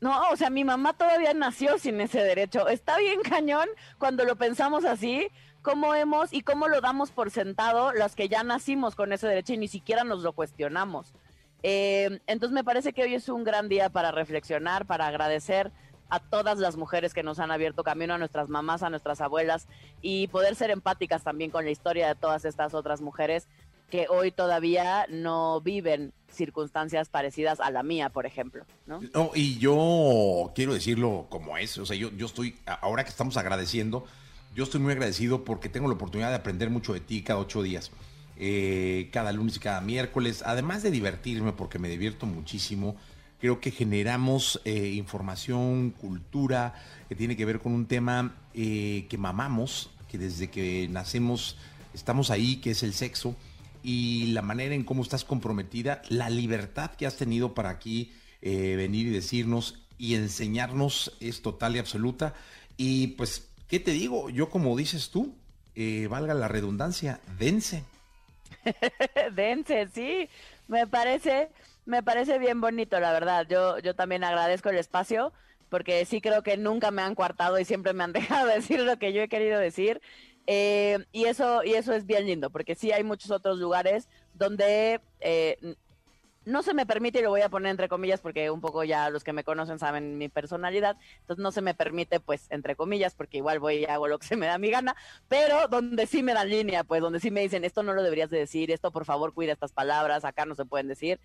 no, 0.00 0.30
o 0.30 0.36
sea, 0.36 0.50
mi 0.50 0.64
mamá 0.64 0.92
todavía 0.92 1.34
nació 1.34 1.76
sin 1.78 2.00
ese 2.00 2.22
derecho. 2.22 2.68
Está 2.68 2.96
bien 2.98 3.20
cañón 3.22 3.68
cuando 3.98 4.24
lo 4.24 4.36
pensamos 4.36 4.84
así, 4.84 5.28
cómo 5.62 5.96
hemos 5.96 6.32
y 6.32 6.42
cómo 6.42 6.68
lo 6.68 6.80
damos 6.80 7.10
por 7.10 7.32
sentado 7.32 7.92
las 7.92 8.14
que 8.14 8.28
ya 8.28 8.44
nacimos 8.44 8.94
con 8.94 9.12
ese 9.12 9.26
derecho 9.26 9.54
y 9.54 9.58
ni 9.58 9.66
siquiera 9.66 10.04
nos 10.04 10.22
lo 10.22 10.32
cuestionamos. 10.32 11.12
Eh, 11.64 12.20
entonces 12.28 12.54
me 12.54 12.62
parece 12.62 12.92
que 12.92 13.02
hoy 13.02 13.14
es 13.14 13.28
un 13.28 13.42
gran 13.42 13.68
día 13.68 13.90
para 13.90 14.12
reflexionar, 14.12 14.86
para 14.86 15.08
agradecer 15.08 15.72
a 16.08 16.20
todas 16.20 16.58
las 16.58 16.76
mujeres 16.76 17.14
que 17.14 17.22
nos 17.22 17.38
han 17.38 17.50
abierto 17.50 17.84
camino, 17.84 18.14
a 18.14 18.18
nuestras 18.18 18.48
mamás, 18.48 18.82
a 18.82 18.90
nuestras 18.90 19.20
abuelas 19.20 19.66
y 20.00 20.28
poder 20.28 20.54
ser 20.54 20.70
empáticas 20.70 21.22
también 21.22 21.50
con 21.50 21.64
la 21.64 21.70
historia 21.70 22.08
de 22.08 22.14
todas 22.14 22.44
estas 22.44 22.74
otras 22.74 23.00
mujeres 23.00 23.46
que 23.90 24.06
hoy 24.08 24.30
todavía 24.30 25.06
no 25.08 25.60
viven 25.60 26.12
circunstancias 26.30 27.08
parecidas 27.08 27.58
a 27.60 27.70
la 27.70 27.82
mía, 27.82 28.10
por 28.10 28.26
ejemplo, 28.26 28.64
¿no? 28.86 29.00
Y 29.34 29.58
yo 29.58 30.52
quiero 30.54 30.74
decirlo 30.74 31.26
como 31.30 31.56
es, 31.56 31.78
o 31.78 31.86
sea, 31.86 31.96
yo, 31.96 32.10
yo 32.10 32.26
estoy, 32.26 32.58
ahora 32.66 33.04
que 33.04 33.10
estamos 33.10 33.36
agradeciendo, 33.38 34.04
yo 34.54 34.64
estoy 34.64 34.80
muy 34.80 34.92
agradecido 34.92 35.44
porque 35.44 35.68
tengo 35.68 35.88
la 35.88 35.94
oportunidad 35.94 36.28
de 36.28 36.36
aprender 36.36 36.68
mucho 36.68 36.92
de 36.92 37.00
ti 37.00 37.22
cada 37.22 37.40
ocho 37.40 37.62
días, 37.62 37.90
eh, 38.36 39.08
cada 39.10 39.32
lunes 39.32 39.56
y 39.56 39.60
cada 39.60 39.80
miércoles, 39.80 40.42
además 40.44 40.82
de 40.82 40.90
divertirme 40.90 41.52
porque 41.52 41.78
me 41.78 41.88
divierto 41.88 42.26
muchísimo, 42.26 42.96
creo 43.40 43.60
que 43.60 43.70
generamos 43.70 44.60
eh, 44.64 44.88
información, 44.94 45.90
cultura, 45.90 46.74
que 47.08 47.14
tiene 47.14 47.36
que 47.36 47.44
ver 47.44 47.60
con 47.60 47.72
un 47.72 47.86
tema 47.86 48.36
eh, 48.54 49.06
que 49.08 49.18
mamamos, 49.18 49.90
que 50.08 50.18
desde 50.18 50.50
que 50.50 50.88
nacemos 50.88 51.56
estamos 51.94 52.30
ahí, 52.30 52.56
que 52.56 52.70
es 52.72 52.82
el 52.82 52.94
sexo, 52.94 53.36
y 53.82 54.26
la 54.32 54.42
manera 54.42 54.74
en 54.74 54.84
cómo 54.84 55.02
estás 55.02 55.24
comprometida, 55.24 56.02
la 56.08 56.30
libertad 56.30 56.90
que 56.92 57.06
has 57.06 57.16
tenido 57.16 57.54
para 57.54 57.70
aquí 57.70 58.12
eh, 58.42 58.74
venir 58.76 59.06
y 59.06 59.10
decirnos 59.10 59.82
y 59.98 60.14
enseñarnos 60.14 61.16
es 61.20 61.42
total 61.42 61.76
y 61.76 61.78
absoluta. 61.78 62.34
Y 62.76 63.08
pues, 63.08 63.48
¿qué 63.68 63.80
te 63.80 63.92
digo? 63.92 64.30
Yo 64.30 64.50
como 64.50 64.76
dices 64.76 65.10
tú, 65.10 65.34
valga 66.08 66.34
la 66.34 66.48
redundancia, 66.48 67.20
dense. 67.38 67.84
Dense, 69.34 69.88
sí. 69.94 70.28
Me 70.68 70.86
parece, 70.86 71.48
me 71.88 72.02
parece 72.02 72.38
bien 72.38 72.60
bonito, 72.60 73.00
la 73.00 73.12
verdad. 73.12 73.46
Yo, 73.48 73.78
yo 73.78 73.94
también 73.94 74.22
agradezco 74.22 74.68
el 74.68 74.76
espacio 74.76 75.32
porque 75.70 76.04
sí 76.04 76.20
creo 76.20 76.42
que 76.42 76.58
nunca 76.58 76.90
me 76.90 77.00
han 77.00 77.14
coartado 77.14 77.58
y 77.58 77.64
siempre 77.64 77.94
me 77.94 78.04
han 78.04 78.12
dejado 78.12 78.46
decir 78.46 78.80
lo 78.80 78.98
que 78.98 79.14
yo 79.14 79.22
he 79.22 79.28
querido 79.28 79.58
decir. 79.58 80.02
Eh, 80.46 80.98
y 81.12 81.24
eso, 81.24 81.64
y 81.64 81.74
eso 81.74 81.94
es 81.94 82.06
bien 82.06 82.26
lindo, 82.26 82.50
porque 82.50 82.74
sí 82.74 82.92
hay 82.92 83.04
muchos 83.04 83.30
otros 83.30 83.58
lugares 83.58 84.08
donde 84.34 85.00
eh, 85.20 85.56
no 86.48 86.62
se 86.62 86.74
me 86.74 86.86
permite, 86.86 87.20
y 87.20 87.22
lo 87.22 87.30
voy 87.30 87.42
a 87.42 87.48
poner 87.48 87.70
entre 87.70 87.88
comillas, 87.88 88.20
porque 88.20 88.50
un 88.50 88.60
poco 88.60 88.82
ya 88.82 89.10
los 89.10 89.22
que 89.22 89.32
me 89.32 89.44
conocen 89.44 89.78
saben 89.78 90.18
mi 90.18 90.28
personalidad, 90.28 90.96
entonces 91.20 91.42
no 91.42 91.52
se 91.52 91.62
me 91.62 91.74
permite, 91.74 92.20
pues, 92.20 92.46
entre 92.50 92.74
comillas, 92.74 93.14
porque 93.14 93.36
igual 93.36 93.60
voy 93.60 93.76
y 93.76 93.84
hago 93.84 94.08
lo 94.08 94.18
que 94.18 94.26
se 94.26 94.36
me 94.36 94.46
da 94.46 94.58
mi 94.58 94.70
gana, 94.70 94.96
pero 95.28 95.68
donde 95.68 96.06
sí 96.06 96.22
me 96.22 96.34
dan 96.34 96.48
línea, 96.48 96.84
pues, 96.84 97.00
donde 97.00 97.20
sí 97.20 97.30
me 97.30 97.42
dicen, 97.42 97.64
esto 97.64 97.82
no 97.82 97.92
lo 97.92 98.02
deberías 98.02 98.30
de 98.30 98.38
decir, 98.38 98.70
esto 98.70 98.90
por 98.90 99.04
favor 99.04 99.34
cuida 99.34 99.52
estas 99.52 99.72
palabras, 99.72 100.24
acá 100.24 100.46
no 100.46 100.54
se 100.54 100.64
pueden 100.64 100.88
decir. 100.88 101.20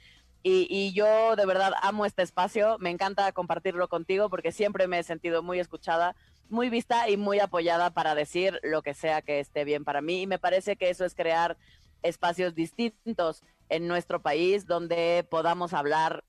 Y, 0.45 0.67
y 0.69 0.91
yo 0.91 1.37
de 1.37 1.45
verdad 1.45 1.71
amo 1.81 2.05
este 2.05 2.21
espacio, 2.21 2.77
me 2.79 2.89
encanta 2.89 3.31
compartirlo 3.31 3.87
contigo 3.87 4.29
porque 4.29 4.51
siempre 4.51 4.87
me 4.87 4.99
he 4.99 5.03
sentido 5.03 5.41
muy 5.41 5.59
escuchada, 5.59 6.17
muy 6.49 6.69
vista 6.69 7.09
y 7.09 7.15
muy 7.15 7.39
apoyada 7.39 7.91
para 7.91 8.13
decir 8.13 8.59
lo 8.61 8.81
que 8.81 8.93
sea 8.93 9.21
que 9.21 9.39
esté 9.39 9.63
bien 9.63 9.85
para 9.85 10.01
mí. 10.01 10.23
Y 10.23 10.27
me 10.27 10.39
parece 10.39 10.75
que 10.75 10.89
eso 10.89 11.05
es 11.05 11.15
crear 11.15 11.55
espacios 12.03 12.53
distintos 12.55 13.43
en 13.69 13.87
nuestro 13.87 14.21
país 14.21 14.67
donde 14.67 15.25
podamos 15.29 15.73
hablar 15.73 16.23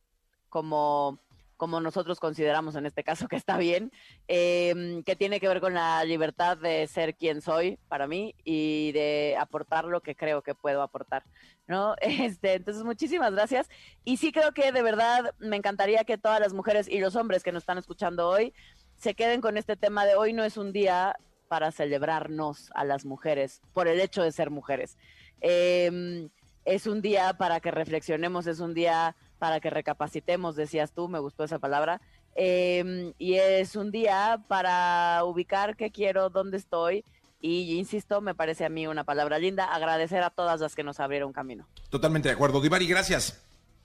como, 0.48 1.18
como 1.56 1.80
nosotros 1.80 2.20
consideramos 2.20 2.76
en 2.76 2.87
este 2.87 3.04
caso 3.04 3.28
que 3.28 3.37
está 3.37 3.58
bien, 3.58 3.92
eh, 4.28 5.02
que 5.04 5.16
tiene 5.16 5.40
que 5.40 5.48
ver 5.48 5.60
con 5.60 5.74
la 5.74 6.04
libertad 6.04 6.56
de 6.56 6.87
ser 6.87 7.16
quien 7.16 7.42
soy 7.42 7.78
para 7.88 8.06
mí 8.06 8.34
y 8.44 8.92
de 8.92 9.37
aportar 9.38 9.84
lo 9.84 10.00
que 10.00 10.14
creo 10.14 10.42
que 10.42 10.54
puedo 10.54 10.82
aportar, 10.82 11.24
¿no? 11.66 11.96
Este, 12.00 12.54
entonces, 12.54 12.84
muchísimas 12.84 13.32
gracias. 13.32 13.68
Y 14.04 14.16
sí 14.16 14.32
creo 14.32 14.52
que 14.52 14.72
de 14.72 14.82
verdad 14.82 15.34
me 15.38 15.56
encantaría 15.56 16.04
que 16.04 16.18
todas 16.18 16.40
las 16.40 16.54
mujeres 16.54 16.88
y 16.88 17.00
los 17.00 17.16
hombres 17.16 17.42
que 17.42 17.52
nos 17.52 17.64
están 17.64 17.78
escuchando 17.78 18.28
hoy 18.28 18.54
se 18.96 19.14
queden 19.14 19.40
con 19.40 19.56
este 19.56 19.76
tema 19.76 20.06
de 20.06 20.14
hoy 20.14 20.32
no 20.32 20.44
es 20.44 20.56
un 20.56 20.72
día 20.72 21.16
para 21.54 21.70
celebrarnos 21.70 22.72
a 22.74 22.84
las 22.84 23.04
mujeres 23.04 23.62
por 23.72 23.86
el 23.86 24.00
hecho 24.00 24.24
de 24.24 24.32
ser 24.32 24.50
mujeres. 24.50 24.96
Eh, 25.40 26.28
es 26.64 26.88
un 26.88 27.00
día 27.00 27.34
para 27.34 27.60
que 27.60 27.70
reflexionemos, 27.70 28.48
es 28.48 28.58
un 28.58 28.74
día 28.74 29.14
para 29.38 29.60
que 29.60 29.70
recapacitemos, 29.70 30.56
decías 30.56 30.90
tú, 30.90 31.08
me 31.08 31.20
gustó 31.20 31.44
esa 31.44 31.60
palabra. 31.60 32.00
Eh, 32.34 33.12
y 33.18 33.34
es 33.34 33.76
un 33.76 33.92
día 33.92 34.42
para 34.48 35.22
ubicar 35.22 35.76
qué 35.76 35.92
quiero, 35.92 36.28
dónde 36.28 36.56
estoy. 36.56 37.04
Y 37.40 37.78
insisto, 37.78 38.20
me 38.20 38.34
parece 38.34 38.64
a 38.64 38.68
mí 38.68 38.88
una 38.88 39.04
palabra 39.04 39.38
linda, 39.38 39.66
agradecer 39.66 40.24
a 40.24 40.30
todas 40.30 40.60
las 40.60 40.74
que 40.74 40.82
nos 40.82 40.98
abrieron 40.98 41.32
camino. 41.32 41.68
Totalmente 41.88 42.30
de 42.30 42.34
acuerdo. 42.34 42.60
Divari, 42.60 42.88
gracias. 42.88 43.40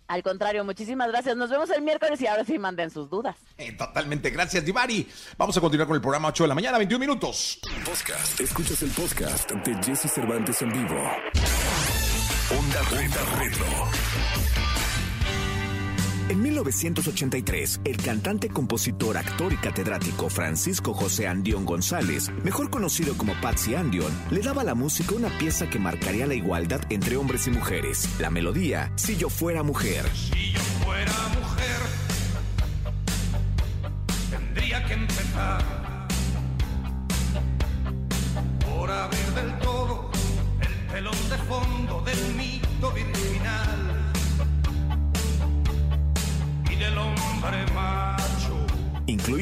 Al 0.09 0.23
contrario, 0.23 0.65
muchísimas 0.65 1.07
gracias. 1.09 1.37
Nos 1.37 1.51
vemos 1.51 1.69
el 1.69 1.83
miércoles 1.83 2.19
y 2.19 2.25
ahora 2.25 2.43
sí 2.43 2.57
manden 2.57 2.89
sus 2.89 3.11
dudas. 3.11 3.35
Eh, 3.59 3.73
totalmente, 3.73 4.31
gracias, 4.31 4.65
Divari. 4.65 5.07
Vamos 5.37 5.55
a 5.55 5.61
continuar 5.61 5.87
con 5.87 5.95
el 5.95 6.01
programa 6.01 6.29
8 6.29 6.45
de 6.45 6.47
la 6.47 6.55
mañana, 6.55 6.79
21 6.79 6.99
minutos. 6.99 7.59
Podcast. 7.85 8.39
Escuchas 8.39 8.81
el 8.81 8.89
podcast 8.89 9.51
de 9.51 9.75
Jesse 9.83 10.11
Cervantes 10.11 10.63
en 10.63 10.71
vivo. 10.71 10.95
Onda 12.49 12.81
Onda 12.91 13.37
Retro. 13.37 13.65
En 16.59 16.65
En 16.65 16.73
1983, 16.73 17.81
el 17.85 17.97
cantante, 17.97 18.49
compositor, 18.49 19.15
actor 19.15 19.53
y 19.53 19.55
catedrático 19.55 20.29
Francisco 20.29 20.93
José 20.93 21.25
Andión 21.25 21.65
González, 21.65 22.29
mejor 22.43 22.69
conocido 22.69 23.15
como 23.15 23.33
Patsy 23.39 23.75
Andión, 23.75 24.11
le 24.29 24.41
daba 24.41 24.63
a 24.63 24.65
la 24.65 24.75
música 24.75 25.15
una 25.15 25.29
pieza 25.37 25.69
que 25.69 25.79
marcaría 25.79 26.27
la 26.27 26.35
igualdad 26.35 26.81
entre 26.89 27.15
hombres 27.15 27.47
y 27.47 27.51
mujeres. 27.51 28.09
La 28.19 28.29
melodía, 28.29 28.91
Si 28.97 29.15
yo 29.15 29.29
fuera 29.29 29.63
mujer. 29.63 30.03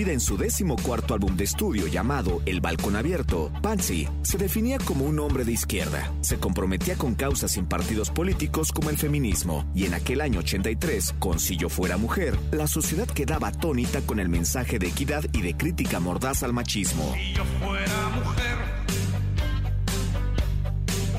En 0.07 0.21
su 0.21 0.37
décimo 0.37 0.77
cuarto 0.77 1.13
álbum 1.13 1.35
de 1.35 1.43
estudio 1.43 1.85
llamado 1.85 2.41
El 2.45 2.61
Balcón 2.61 2.95
Abierto, 2.95 3.51
Patsy 3.61 4.07
se 4.21 4.37
definía 4.37 4.77
como 4.77 5.03
un 5.03 5.19
hombre 5.19 5.43
de 5.43 5.51
izquierda. 5.51 6.09
Se 6.21 6.39
comprometía 6.39 6.95
con 6.95 7.13
causas 7.13 7.51
sin 7.51 7.65
partidos 7.65 8.09
políticos 8.09 8.71
como 8.71 8.89
el 8.89 8.97
feminismo. 8.97 9.69
Y 9.75 9.85
en 9.85 9.93
aquel 9.93 10.21
año 10.21 10.39
83, 10.39 11.13
con 11.19 11.39
Si 11.39 11.57
yo 11.57 11.67
fuera 11.67 11.97
mujer, 11.97 12.39
la 12.51 12.67
sociedad 12.67 13.05
quedaba 13.05 13.49
atónita 13.49 13.99
con 14.01 14.21
el 14.21 14.29
mensaje 14.29 14.79
de 14.79 14.87
equidad 14.87 15.25
y 15.33 15.41
de 15.41 15.57
crítica 15.57 15.99
mordaz 15.99 16.41
al 16.41 16.53
machismo. 16.53 17.13
Si 17.13 17.33
yo 17.33 17.43
fuera 17.59 18.09
mujer, 18.15 18.57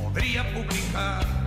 podría 0.03 0.55
publicar 0.55 1.38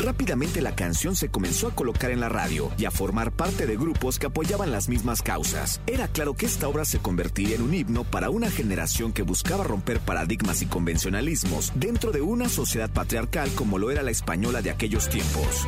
Rápidamente 0.00 0.62
la 0.62 0.74
canción 0.74 1.14
se 1.14 1.28
comenzó 1.28 1.68
a 1.68 1.74
colocar 1.74 2.10
en 2.10 2.20
la 2.20 2.30
radio 2.30 2.70
y 2.78 2.86
a 2.86 2.90
formar 2.90 3.32
parte 3.32 3.66
de 3.66 3.76
grupos 3.76 4.18
que 4.18 4.26
apoyaban 4.26 4.72
las 4.72 4.88
mismas 4.88 5.20
causas. 5.20 5.80
Era 5.86 6.08
claro 6.08 6.34
que 6.34 6.46
esta 6.46 6.68
obra 6.68 6.86
se 6.86 6.98
convertiría 6.98 7.56
en 7.56 7.62
un 7.62 7.74
himno 7.74 8.04
para 8.04 8.30
una 8.30 8.50
generación 8.50 9.12
que 9.12 9.22
buscaba 9.22 9.62
romper 9.62 10.00
paradigmas 10.00 10.62
y 10.62 10.66
convencionalismos 10.66 11.72
dentro 11.74 12.12
de 12.12 12.22
una 12.22 12.48
sociedad 12.48 12.90
patriarcal 12.90 13.50
como 13.54 13.78
lo 13.78 13.90
era 13.90 14.02
la 14.02 14.10
española 14.10 14.62
de 14.62 14.70
aquellos 14.70 15.08
tiempos. 15.10 15.66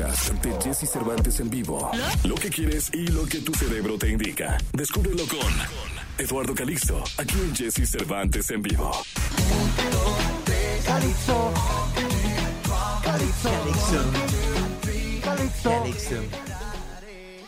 Podcast 0.00 0.32
de 0.42 0.52
Jesse 0.62 0.88
Cervantes 0.88 1.40
en 1.40 1.50
vivo. 1.50 1.90
Lo 2.24 2.34
que 2.34 2.48
quieres 2.48 2.90
y 2.94 3.06
lo 3.08 3.26
que 3.26 3.38
tu 3.38 3.52
cerebro 3.54 3.98
te 3.98 4.08
indica. 4.08 4.56
Descúbrelo 4.72 5.24
con 5.26 5.52
Eduardo 6.18 6.54
Calixto, 6.54 7.02
aquí 7.18 7.34
en 7.34 7.54
Jesse 7.54 7.88
Cervantes 7.88 8.50
en 8.50 8.62
vivo. 8.62 8.90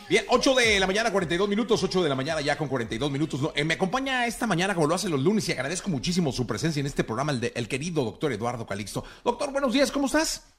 Bien, 0.09 0.25
8 0.29 0.55
de 0.55 0.79
la 0.79 0.85
mañana, 0.85 1.11
42 1.11 1.49
minutos, 1.49 1.83
8 1.83 2.03
de 2.03 2.09
la 2.09 2.15
mañana 2.15 2.41
ya 2.41 2.55
con 2.55 2.67
42 2.67 3.09
minutos. 3.09 3.51
Eh, 3.55 3.63
me 3.63 3.75
acompaña 3.75 4.27
esta 4.27 4.45
mañana 4.45 4.75
como 4.75 4.85
lo 4.85 4.93
hace 4.93 5.09
los 5.09 5.19
lunes 5.19 5.47
y 5.49 5.53
agradezco 5.53 5.89
muchísimo 5.89 6.31
su 6.31 6.45
presencia 6.45 6.81
en 6.81 6.85
este 6.85 7.03
programa, 7.03 7.31
el, 7.31 7.39
de, 7.39 7.53
el 7.55 7.67
querido 7.67 8.03
doctor 8.03 8.31
Eduardo 8.31 8.67
Calixto. 8.67 9.03
Doctor, 9.23 9.51
buenos 9.51 9.73
días, 9.73 9.91
¿cómo 9.91 10.05
estás? 10.05 10.52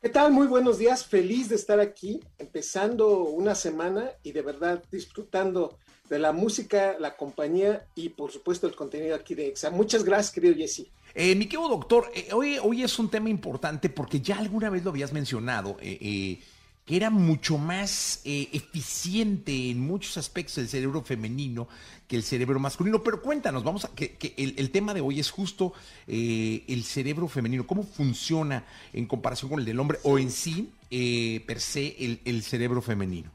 ¿Qué 0.00 0.10
tal? 0.10 0.30
Muy 0.30 0.46
buenos 0.46 0.78
días. 0.78 1.04
Feliz 1.04 1.48
de 1.48 1.56
estar 1.56 1.80
aquí, 1.80 2.20
empezando 2.38 3.24
una 3.24 3.56
semana 3.56 4.12
y 4.22 4.30
de 4.30 4.42
verdad 4.42 4.80
disfrutando 4.92 5.76
de 6.08 6.20
la 6.20 6.30
música, 6.30 6.94
la 7.00 7.16
compañía 7.16 7.84
y 7.96 8.10
por 8.10 8.30
supuesto 8.30 8.68
el 8.68 8.76
contenido 8.76 9.16
aquí 9.16 9.34
de 9.34 9.48
EXA. 9.48 9.70
Muchas 9.70 10.04
gracias, 10.04 10.32
querido 10.32 10.54
Jesse. 10.54 10.86
Eh, 11.16 11.34
mi 11.34 11.46
querido 11.46 11.68
doctor, 11.68 12.12
eh, 12.14 12.28
hoy, 12.32 12.58
hoy 12.62 12.84
es 12.84 12.96
un 13.00 13.10
tema 13.10 13.28
importante 13.28 13.88
porque 13.88 14.20
ya 14.20 14.38
alguna 14.38 14.70
vez 14.70 14.84
lo 14.84 14.90
habías 14.90 15.12
mencionado, 15.12 15.76
eh, 15.80 15.98
eh, 16.00 16.40
que 16.88 16.96
era 16.96 17.10
mucho 17.10 17.58
más 17.58 18.22
eh, 18.24 18.48
eficiente 18.50 19.52
en 19.68 19.78
muchos 19.78 20.16
aspectos 20.16 20.56
el 20.56 20.70
cerebro 20.70 21.02
femenino 21.02 21.68
que 22.08 22.16
el 22.16 22.22
cerebro 22.22 22.58
masculino. 22.58 23.02
Pero 23.02 23.20
cuéntanos, 23.20 23.62
vamos 23.62 23.84
a 23.84 23.90
que, 23.94 24.16
el, 24.38 24.70
tema 24.70 24.94
de 24.94 25.02
hoy 25.02 25.20
es 25.20 25.30
justo 25.30 25.74
eh, 26.06 26.64
el 26.66 26.84
cerebro 26.84 27.28
femenino, 27.28 27.66
cómo 27.66 27.82
funciona 27.82 28.64
en 28.94 29.04
comparación 29.04 29.50
con 29.50 29.60
el 29.60 29.66
del 29.66 29.78
hombre 29.78 29.98
o 30.02 30.18
en 30.18 30.30
sí, 30.30 30.72
eh, 30.90 31.44
per 31.46 31.60
se, 31.60 31.94
el 32.24 32.42
cerebro 32.42 32.80
femenino. 32.80 33.30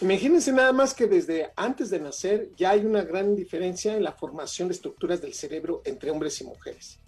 Imagínense 0.00 0.52
nada 0.52 0.72
más 0.72 0.94
que 0.94 1.08
desde 1.08 1.50
antes 1.56 1.90
de 1.90 1.98
nacer 1.98 2.50
ya 2.56 2.70
hay 2.70 2.84
una 2.84 3.02
gran 3.02 3.34
diferencia 3.34 3.96
en 3.96 4.04
la 4.04 4.12
formación 4.12 4.68
de 4.68 4.74
estructuras 4.74 5.20
del 5.20 5.34
cerebro 5.34 5.82
entre 5.84 6.12
hombres 6.12 6.40
y 6.40 6.44
mujeres. 6.44 7.00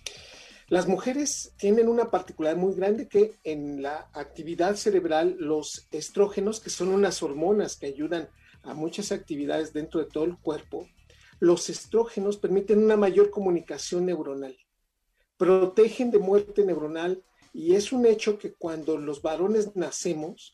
Las 0.69 0.89
mujeres 0.89 1.53
tienen 1.59 1.89
una 1.89 2.11
particularidad 2.11 2.61
muy 2.61 2.75
grande 2.75 3.07
que 3.07 3.37
en 3.45 3.83
la 3.83 4.11
actividad 4.13 4.75
cerebral 4.75 5.37
los 5.39 5.87
estrógenos, 5.93 6.59
que 6.59 6.71
son 6.71 6.89
unas 6.89 7.23
hormonas 7.23 7.77
que 7.77 7.87
ayudan 7.87 8.29
a 8.65 8.75
muchas 8.75 9.13
actividades 9.13 9.73
dentro 9.73 10.01
de 10.01 10.07
todo 10.07 10.25
el 10.25 10.37
cuerpo, 10.39 10.89
los 11.39 11.71
estrógenos 11.71 12.37
permiten 12.37 12.83
una 12.83 12.97
mayor 12.97 13.31
comunicación 13.31 14.07
neuronal, 14.07 14.57
protegen 15.37 16.11
de 16.11 16.19
muerte 16.19 16.65
neuronal 16.65 17.23
y 17.53 17.77
es 17.77 17.93
un 17.93 18.05
hecho 18.05 18.37
que 18.37 18.53
cuando 18.53 18.99
los 18.99 19.23
varones 19.23 19.77
nacemos, 19.77 20.53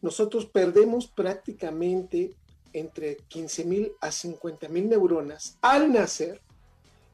nosotros 0.00 0.46
perdemos 0.46 1.06
prácticamente 1.06 2.34
entre 2.72 3.18
15 3.28 3.64
mil 3.64 3.92
a 4.00 4.10
50 4.10 4.68
mil 4.68 4.88
neuronas 4.88 5.56
al 5.62 5.92
nacer 5.92 6.40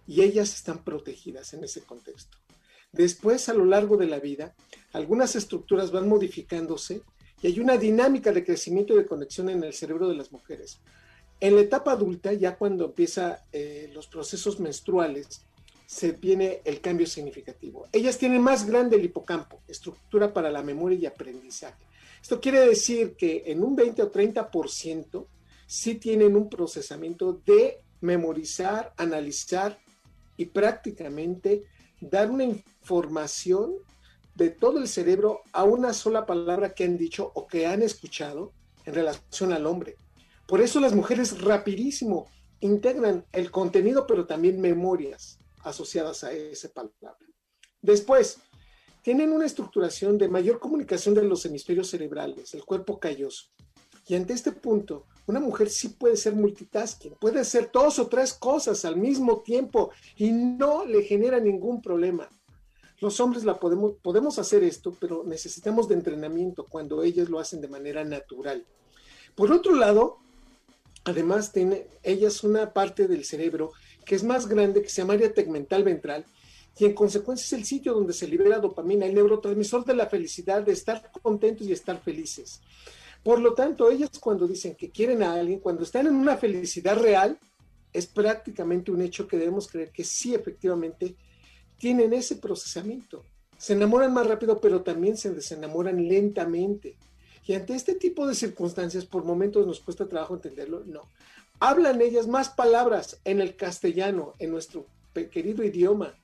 y 0.08 0.22
ellas 0.22 0.54
están 0.54 0.82
protegidas 0.82 1.52
en 1.52 1.62
ese 1.62 1.82
contexto. 1.82 2.38
Después, 2.92 3.48
a 3.50 3.54
lo 3.54 3.66
largo 3.66 3.98
de 3.98 4.06
la 4.06 4.18
vida, 4.18 4.54
algunas 4.92 5.36
estructuras 5.36 5.92
van 5.92 6.08
modificándose 6.08 7.02
y 7.42 7.48
hay 7.48 7.60
una 7.60 7.76
dinámica 7.76 8.32
de 8.32 8.44
crecimiento 8.44 8.94
y 8.94 8.96
de 8.96 9.06
conexión 9.06 9.50
en 9.50 9.62
el 9.62 9.74
cerebro 9.74 10.08
de 10.08 10.16
las 10.16 10.32
mujeres. 10.32 10.80
En 11.40 11.54
la 11.54 11.60
etapa 11.60 11.92
adulta, 11.92 12.32
ya 12.32 12.56
cuando 12.56 12.86
empieza 12.86 13.44
eh, 13.52 13.90
los 13.92 14.06
procesos 14.08 14.58
menstruales, 14.58 15.42
se 15.86 16.12
viene 16.12 16.62
el 16.64 16.80
cambio 16.80 17.06
significativo. 17.06 17.86
Ellas 17.92 18.18
tienen 18.18 18.42
más 18.42 18.66
grande 18.66 18.96
el 18.96 19.04
hipocampo, 19.04 19.60
estructura 19.68 20.32
para 20.32 20.50
la 20.50 20.62
memoria 20.62 20.98
y 20.98 21.06
aprendizaje. 21.06 21.86
Esto 22.20 22.40
quiere 22.40 22.60
decir 22.60 23.14
que 23.14 23.44
en 23.46 23.62
un 23.62 23.76
20 23.76 24.02
o 24.02 24.10
30% 24.10 25.26
sí 25.66 25.94
tienen 25.96 26.34
un 26.34 26.48
procesamiento 26.48 27.40
de 27.44 27.82
memorizar, 28.00 28.92
analizar 28.96 29.78
y 30.38 30.46
prácticamente 30.46 31.64
dar 32.00 32.30
una 32.30 32.44
información 32.44 33.74
de 34.34 34.50
todo 34.50 34.78
el 34.78 34.88
cerebro 34.88 35.42
a 35.52 35.64
una 35.64 35.92
sola 35.92 36.24
palabra 36.24 36.72
que 36.72 36.84
han 36.84 36.96
dicho 36.96 37.30
o 37.34 37.46
que 37.46 37.66
han 37.66 37.82
escuchado 37.82 38.52
en 38.86 38.94
relación 38.94 39.52
al 39.52 39.66
hombre. 39.66 39.96
Por 40.46 40.62
eso 40.62 40.80
las 40.80 40.94
mujeres 40.94 41.42
rapidísimo 41.42 42.26
integran 42.60 43.26
el 43.32 43.50
contenido, 43.50 44.06
pero 44.06 44.26
también 44.26 44.60
memorias 44.60 45.38
asociadas 45.64 46.24
a 46.24 46.32
esa 46.32 46.68
palabra. 46.70 47.26
Después, 47.82 48.38
tienen 49.02 49.32
una 49.32 49.46
estructuración 49.46 50.18
de 50.18 50.28
mayor 50.28 50.60
comunicación 50.60 51.14
de 51.14 51.24
los 51.24 51.44
hemisferios 51.44 51.90
cerebrales, 51.90 52.54
el 52.54 52.64
cuerpo 52.64 52.98
calloso. 52.98 53.46
Y 54.06 54.14
ante 54.14 54.34
este 54.34 54.52
punto, 54.52 55.06
una 55.28 55.40
mujer 55.40 55.68
sí 55.68 55.90
puede 55.90 56.16
ser 56.16 56.34
multitasking, 56.34 57.14
puede 57.20 57.40
hacer 57.40 57.70
dos 57.70 57.98
o 57.98 58.06
tres 58.06 58.32
cosas 58.32 58.86
al 58.86 58.96
mismo 58.96 59.42
tiempo 59.42 59.90
y 60.16 60.30
no 60.30 60.86
le 60.86 61.02
genera 61.02 61.38
ningún 61.38 61.82
problema. 61.82 62.28
Los 63.00 63.20
hombres 63.20 63.44
la 63.44 63.60
podemos, 63.60 64.38
hacer 64.38 64.64
esto, 64.64 64.96
pero 64.98 65.24
necesitamos 65.24 65.86
de 65.86 65.94
entrenamiento 65.94 66.64
cuando 66.64 67.02
ellas 67.02 67.28
lo 67.28 67.38
hacen 67.38 67.60
de 67.60 67.68
manera 67.68 68.04
natural. 68.04 68.64
Por 69.34 69.52
otro 69.52 69.74
lado, 69.74 70.16
además 71.04 71.52
tiene 71.52 71.86
ellas 72.02 72.42
una 72.42 72.72
parte 72.72 73.06
del 73.06 73.24
cerebro 73.24 73.72
que 74.06 74.14
es 74.14 74.24
más 74.24 74.48
grande, 74.48 74.80
que 74.80 74.88
se 74.88 75.02
llama 75.02 75.12
área 75.12 75.32
tegmental 75.32 75.84
ventral, 75.84 76.24
y 76.78 76.86
en 76.86 76.94
consecuencia 76.94 77.44
es 77.44 77.52
el 77.52 77.66
sitio 77.66 77.92
donde 77.92 78.14
se 78.14 78.26
libera 78.26 78.58
dopamina, 78.58 79.04
el 79.04 79.14
neurotransmisor 79.14 79.84
de 79.84 79.94
la 79.94 80.06
felicidad, 80.06 80.62
de 80.62 80.72
estar 80.72 81.10
contentos 81.22 81.66
y 81.66 81.72
estar 81.72 82.00
felices. 82.00 82.62
Por 83.22 83.40
lo 83.40 83.54
tanto, 83.54 83.90
ellas 83.90 84.10
cuando 84.20 84.46
dicen 84.46 84.74
que 84.74 84.90
quieren 84.90 85.22
a 85.22 85.34
alguien, 85.34 85.60
cuando 85.60 85.82
están 85.82 86.06
en 86.06 86.14
una 86.14 86.36
felicidad 86.36 86.96
real, 86.96 87.38
es 87.92 88.06
prácticamente 88.06 88.90
un 88.90 89.02
hecho 89.02 89.26
que 89.26 89.38
debemos 89.38 89.68
creer 89.68 89.90
que 89.90 90.04
sí, 90.04 90.34
efectivamente, 90.34 91.16
tienen 91.78 92.12
ese 92.12 92.36
procesamiento. 92.36 93.24
Se 93.56 93.72
enamoran 93.72 94.12
más 94.12 94.26
rápido, 94.26 94.60
pero 94.60 94.82
también 94.82 95.16
se 95.16 95.32
desenamoran 95.32 96.08
lentamente. 96.08 96.96
Y 97.46 97.54
ante 97.54 97.74
este 97.74 97.94
tipo 97.94 98.26
de 98.26 98.34
circunstancias, 98.34 99.04
por 99.04 99.24
momentos 99.24 99.66
nos 99.66 99.80
cuesta 99.80 100.06
trabajo 100.06 100.34
entenderlo, 100.34 100.84
no. 100.86 101.02
Hablan 101.60 102.00
ellas 102.00 102.28
más 102.28 102.50
palabras 102.50 103.20
en 103.24 103.40
el 103.40 103.56
castellano, 103.56 104.34
en 104.38 104.50
nuestro 104.50 104.86
querido 105.32 105.64
idioma. 105.64 106.14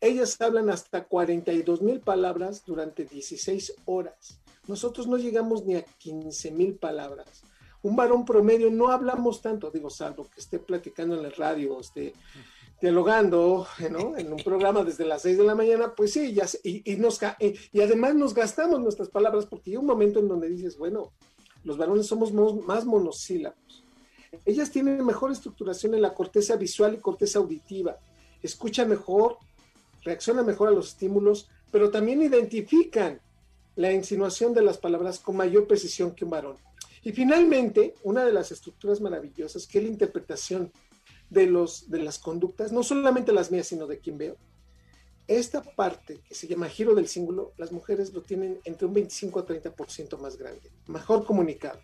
Ellas 0.00 0.40
hablan 0.40 0.70
hasta 0.70 1.04
42 1.04 1.80
mil 1.82 2.00
palabras 2.00 2.64
durante 2.64 3.04
16 3.04 3.74
horas. 3.84 4.40
Nosotros 4.66 5.06
no 5.06 5.16
llegamos 5.16 5.64
ni 5.64 5.74
a 5.76 5.82
15 5.84 6.50
mil 6.50 6.74
palabras. 6.76 7.42
Un 7.82 7.96
varón 7.96 8.24
promedio 8.24 8.70
no 8.70 8.88
hablamos 8.88 9.42
tanto, 9.42 9.70
digo, 9.70 9.90
salvo 9.90 10.24
que 10.24 10.40
esté 10.40 10.58
platicando 10.58 11.18
en 11.18 11.24
el 11.26 11.32
radio, 11.32 11.78
esté 11.80 12.14
dialogando, 12.80 13.66
¿no? 13.90 14.16
En 14.16 14.32
un 14.32 14.42
programa 14.42 14.82
desde 14.84 15.04
las 15.04 15.22
6 15.22 15.38
de 15.38 15.44
la 15.44 15.54
mañana, 15.54 15.94
pues 15.94 16.12
sí, 16.12 16.34
y, 16.64 16.96
nos, 16.96 17.20
y, 17.72 17.80
además 17.80 18.14
nos 18.14 18.34
gastamos 18.34 18.80
nuestras 18.80 19.08
palabras 19.10 19.46
porque 19.46 19.70
hay 19.70 19.76
un 19.76 19.86
momento 19.86 20.18
en 20.18 20.28
donde 20.28 20.48
dices, 20.48 20.76
bueno, 20.78 21.12
los 21.62 21.76
varones 21.78 22.06
somos 22.06 22.32
mo- 22.32 22.60
más 22.62 22.84
monosílabos. 22.84 23.84
Ellas 24.44 24.70
tienen 24.70 25.04
mejor 25.04 25.30
estructuración 25.30 25.94
en 25.94 26.02
la 26.02 26.12
corteza 26.14 26.56
visual 26.56 26.94
y 26.94 26.98
corteza 26.98 27.38
auditiva, 27.38 27.98
escuchan 28.42 28.88
mejor, 28.88 29.38
reaccionan 30.02 30.44
mejor 30.44 30.68
a 30.68 30.72
los 30.72 30.88
estímulos, 30.88 31.48
pero 31.70 31.90
también 31.90 32.22
identifican 32.22 33.20
la 33.76 33.92
insinuación 33.92 34.54
de 34.54 34.62
las 34.62 34.78
palabras 34.78 35.18
con 35.18 35.36
mayor 35.36 35.66
precisión 35.66 36.14
que 36.14 36.24
un 36.24 36.30
varón. 36.30 36.56
Y 37.02 37.12
finalmente, 37.12 37.94
una 38.02 38.24
de 38.24 38.32
las 38.32 38.50
estructuras 38.50 39.00
maravillosas, 39.00 39.66
que 39.66 39.78
es 39.78 39.84
la 39.84 39.90
interpretación 39.90 40.72
de, 41.28 41.46
los, 41.46 41.90
de 41.90 41.98
las 41.98 42.18
conductas, 42.18 42.72
no 42.72 42.82
solamente 42.82 43.32
las 43.32 43.50
mías, 43.50 43.66
sino 43.66 43.86
de 43.86 43.98
quien 43.98 44.16
veo. 44.16 44.36
Esta 45.26 45.62
parte 45.62 46.20
que 46.28 46.34
se 46.34 46.46
llama 46.46 46.68
giro 46.68 46.94
del 46.94 47.08
símbolo, 47.08 47.52
las 47.56 47.72
mujeres 47.72 48.12
lo 48.12 48.22
tienen 48.22 48.60
entre 48.64 48.86
un 48.86 48.94
25 48.94 49.40
a 49.40 49.46
30% 49.46 50.18
más 50.18 50.36
grande, 50.36 50.70
mejor 50.86 51.24
comunicado. 51.24 51.80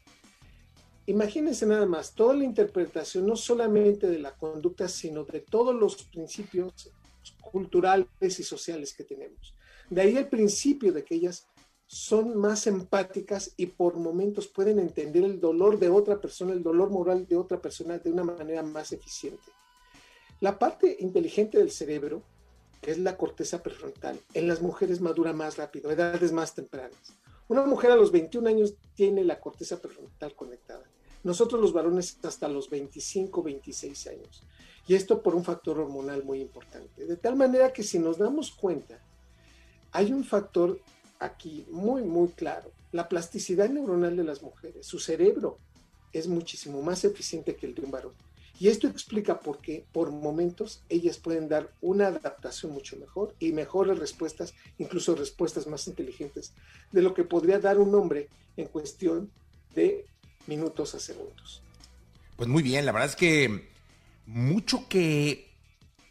Imagínense 1.07 1.66
nada 1.66 1.87
más, 1.87 2.14
toda 2.14 2.35
la 2.35 2.44
interpretación, 2.44 3.26
no 3.26 3.37
solamente 3.37 4.07
de 4.07 4.18
la 4.18 4.37
conducta, 4.37 4.88
sino 4.88 5.24
de 5.24 5.40
todos 5.40 5.74
los 5.74 6.05
principios 6.05 6.92
culturales 7.40 8.07
y 8.38 8.44
sociales 8.44 8.94
que 8.94 9.05
tenemos. 9.05 9.55
De 9.88 10.03
ahí 10.03 10.16
el 10.16 10.29
principio 10.29 10.92
de 10.92 11.03
que 11.03 11.16
ellas 11.16 11.48
son 11.90 12.37
más 12.37 12.68
empáticas 12.68 13.53
y 13.57 13.66
por 13.66 13.96
momentos 13.96 14.46
pueden 14.46 14.79
entender 14.79 15.24
el 15.24 15.40
dolor 15.40 15.81
de 15.81 15.88
otra 15.88 16.20
persona, 16.20 16.53
el 16.53 16.62
dolor 16.62 16.88
moral 16.88 17.26
de 17.26 17.37
otra 17.37 17.61
persona 17.61 17.98
de 17.98 18.12
una 18.12 18.22
manera 18.22 18.62
más 18.62 18.92
eficiente. 18.92 19.50
La 20.38 20.57
parte 20.57 20.98
inteligente 21.00 21.59
del 21.59 21.72
cerebro, 21.72 22.22
que 22.81 22.92
es 22.92 22.98
la 22.98 23.16
corteza 23.16 23.61
prefrontal, 23.61 24.20
en 24.35 24.46
las 24.46 24.62
mujeres 24.62 25.00
madura 25.00 25.33
más 25.33 25.57
rápido, 25.57 25.90
edades 25.90 26.31
más 26.31 26.55
tempranas. 26.55 27.12
Una 27.48 27.66
mujer 27.66 27.90
a 27.90 27.96
los 27.96 28.12
21 28.12 28.48
años 28.48 28.74
tiene 28.94 29.24
la 29.24 29.40
corteza 29.40 29.83
prefrontal 29.83 30.37
conectada. 30.37 30.85
Nosotros 31.24 31.61
los 31.61 31.72
varones 31.72 32.18
hasta 32.22 32.46
los 32.46 32.70
25, 32.70 33.42
26 33.42 34.07
años. 34.07 34.44
Y 34.87 34.94
esto 34.94 35.20
por 35.20 35.35
un 35.35 35.42
factor 35.42 35.81
hormonal 35.81 36.22
muy 36.22 36.40
importante. 36.40 37.05
De 37.05 37.16
tal 37.16 37.35
manera 37.35 37.72
que 37.72 37.83
si 37.83 37.98
nos 37.98 38.16
damos 38.16 38.53
cuenta, 38.53 39.03
hay 39.90 40.12
un 40.12 40.22
factor 40.22 40.79
aquí 41.20 41.66
muy, 41.70 42.02
muy 42.02 42.28
claro. 42.30 42.72
La 42.90 43.09
plasticidad 43.09 43.68
neuronal 43.68 44.16
de 44.16 44.24
las 44.24 44.42
mujeres, 44.42 44.87
su 44.87 44.98
cerebro 44.98 45.59
es 46.12 46.26
muchísimo 46.26 46.83
más 46.83 47.04
eficiente 47.04 47.54
que 47.54 47.66
el 47.66 47.74
de 47.74 47.83
un 47.83 47.92
varón. 47.92 48.14
Y 48.59 48.68
esto 48.68 48.88
explica 48.88 49.40
por 49.40 49.59
qué 49.59 49.87
por 49.90 50.11
momentos 50.11 50.83
ellas 50.90 51.16
pueden 51.16 51.48
dar 51.48 51.72
una 51.80 52.09
adaptación 52.09 52.72
mucho 52.72 52.96
mejor 52.96 53.35
y 53.38 53.52
mejores 53.52 53.98
respuestas, 53.98 54.52
incluso 54.76 55.14
respuestas 55.14 55.66
más 55.66 55.87
inteligentes 55.87 56.52
de 56.92 57.00
lo 57.00 57.14
que 57.14 57.24
podría 57.24 57.59
dar 57.59 57.78
un 57.78 57.94
hombre 57.94 58.28
en 58.59 58.66
cuestión 58.66 59.30
de 59.74 60.04
minutos 60.46 60.94
a 60.94 61.00
segundos. 61.00 61.62
Pues 62.37 62.48
muy 62.48 62.62
bien, 62.62 62.85
la 62.85 62.92
verdad 62.92 63.09
es 63.09 63.16
que 63.16 63.70
mucho 64.26 64.87
que 64.88 65.48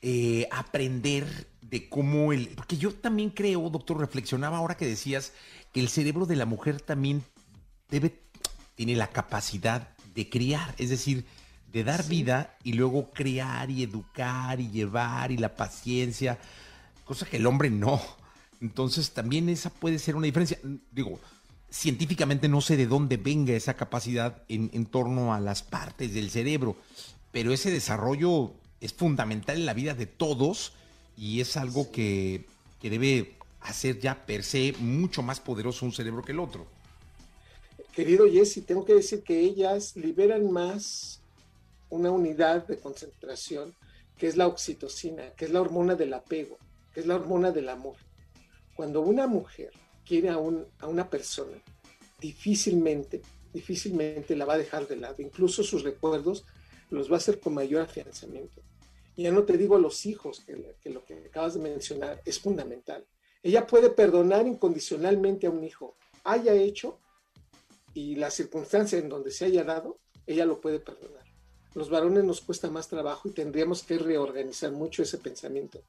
eh, 0.02 0.48
aprender 0.52 1.48
de 1.69 1.89
cómo 1.89 2.34
el... 2.34 2.49
Porque 2.49 2.77
yo 2.77 2.93
también 2.93 3.29
creo, 3.29 3.69
doctor, 3.69 3.99
reflexionaba 3.99 4.58
ahora 4.58 4.77
que 4.77 4.86
decías 4.86 5.34
que 5.73 5.79
el 5.79 5.89
cerebro 5.89 6.25
de 6.25 6.36
la 6.36 6.45
mujer 6.45 6.82
también 6.82 7.23
debe, 7.89 8.19
tiene 8.75 8.95
la 8.95 9.08
capacidad 9.08 9.89
de 10.15 10.29
criar, 10.29 10.73
es 10.77 10.89
decir, 10.89 11.25
de 11.71 11.84
dar 11.84 12.08
vida 12.08 12.58
y 12.63 12.73
luego 12.73 13.12
criar 13.12 13.69
y 13.69 13.84
educar 13.84 14.60
y 14.60 14.69
llevar 14.69 15.32
y 15.32 15.38
la 15.38 15.55
paciencia, 15.55 16.39
cosa 17.05 17.25
que 17.25 17.38
el 17.38 17.45
hombre 17.45 17.69
no. 17.69 18.01
Entonces 18.62 19.12
también 19.12 19.47
esa 19.49 19.69
puede 19.69 19.99
ser 19.99 20.15
una 20.15 20.25
diferencia. 20.25 20.58
Digo, 20.91 21.19
científicamente 21.69 22.49
no 22.49 22.62
sé 22.62 22.77
de 22.77 22.88
dónde 22.88 23.17
venga 23.17 23.53
esa 23.53 23.75
capacidad 23.75 24.43
en, 24.49 24.71
en 24.73 24.88
torno 24.88 25.34
a 25.34 25.39
las 25.39 25.62
partes 25.62 26.13
del 26.15 26.32
cerebro, 26.32 26.75
pero 27.32 27.53
ese 27.53 27.69
desarrollo 27.69 28.53
es 28.82 28.93
fundamental 28.93 29.58
en 29.58 29.65
la 29.67 29.73
vida 29.73 29.93
de 29.93 30.08
todos 30.08 30.73
y 31.19 31.41
es 31.41 31.58
algo 31.58 31.91
que, 31.91 32.45
que 32.82 32.89
debe 32.89 33.36
hacer 33.60 33.99
ya 33.99 34.25
per 34.25 34.43
se 34.43 34.73
mucho 34.79 35.21
más 35.21 35.41
poderoso 35.41 35.86
un 35.86 35.91
cerebro 35.91 36.23
que 36.23 36.32
el 36.32 36.39
otro. 36.39 36.65
Querido 37.93 38.25
Jesse, 38.32 38.65
tengo 38.65 38.86
que 38.86 38.93
decir 38.93 39.21
que 39.21 39.41
ellas 39.41 39.97
liberan 39.97 40.49
más 40.49 41.19
una 41.89 42.10
unidad 42.10 42.65
de 42.67 42.77
concentración 42.77 43.75
que 44.17 44.27
es 44.27 44.38
la 44.38 44.47
oxitocina, 44.47 45.32
que 45.32 45.45
es 45.45 45.51
la 45.51 45.60
hormona 45.60 45.95
del 45.95 46.13
apego, 46.13 46.58
que 46.93 47.01
es 47.01 47.05
la 47.05 47.15
hormona 47.15 47.51
del 47.51 47.67
amor. 47.67 47.95
Cuando 48.75 49.01
una 49.01 49.27
mujer 49.27 49.71
quiere 50.05 50.29
a, 50.29 50.38
un, 50.38 50.65
a 50.79 50.88
una 50.88 51.10
persona, 51.10 51.58
difícilmente, 52.19 53.21
difícilmente 53.53 54.36
la 54.36 54.45
va 54.45 54.53
a 54.53 54.58
dejar 54.58 54.88
de 54.88 54.95
lado. 54.95 55.15
Incluso 55.19 55.63
sus 55.63 55.84
recuerdos 55.84 56.45
los 56.89 57.10
va 57.10 57.15
a 57.15 57.17
hacer 57.17 57.39
con 57.39 57.53
mayor 57.53 57.82
afianzamiento. 57.82 58.62
Ya 59.23 59.32
no 59.32 59.43
te 59.43 59.58
digo 59.58 59.77
los 59.77 60.05
hijos, 60.05 60.41
que, 60.45 60.75
que 60.82 60.89
lo 60.89 61.03
que 61.03 61.25
acabas 61.25 61.55
de 61.55 61.60
mencionar 61.60 62.21
es 62.25 62.39
fundamental. 62.39 63.05
Ella 63.43 63.67
puede 63.67 63.89
perdonar 63.89 64.47
incondicionalmente 64.47 65.47
a 65.47 65.49
un 65.49 65.63
hijo, 65.63 65.97
haya 66.23 66.53
hecho 66.53 66.99
y 67.93 68.15
la 68.15 68.32
circunstancia 68.32 68.97
en 68.97 69.10
donde 69.10 69.32
se 69.32 69.45
haya 69.45 69.63
dado, 69.63 69.99
ella 70.25 70.45
lo 70.45 70.62
puede 70.62 70.79
perdonar. 70.79 71.23
Los 71.75 71.89
varones 71.89 72.23
nos 72.23 72.41
cuesta 72.41 72.69
más 72.69 72.88
trabajo 72.88 73.29
y 73.29 73.34
tendríamos 73.34 73.84
que 73.84 73.97
reorganizar 73.97 74.71
mucho 74.71 75.03
ese 75.03 75.17
pensamiento. 75.17 75.84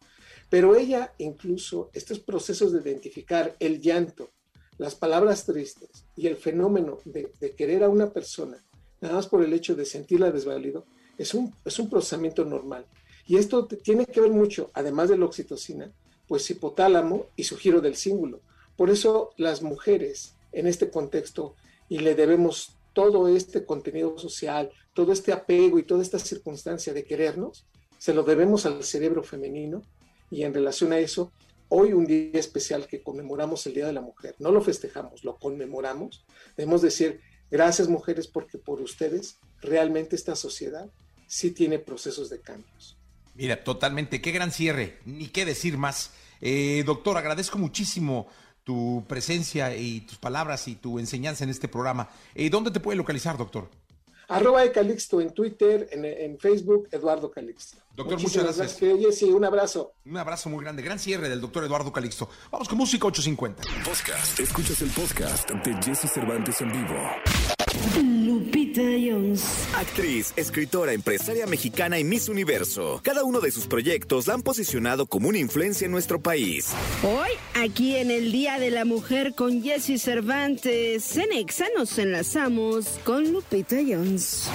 Pero 0.48 0.74
ella 0.74 1.14
incluso 1.18 1.90
estos 1.92 2.18
procesos 2.18 2.72
de 2.72 2.80
identificar 2.80 3.56
el 3.60 3.80
llanto, 3.80 4.30
las 4.76 4.94
palabras 4.94 5.46
tristes 5.46 6.04
y 6.16 6.26
el 6.26 6.36
fenómeno 6.36 6.98
de, 7.04 7.32
de 7.40 7.54
querer 7.54 7.84
a 7.84 7.88
una 7.88 8.12
persona, 8.12 8.62
nada 9.00 9.14
más 9.14 9.26
por 9.26 9.42
el 9.42 9.52
hecho 9.52 9.74
de 9.74 9.84
sentirla 9.84 10.30
desvalido, 10.30 10.86
es 11.16 11.34
un, 11.34 11.54
es 11.64 11.78
un 11.78 11.88
procesamiento 11.90 12.44
normal. 12.44 12.86
Y 13.30 13.36
esto 13.36 13.64
tiene 13.64 14.06
que 14.06 14.20
ver 14.20 14.32
mucho, 14.32 14.72
además 14.74 15.08
de 15.08 15.16
la 15.16 15.24
oxitocina, 15.24 15.92
pues 16.26 16.50
hipotálamo 16.50 17.26
y 17.36 17.44
su 17.44 17.56
giro 17.56 17.80
del 17.80 17.94
cíngulo. 17.94 18.40
Por 18.74 18.90
eso 18.90 19.30
las 19.36 19.62
mujeres 19.62 20.34
en 20.50 20.66
este 20.66 20.90
contexto, 20.90 21.54
y 21.88 22.00
le 22.00 22.16
debemos 22.16 22.74
todo 22.92 23.28
este 23.28 23.64
contenido 23.64 24.18
social, 24.18 24.72
todo 24.94 25.12
este 25.12 25.32
apego 25.32 25.78
y 25.78 25.84
toda 25.84 26.02
esta 26.02 26.18
circunstancia 26.18 26.92
de 26.92 27.04
querernos, 27.04 27.66
se 27.98 28.14
lo 28.14 28.24
debemos 28.24 28.66
al 28.66 28.82
cerebro 28.82 29.22
femenino 29.22 29.84
y 30.28 30.42
en 30.42 30.52
relación 30.52 30.92
a 30.92 30.98
eso, 30.98 31.30
hoy 31.68 31.92
un 31.92 32.06
día 32.06 32.30
especial 32.32 32.88
que 32.88 33.00
conmemoramos 33.00 33.64
el 33.68 33.74
Día 33.74 33.86
de 33.86 33.92
la 33.92 34.00
Mujer, 34.00 34.34
no 34.40 34.50
lo 34.50 34.60
festejamos, 34.60 35.22
lo 35.22 35.36
conmemoramos, 35.36 36.24
debemos 36.56 36.82
decir 36.82 37.20
gracias 37.48 37.86
mujeres 37.86 38.26
porque 38.26 38.58
por 38.58 38.80
ustedes 38.80 39.36
realmente 39.60 40.16
esta 40.16 40.34
sociedad 40.34 40.90
sí 41.28 41.52
tiene 41.52 41.78
procesos 41.78 42.28
de 42.28 42.40
cambios. 42.40 42.96
Mira, 43.40 43.64
totalmente, 43.64 44.20
qué 44.20 44.33
gran 44.33 44.53
cierre, 44.53 44.98
ni 45.07 45.29
qué 45.29 45.46
decir 45.46 45.79
más. 45.79 46.11
Eh, 46.42 46.83
doctor, 46.85 47.16
agradezco 47.16 47.57
muchísimo 47.57 48.29
tu 48.64 49.03
presencia 49.09 49.74
y 49.74 50.03
tus 50.03 50.18
palabras 50.18 50.68
y 50.68 50.74
tu 50.76 50.98
enseñanza 50.98 51.44
en 51.44 51.50
este 51.50 51.66
programa. 51.66 52.11
Eh, 52.35 52.50
¿Dónde 52.50 52.70
te 52.70 52.81
puede 52.81 52.96
localizar, 52.98 53.38
doctor? 53.38 53.70
Arroba 54.29 54.61
de 54.61 54.70
Calixto 54.70 55.22
en 55.22 55.31
Twitter, 55.33 55.88
en, 55.90 56.05
en 56.05 56.38
Facebook, 56.38 56.87
Eduardo 56.92 57.31
Calixto. 57.31 57.79
Doctor, 57.96 58.18
Muchísimas 58.20 58.44
muchas 58.44 58.57
gracias. 58.59 58.79
querido 58.79 58.98
Jesse, 59.11 59.22
un 59.22 59.44
abrazo. 59.44 59.94
Un 60.05 60.18
abrazo 60.18 60.50
muy 60.50 60.62
grande, 60.62 60.83
gran 60.83 60.98
cierre 60.98 61.29
del 61.31 61.40
doctor 61.40 61.64
Eduardo 61.64 61.90
Calixto. 61.92 62.29
Vamos 62.51 62.68
con 62.68 62.76
música 62.76 63.07
850. 63.07 63.62
Podcast. 63.84 64.38
Escuchas 64.38 64.82
el 64.82 64.91
podcast 64.91 65.51
de 65.51 65.74
Jesse 65.82 66.12
Cervantes 66.12 66.61
en 66.61 66.70
vivo. 66.72 66.95
Lupita 68.02 68.80
Jones. 68.80 69.68
Actriz, 69.74 70.32
escritora, 70.36 70.92
empresaria 70.92 71.46
mexicana 71.46 71.98
y 71.98 72.04
Miss 72.04 72.28
Universo. 72.28 73.00
Cada 73.02 73.24
uno 73.24 73.40
de 73.40 73.50
sus 73.50 73.66
proyectos 73.66 74.26
la 74.26 74.34
han 74.34 74.42
posicionado 74.42 75.06
como 75.06 75.28
una 75.28 75.38
influencia 75.38 75.84
en 75.84 75.92
nuestro 75.92 76.20
país. 76.20 76.72
Hoy, 77.02 77.30
aquí 77.54 77.96
en 77.96 78.10
el 78.10 78.32
Día 78.32 78.58
de 78.58 78.70
la 78.70 78.84
Mujer 78.84 79.34
con 79.34 79.62
Jesse 79.62 80.00
Cervantes, 80.00 81.16
en 81.16 81.32
Exa 81.32 81.66
nos 81.76 81.98
enlazamos 81.98 82.98
con 83.04 83.32
Lupita 83.32 83.76
Jones. 83.76 84.48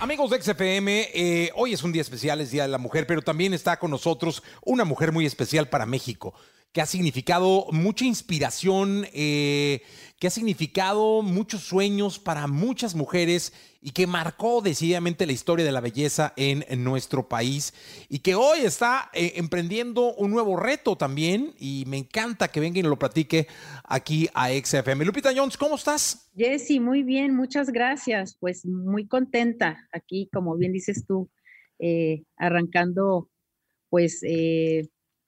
Amigos 0.00 0.30
de 0.30 0.42
XFM, 0.42 1.10
eh, 1.14 1.50
hoy 1.54 1.74
es 1.74 1.82
un 1.84 1.92
día 1.92 2.02
especial, 2.02 2.40
es 2.40 2.50
Día 2.50 2.62
de 2.62 2.68
la 2.68 2.78
Mujer, 2.78 3.06
pero 3.06 3.22
también 3.22 3.54
está 3.54 3.78
con 3.78 3.90
nosotros 3.90 4.42
una 4.64 4.84
mujer 4.84 5.12
muy 5.12 5.26
especial 5.26 5.68
para 5.68 5.86
México. 5.86 6.34
Que 6.72 6.80
ha 6.80 6.86
significado 6.86 7.66
mucha 7.70 8.06
inspiración, 8.06 9.06
eh, 9.12 9.82
que 10.18 10.26
ha 10.26 10.30
significado 10.30 11.20
muchos 11.20 11.60
sueños 11.60 12.18
para 12.18 12.46
muchas 12.46 12.94
mujeres 12.94 13.52
y 13.82 13.90
que 13.90 14.06
marcó 14.06 14.62
decididamente 14.62 15.26
la 15.26 15.32
historia 15.32 15.66
de 15.66 15.72
la 15.72 15.80
belleza 15.80 16.32
en, 16.36 16.62
nuestro 16.82 17.28
país 17.28 17.74
y 18.08 18.20
que 18.20 18.34
hoy 18.34 18.60
está 18.60 19.10
eh, 19.12 19.34
emprendiendo 19.36 20.14
un 20.14 20.30
nuevo 20.30 20.56
reto 20.56 20.96
también 20.96 21.52
y 21.58 21.84
me 21.88 21.98
encanta 21.98 22.48
que 22.48 22.60
venga 22.60 22.78
y 22.78 22.82
lo 22.82 22.98
platique 22.98 23.48
aquí 23.84 24.28
a 24.32 24.48
XFM. 24.48 25.04
Lupita 25.04 25.32
Jones, 25.36 25.58
¿cómo 25.58 25.74
estás? 25.74 26.30
Jessy, 26.34 26.80
muy 26.80 27.02
bien, 27.02 27.34
muchas 27.34 27.70
gracias. 27.70 28.36
Pues 28.40 28.64
muy 28.64 29.06
contenta 29.06 29.88
aquí, 29.92 30.30
como 30.32 30.56
bien 30.56 30.72
dices 30.72 31.04
tú, 31.06 31.28
eh, 31.78 32.22
arrancando 32.36 33.28
pues 33.90 34.22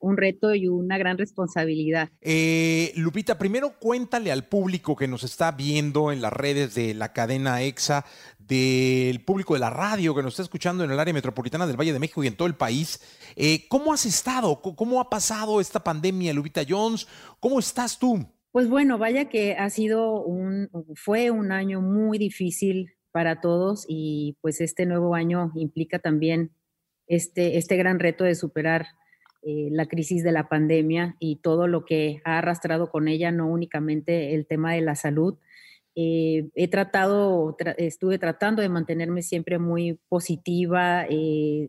un 0.05 0.17
reto 0.17 0.55
y 0.55 0.69
una 0.69 0.99
gran 0.99 1.19
responsabilidad. 1.19 2.11
Eh, 2.21 2.93
Lupita, 2.97 3.39
primero 3.39 3.79
cuéntale 3.79 4.31
al 4.31 4.47
público 4.49 4.95
que 4.97 5.09
nos 5.09 5.25
está 5.25 5.53
viendo 5.53 6.13
en 6.13 6.21
las 6.23 6.33
redes 6.33 6.75
de 6.75 6.95
la 6.95 7.13
cadena 7.13 7.63
EXA, 7.63 8.05
del 8.39 9.25
público 9.25 9.55
de 9.55 9.61
la 9.61 9.71
radio 9.71 10.15
que 10.15 10.23
nos 10.23 10.35
está 10.35 10.43
escuchando 10.43 10.85
en 10.85 10.91
el 10.91 11.01
área 11.01 11.15
metropolitana 11.15 11.67
del 11.67 11.79
Valle 11.81 11.93
de 11.95 11.99
México 11.99 12.23
y 12.23 12.27
en 12.27 12.37
todo 12.37 12.47
el 12.47 12.55
país, 12.57 13.01
eh, 13.37 13.67
¿cómo 13.69 13.93
has 13.93 14.05
estado? 14.05 14.61
¿Cómo- 14.61 14.77
¿Cómo 14.77 15.01
ha 15.01 15.09
pasado 15.09 15.61
esta 15.61 15.83
pandemia, 15.83 16.33
Lupita 16.35 16.63
Jones? 16.69 17.07
¿Cómo 17.41 17.59
estás 17.59 17.99
tú? 17.99 18.27
Pues 18.53 18.69
bueno, 18.69 18.99
vaya 18.99 19.29
que 19.29 19.55
ha 19.57 19.69
sido 19.71 20.23
un, 20.23 20.69
fue 20.95 21.31
un 21.31 21.51
año 21.53 21.81
muy 21.81 22.19
difícil 22.19 22.93
para 23.13 23.41
todos 23.41 23.87
y 23.89 24.37
pues 24.43 24.61
este 24.61 24.87
nuevo 24.87 25.15
año 25.15 25.51
implica 25.57 25.99
también 25.99 26.51
este, 27.07 27.57
este 27.59 27.77
gran 27.77 27.99
reto 27.99 28.25
de 28.25 28.35
superar 28.35 28.87
eh, 29.47 29.69
la 29.71 29.87
crisis 29.87 30.23
de 30.25 30.33
la 30.33 30.49
pandemia 30.49 31.17
y 31.19 31.37
todo 31.37 31.67
lo 31.69 31.85
que 31.85 32.21
ha 32.25 32.39
arrastrado 32.39 32.91
con 32.91 33.09
ella, 33.09 33.31
no 33.31 33.47
únicamente 33.47 34.35
el 34.35 34.47
tema 34.47 34.73
de 34.73 34.81
la 34.81 34.95
salud. 34.95 35.37
Eh, 35.97 36.49
he 36.55 36.67
tratado, 36.69 37.57
tra- 37.57 37.75
estuve 37.79 38.19
tratando 38.19 38.63
de 38.63 38.69
mantenerme 38.69 39.23
siempre 39.23 39.59
muy 39.59 40.01
positiva, 40.09 41.07
eh, 41.09 41.69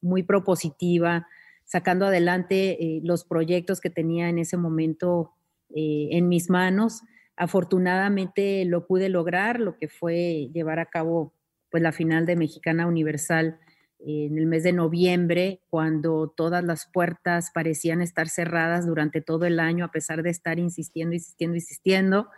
muy 0.00 0.22
propositiva, 0.22 1.26
sacando 1.64 2.06
adelante 2.06 2.82
eh, 2.82 3.00
los 3.02 3.24
proyectos 3.24 3.80
que 3.80 3.90
tenía 3.90 4.28
en 4.28 4.38
ese 4.38 4.56
momento 4.56 5.32
en 5.70 6.28
mis 6.28 6.48
manos. 6.48 7.02
Afortunadamente 7.36 8.64
lo 8.64 8.86
pude 8.86 9.10
lograr, 9.10 9.60
lo 9.60 9.76
que 9.76 9.88
fue 9.88 10.48
llevar 10.54 10.78
a 10.78 10.86
cabo 10.86 11.34
pues 11.70 11.82
la 11.82 11.92
final 11.92 12.24
de 12.24 12.36
Mexicana 12.36 12.86
Universal 12.86 13.58
en 14.00 14.38
el 14.38 14.46
mes 14.46 14.62
de 14.62 14.72
noviembre, 14.72 15.60
cuando 15.70 16.32
todas 16.36 16.62
las 16.62 16.86
puertas 16.86 17.50
parecían 17.52 18.00
estar 18.00 18.28
cerradas 18.28 18.86
durante 18.86 19.20
todo 19.20 19.44
el 19.44 19.58
año, 19.58 19.84
a 19.84 19.90
pesar 19.90 20.22
de 20.22 20.30
estar 20.30 20.58
insistiendo, 20.58 21.14
insistiendo, 21.14 21.56
insistiendo. 21.56 22.28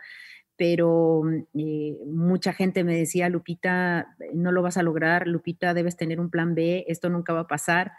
Pero 0.57 1.23
eh, 1.53 1.97
mucha 2.05 2.53
gente 2.53 2.83
me 2.83 2.95
decía, 2.95 3.29
Lupita, 3.29 4.15
no 4.33 4.51
lo 4.51 4.61
vas 4.61 4.77
a 4.77 4.83
lograr, 4.83 5.27
Lupita, 5.27 5.73
debes 5.73 5.97
tener 5.97 6.19
un 6.19 6.29
plan 6.29 6.55
B, 6.55 6.85
esto 6.87 7.09
nunca 7.09 7.33
va 7.33 7.41
a 7.41 7.47
pasar. 7.47 7.93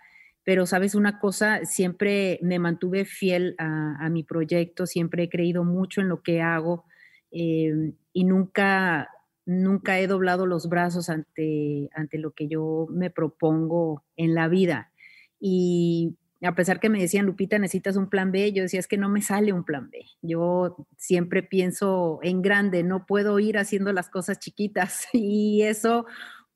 Pero 0.45 0.67
sabes 0.67 0.95
una 0.95 1.21
cosa, 1.21 1.65
siempre 1.65 2.41
me 2.43 2.59
mantuve 2.59 3.05
fiel 3.05 3.55
a, 3.59 4.09
mi 4.11 4.25
proyecto, 4.25 4.87
siempre 4.87 5.25
he 5.25 5.29
creído 5.29 5.63
mucho 5.63 6.01
en 6.01 6.09
lo 6.09 6.23
que 6.23 6.43
hago 6.43 6.85
eh, 7.31 7.93
y 8.13 8.25
nunca, 8.25 9.09
nunca 9.45 9.99
he 9.99 10.07
doblado 10.07 10.47
los 10.47 10.69
brazos 10.69 11.09
ante, 11.09 11.91
ante 11.95 12.19
lo 12.19 12.33
que 12.33 12.49
yo 12.49 12.87
me 12.91 13.11
propongo 13.11 14.05
en 14.17 14.35
la 14.35 14.49
vida. 14.49 14.93
Y 15.41 16.17
a 16.43 16.55
pesar 16.55 16.81
que 16.81 16.89
me 16.89 17.01
decían, 17.01 17.27
Lupita, 17.27 17.59
necesitas 17.59 17.97
un 17.97 18.09
plan 18.09 18.33
B, 18.33 18.53
yo 18.53 18.63
decía, 18.63 18.81
es 18.81 18.89
que 18.89 18.97
no 18.97 19.09
me 19.09 19.23
sale 19.23 19.53
un 19.53 19.65
plan 19.65 19.91
B. 19.91 20.05
Yo 20.23 20.87
siempre 20.97 21.43
pienso 21.43 22.19
en 22.23 22.43
grande, 22.43 22.83
no 22.83 23.07
puedo 23.07 23.39
ir 23.39 23.59
haciendo 23.59 23.93
las 23.93 24.09
cosas 24.09 24.39
chiquitas. 24.39 25.07
Y 25.13 25.63
eso, 25.63 26.07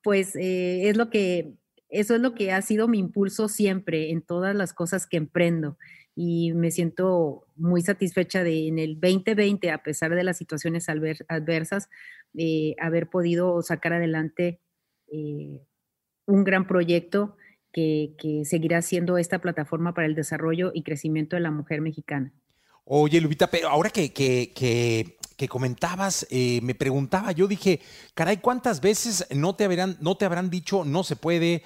pues, 0.03 0.35
eh, 0.37 0.89
es 0.89 0.97
lo 0.97 1.11
que, 1.11 1.55
eso 1.89 2.15
es 2.17 2.21
lo 2.21 2.35
que 2.35 2.53
ha 2.53 2.63
sido 2.63 2.89
mi 2.89 2.99
impulso 2.99 3.49
siempre 3.49 4.11
en 4.11 4.23
todas 4.23 4.55
las 4.57 4.73
cosas 4.73 5.07
que 5.07 5.17
emprendo. 5.17 5.79
Y 6.19 6.55
me 6.55 6.71
siento 6.71 7.47
muy 7.57 7.83
satisfecha 7.83 8.43
de 8.43 8.69
en 8.69 8.79
el 8.79 8.99
2020, 8.99 9.71
a 9.71 9.83
pesar 9.83 10.15
de 10.15 10.25
las 10.25 10.39
situaciones 10.39 10.89
adversas, 10.89 11.91
eh, 12.35 12.75
haber 12.81 13.11
podido 13.11 13.61
sacar 13.61 13.93
adelante 13.93 14.61
eh, 15.13 15.61
un 16.25 16.43
gran 16.43 16.67
proyecto 16.67 17.37
que, 17.71 18.15
que 18.19 18.47
seguirá 18.47 18.81
siendo 18.81 19.19
esta 19.19 19.41
plataforma 19.41 19.93
para 19.93 20.07
el 20.07 20.15
desarrollo 20.15 20.71
y 20.75 20.83
crecimiento 20.83 21.37
de 21.37 21.41
la 21.41 21.51
mujer 21.51 21.83
mexicana. 21.83 22.33
Oye, 22.87 23.21
Lupita, 23.21 23.49
pero 23.51 23.69
ahora 23.69 23.91
que, 23.91 24.15
que, 24.15 24.55
que, 25.37 25.49
comentabas, 25.49 26.27
eh, 26.31 26.61
me 26.63 26.75
preguntaba, 26.75 27.33
yo 27.33 27.47
dije, 27.47 27.81
caray, 28.15 28.39
¿cuántas 28.39 28.81
veces 28.81 29.27
no 29.35 29.55
te 29.55 29.65
habrán, 29.65 29.99
no 30.01 30.17
te 30.17 30.25
habrán 30.25 30.49
dicho 30.49 30.83
no 30.85 31.05
se 31.05 31.17
puede? 31.17 31.63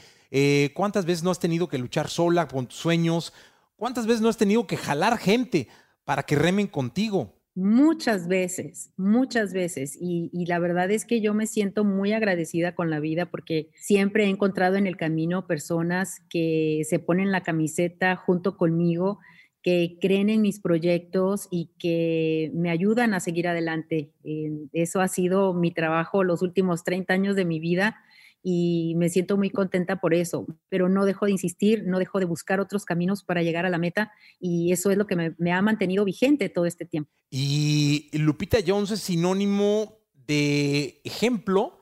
¿Cuántas 0.75 1.07
veces 1.07 1.25
no 1.25 1.33
has 1.33 1.41
tenido 1.41 1.69
que 1.69 1.79
luchar 1.79 2.09
sola 2.09 2.47
con 2.47 2.67
tus 2.67 2.79
sueños? 2.79 3.33
¿Cuántas 3.81 4.07
veces 4.07 4.20
no 4.20 4.28
has 4.28 4.37
tenido 4.37 4.66
que 4.66 4.76
jalar 4.76 5.16
gente 5.16 5.66
para 6.05 6.22
que 6.24 6.37
remen 6.37 6.66
contigo? 6.66 7.41
Muchas 7.55 8.28
veces, 8.28 8.93
muchas 8.99 9.55
veces. 9.55 9.97
Y, 9.99 10.28
la 10.45 10.59
verdad 10.59 10.91
es 10.91 11.07
que 11.07 11.22
yo 11.22 11.33
me 11.33 11.47
siento 11.47 11.83
muy 11.83 12.12
agradecida 12.12 12.74
con 12.74 12.91
la 12.91 13.01
vida 13.01 13.31
porque 13.31 13.70
siempre 13.76 14.24
he 14.24 14.28
encontrado 14.28 14.76
en 14.76 14.87
el 14.87 14.99
camino 14.99 15.47
personas 15.47 16.20
que 16.28 16.83
se 16.85 16.99
ponen 16.99 17.33
la 17.33 17.43
camiseta 17.43 18.16
junto 18.16 18.59
conmigo, 18.59 19.18
que 19.62 19.97
creen 19.99 20.28
en 20.28 20.43
mis 20.43 20.61
proyectos 20.61 21.49
y 21.51 21.70
que 21.78 22.51
me 22.53 22.68
ayudan 22.68 23.14
a 23.14 23.20
seguir 23.20 23.49
adelante. 23.49 24.12
Eh, 24.24 24.68
eso 24.74 25.01
ha 25.01 25.09
sido 25.09 25.55
mi 25.55 25.72
trabajo 25.72 26.22
los 26.22 26.43
últimos 26.43 26.85
30 26.85 27.14
años 27.14 27.35
de 27.35 27.47
mi 27.47 27.61
vida 27.61 27.97
y 28.43 28.95
me 28.97 29.11
siento 29.11 29.36
muy 29.36 29.51
contenta 29.51 29.97
por 29.97 30.14
eso, 30.14 30.47
pero 30.68 30.88
no 30.88 31.05
dejo 31.05 31.26
de 31.26 31.32
insistir, 31.32 31.84
no 31.86 31.99
dejo 31.99 32.18
de 32.18 32.24
buscar 32.24 32.61
otros 32.61 32.84
caminos 32.84 33.22
para 33.22 33.43
llegar 33.43 33.66
a 33.66 33.70
la 33.70 33.78
meta 33.78 34.12
y 34.38 34.72
eso 34.72 34.91
es 34.91 34.97
lo 34.97 35.07
que 35.07 35.34
me, 35.36 35.53
ha 35.53 35.62
mantenido 35.62 36.05
vigente 36.05 36.49
todo 36.49 36.66
este 36.66 36.86
tiempo. 36.86 37.11
Y 37.30 38.09
Lupita 38.12 38.59
Jones 38.66 38.91
es 38.93 39.01
sinónimo 39.01 39.99
de 40.26 41.01
ejemplo 41.05 41.80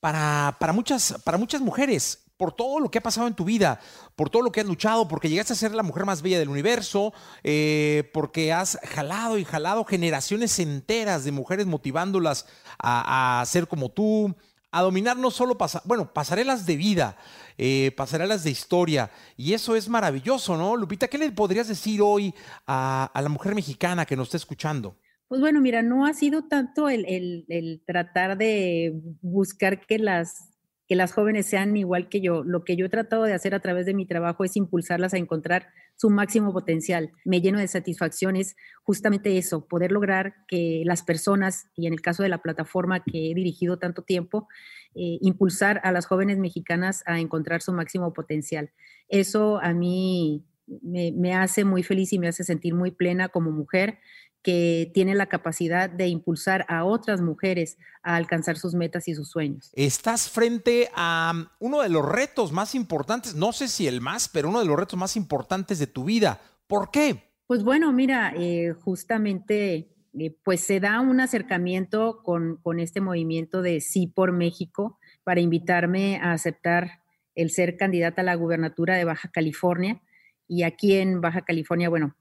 para, 0.00 0.56
para, 0.60 0.72
muchas, 0.72 1.22
para 1.24 1.38
muchas 1.38 1.62
mujeres, 1.62 2.24
por 2.36 2.52
todo 2.52 2.80
lo 2.80 2.90
que 2.90 2.98
ha 2.98 3.02
pasado 3.02 3.26
en 3.26 3.34
tu 3.34 3.44
vida, 3.44 3.80
por 4.16 4.28
todo 4.28 4.42
lo 4.42 4.52
que 4.52 4.60
has 4.60 4.66
luchado, 4.66 5.08
porque 5.08 5.30
llegaste 5.30 5.54
a 5.54 5.56
ser 5.56 5.74
la 5.74 5.82
mujer 5.82 6.04
más 6.04 6.20
bella 6.20 6.38
del 6.38 6.48
universo, 6.48 7.14
eh, 7.42 8.10
porque 8.12 8.52
has 8.52 8.78
jalado 8.82 9.38
y 9.38 9.44
jalado 9.44 9.84
generaciones 9.84 10.58
enteras 10.58 11.24
de 11.24 11.32
mujeres 11.32 11.66
motivándolas 11.66 12.46
a, 12.78 13.40
a 13.40 13.46
ser 13.46 13.68
como 13.68 13.90
tú, 13.90 14.34
a 14.74 14.82
dominar 14.82 15.16
no 15.16 15.30
solo, 15.30 15.56
pasa, 15.56 15.80
bueno, 15.84 16.12
pasarelas 16.12 16.66
de 16.66 16.76
vida, 16.76 17.16
eh, 17.56 17.92
pasarelas 17.96 18.42
de 18.42 18.50
historia, 18.50 19.10
y 19.36 19.52
eso 19.52 19.76
es 19.76 19.88
maravilloso, 19.88 20.56
¿no? 20.56 20.76
Lupita, 20.76 21.06
¿qué 21.06 21.16
le 21.16 21.30
podrías 21.30 21.68
decir 21.68 22.02
hoy 22.02 22.34
a, 22.66 23.10
a 23.14 23.22
la 23.22 23.28
mujer 23.28 23.54
mexicana 23.54 24.04
que 24.04 24.16
nos 24.16 24.28
está 24.28 24.36
escuchando? 24.36 24.96
Pues 25.28 25.40
bueno, 25.40 25.60
mira, 25.60 25.82
no 25.82 26.06
ha 26.06 26.12
sido 26.12 26.44
tanto 26.48 26.88
el, 26.88 27.04
el, 27.06 27.44
el 27.48 27.82
tratar 27.86 28.36
de 28.36 29.00
buscar 29.22 29.86
que 29.86 29.98
las, 29.98 30.53
que 30.94 30.96
las 30.96 31.12
jóvenes 31.12 31.46
sean 31.46 31.76
igual 31.76 32.08
que 32.08 32.20
yo. 32.20 32.44
Lo 32.44 32.62
que 32.62 32.76
yo 32.76 32.86
he 32.86 32.88
tratado 32.88 33.24
de 33.24 33.32
hacer 33.32 33.52
a 33.52 33.58
través 33.58 33.84
de 33.84 33.94
mi 33.94 34.06
trabajo 34.06 34.44
es 34.44 34.56
impulsarlas 34.56 35.12
a 35.12 35.18
encontrar 35.18 35.66
su 35.96 36.08
máximo 36.08 36.52
potencial. 36.52 37.10
Me 37.24 37.40
lleno 37.40 37.58
de 37.58 37.66
satisfacciones 37.66 38.54
justamente 38.84 39.36
eso, 39.36 39.66
poder 39.66 39.90
lograr 39.90 40.36
que 40.46 40.82
las 40.84 41.02
personas, 41.02 41.66
y 41.74 41.88
en 41.88 41.94
el 41.94 42.00
caso 42.00 42.22
de 42.22 42.28
la 42.28 42.42
plataforma 42.42 43.02
que 43.02 43.32
he 43.32 43.34
dirigido 43.34 43.80
tanto 43.80 44.02
tiempo, 44.02 44.46
eh, 44.94 45.18
impulsar 45.20 45.80
a 45.82 45.90
las 45.90 46.06
jóvenes 46.06 46.38
mexicanas 46.38 47.02
a 47.06 47.18
encontrar 47.18 47.60
su 47.60 47.72
máximo 47.72 48.12
potencial. 48.12 48.70
Eso 49.08 49.58
a 49.60 49.72
mí 49.72 50.44
me, 50.80 51.10
me 51.10 51.34
hace 51.34 51.64
muy 51.64 51.82
feliz 51.82 52.12
y 52.12 52.20
me 52.20 52.28
hace 52.28 52.44
sentir 52.44 52.72
muy 52.72 52.92
plena 52.92 53.30
como 53.30 53.50
mujer 53.50 53.98
que 54.44 54.90
tiene 54.92 55.14
la 55.14 55.26
capacidad 55.26 55.88
de 55.88 56.06
impulsar 56.06 56.66
a 56.68 56.84
otras 56.84 57.22
mujeres 57.22 57.78
a 58.02 58.14
alcanzar 58.14 58.58
sus 58.58 58.74
metas 58.74 59.08
y 59.08 59.14
sus 59.14 59.30
sueños. 59.30 59.72
Estás 59.72 60.28
frente 60.28 60.90
a 60.94 61.32
um, 61.34 61.46
uno 61.60 61.80
de 61.80 61.88
los 61.88 62.06
retos 62.06 62.52
más 62.52 62.74
importantes, 62.74 63.34
no 63.34 63.52
sé 63.52 63.68
si 63.68 63.86
el 63.86 64.02
más, 64.02 64.28
pero 64.28 64.50
uno 64.50 64.60
de 64.60 64.66
los 64.66 64.78
retos 64.78 64.98
más 64.98 65.16
importantes 65.16 65.78
de 65.78 65.86
tu 65.86 66.04
vida. 66.04 66.42
¿Por 66.66 66.90
qué? 66.90 67.32
Pues 67.46 67.64
bueno, 67.64 67.90
mira, 67.94 68.34
eh, 68.36 68.74
justamente 68.84 69.88
eh, 70.18 70.36
pues 70.44 70.60
se 70.60 70.78
da 70.78 71.00
un 71.00 71.20
acercamiento 71.20 72.22
con, 72.22 72.58
con 72.58 72.80
este 72.80 73.00
movimiento 73.00 73.62
de 73.62 73.80
Sí 73.80 74.06
por 74.06 74.32
México 74.32 74.98
para 75.24 75.40
invitarme 75.40 76.18
a 76.18 76.32
aceptar 76.32 77.00
el 77.34 77.50
ser 77.50 77.78
candidata 77.78 78.20
a 78.20 78.24
la 78.24 78.34
gubernatura 78.34 78.96
de 78.96 79.04
Baja 79.04 79.30
California. 79.32 80.02
Y 80.46 80.64
aquí 80.64 80.96
en 80.96 81.22
Baja 81.22 81.40
California, 81.40 81.88
bueno, 81.88 82.14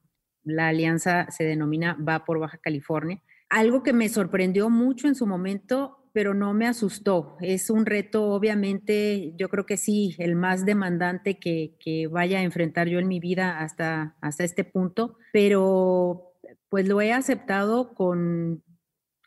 la 0.44 0.68
alianza 0.68 1.30
se 1.32 1.44
denomina 1.44 1.98
Va 2.08 2.26
por 2.26 2.40
Baja 2.40 2.58
California. 2.58 3.22
Algo 3.50 3.84
que 3.84 3.94
me 3.94 4.10
sorprendió 4.10 4.70
mucho 4.70 5.08
en 5.08 5.16
su 5.16 5.28
momento 5.28 6.04
pero 6.14 6.36
no 6.36 6.54
me 6.54 6.68
asustó. 6.68 7.36
Es 7.42 7.70
un 7.72 7.86
reto, 7.86 8.30
obviamente, 8.30 9.34
yo 9.36 9.50
creo 9.50 9.66
que 9.66 9.78
sí, 9.78 10.16
el 10.20 10.36
más 10.36 10.64
demandante 10.64 11.40
que, 11.40 11.76
que 11.80 12.08
vaya 12.08 12.38
a 12.38 12.44
enfrentar 12.44 12.88
yo 12.88 13.00
en 13.00 13.08
mi 13.08 13.20
vida 13.20 13.60
hasta, 13.60 14.16
hasta 14.22 14.44
este 14.44 14.64
punto, 14.64 15.18
pero 15.34 16.36
pues 16.70 16.88
lo 16.88 17.02
he 17.02 17.12
aceptado 17.12 17.96
con, 17.96 18.64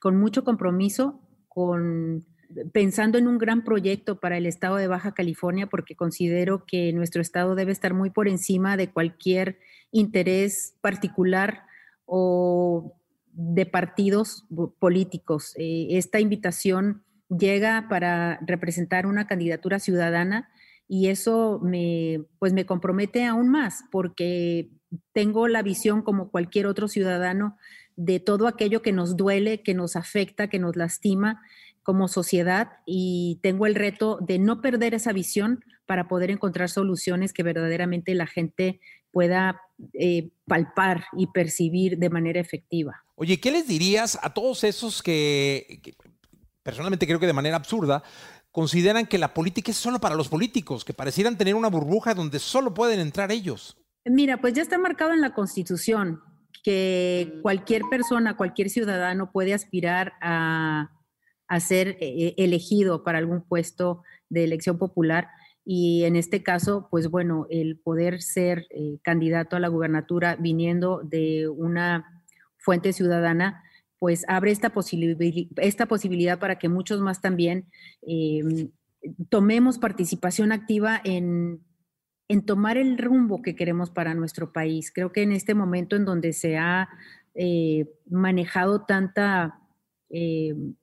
con 0.01 0.17
mucho 0.17 0.45
compromiso, 0.45 1.21
con 1.49 2.25
pensando 2.72 3.18
en 3.18 3.28
un 3.28 3.38
gran 3.38 3.64
proyecto 3.64 4.20
para 4.20 4.36
el 4.36 4.47
estado 4.47 4.76
de 4.76 4.88
Baja 4.88 5.12
California, 5.12 5.66
porque 5.66 5.97
considero 5.97 6.64
que 6.66 6.92
nuestro 6.92 7.20
estado 7.20 7.55
debe 7.55 7.72
estar 7.72 7.94
muy 7.94 8.11
por 8.11 8.28
encima 8.28 8.76
de 8.76 8.90
cualquier 8.90 9.59
interés 9.90 10.74
particular 10.80 11.64
o 12.05 12.94
de 13.32 13.66
partidos 13.66 14.47
políticos. 14.78 15.55
Eh, 15.57 15.88
esta 15.90 16.20
invitación 16.20 17.03
llega 17.28 17.86
para 17.88 18.38
representar 18.47 19.07
una 19.07 19.26
candidatura 19.26 19.78
ciudadana 19.78 20.49
y 20.88 21.09
eso 21.09 21.61
me, 21.62 22.24
pues 22.38 22.53
me 22.53 22.64
compromete 22.64 23.24
aún 23.24 23.51
más 23.51 23.84
porque 23.90 24.70
tengo 25.12 25.49
la 25.49 25.62
visión 25.62 26.03
como 26.03 26.30
cualquier 26.30 26.66
otro 26.66 26.88
ciudadano 26.88 27.57
de 27.97 28.20
todo 28.20 28.47
aquello 28.47 28.82
que 28.82 28.92
nos 28.92 29.16
duele, 29.16 29.62
que 29.62 29.74
nos 29.74 29.97
afecta, 29.97 30.49
que 30.49 30.59
nos 30.59 30.76
lastima 30.76 31.42
como 31.87 32.09
sociedad 32.09 32.80
y 32.84 33.39
tengo 33.45 33.64
el 33.64 33.76
reto 33.76 34.18
de 34.20 34.41
no 34.41 34.61
perder 34.61 34.93
esa 34.93 35.12
visión 35.12 35.64
para 35.87 36.09
poder 36.09 36.32
encontrar 36.32 36.68
soluciones 36.68 37.32
que 37.32 37.45
verdaderamente 37.45 38.12
la 38.16 38.26
gente 38.26 38.80
pueda 39.12 39.61
eh, 39.93 40.30
palpar 40.49 41.05
y 41.16 41.28
percibir 41.28 41.99
de 41.99 42.11
manera 42.11 42.41
efectiva. 42.41 43.05
Oye, 43.14 43.39
¿qué 43.39 43.53
les 43.53 43.68
dirías 43.68 44.18
a 44.20 44.34
todos 44.34 44.64
esos 44.64 45.01
que, 45.01 45.78
que 45.80 45.95
personalmente 46.64 47.07
creo 47.07 47.20
que 47.20 47.28
de 47.28 47.32
manera 47.32 47.55
absurda, 47.55 48.03
consideran 48.51 49.07
que 49.07 49.18
la 49.18 49.32
política 49.32 49.70
es 49.70 49.76
solo 49.76 50.01
para 50.01 50.16
los 50.16 50.28
políticos, 50.28 50.84
que 50.84 50.93
parecieran 50.93 51.39
tener 51.39 51.55
una 51.55 51.68
burbuja 51.68 52.14
donde 52.14 52.41
solo 52.41 52.74
pueden 52.74 52.99
entrar 52.99 53.30
ellos? 53.30 53.76
Mira, 54.05 54.41
pues 54.41 54.55
ya 54.55 54.62
está 54.62 54.76
marcado 54.76 55.12
en 55.12 55.20
la 55.20 55.34
Constitución 55.34 56.20
que 56.64 57.39
cualquier 57.43 57.82
persona, 57.89 58.37
cualquier 58.37 58.70
ciudadano 58.70 59.30
puede 59.30 59.55
aspirar 59.55 60.14
a, 60.20 60.91
a 61.49 61.61
ser 61.61 61.97
eh, 62.01 62.34
elegido 62.36 63.05
para 63.05 63.18
algún 63.18 63.42
puesto 63.42 64.03
de 64.28 64.44
elección 64.44 64.78
popular 64.78 65.28
y 65.68 66.05
en 66.05 66.14
este 66.14 66.44
caso, 66.44 66.86
pues 66.92 67.11
bueno, 67.11 67.49
el 67.51 67.76
poder 67.76 68.22
ser 68.22 68.68
eh, 68.70 68.99
candidato 69.03 69.57
a 69.57 69.61
la 69.61 69.66
gubernatura 69.66 70.36
viniendo 70.36 71.01
de 71.03 71.49
una 71.49 72.22
fuente 72.57 72.92
ciudadana, 72.92 73.64
pues 73.99 74.24
abre 74.28 74.53
esta, 74.53 74.72
esta 75.57 75.86
posibilidad 75.86 76.38
para 76.38 76.61
que 76.61 76.68
muchos 76.68 77.01
más 77.01 77.20
también 77.20 77.66
em, 78.03 78.70
tomemos 79.28 79.78
participación 79.78 80.53
activa 80.53 81.01
en, 81.03 81.61
en, 82.28 82.47
tomar 82.47 82.76
el 82.76 82.97
rumbo 82.97 83.42
que 83.42 83.57
queremos 83.57 83.90
para 83.90 84.14
nuestro 84.14 84.53
país. 84.53 84.92
Creo 84.92 85.11
que 85.11 85.22
en 85.22 85.32
este 85.32 85.55
momento 85.55 85.97
en 85.97 86.05
donde 86.05 86.32
se 86.32 86.59
ha 86.59 86.88
eh, 87.34 87.90
manejado 88.09 88.84
tanta, 88.84 89.59
em, 90.11 90.74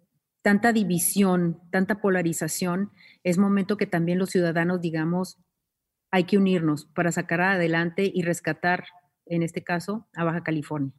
tanta 0.44 0.74
división, 0.74 1.60
tanta 1.72 2.02
polarización, 2.02 2.92
es 3.24 3.40
momento 3.40 3.78
que 3.78 3.88
también 3.88 4.20
los 4.20 4.30
ciudadanos 4.30 4.82
digamos, 4.82 5.40
hay 6.12 6.26
que 6.26 6.38
unirnos 6.38 6.86
para 6.86 7.12
sacar 7.12 7.42
adelante 7.42 8.12
y 8.14 8.22
rescatar, 8.22 8.86
en 9.26 9.42
este 9.42 9.64
caso, 9.64 10.08
a 10.14 10.24
Baja 10.24 10.44
California. 10.44 10.94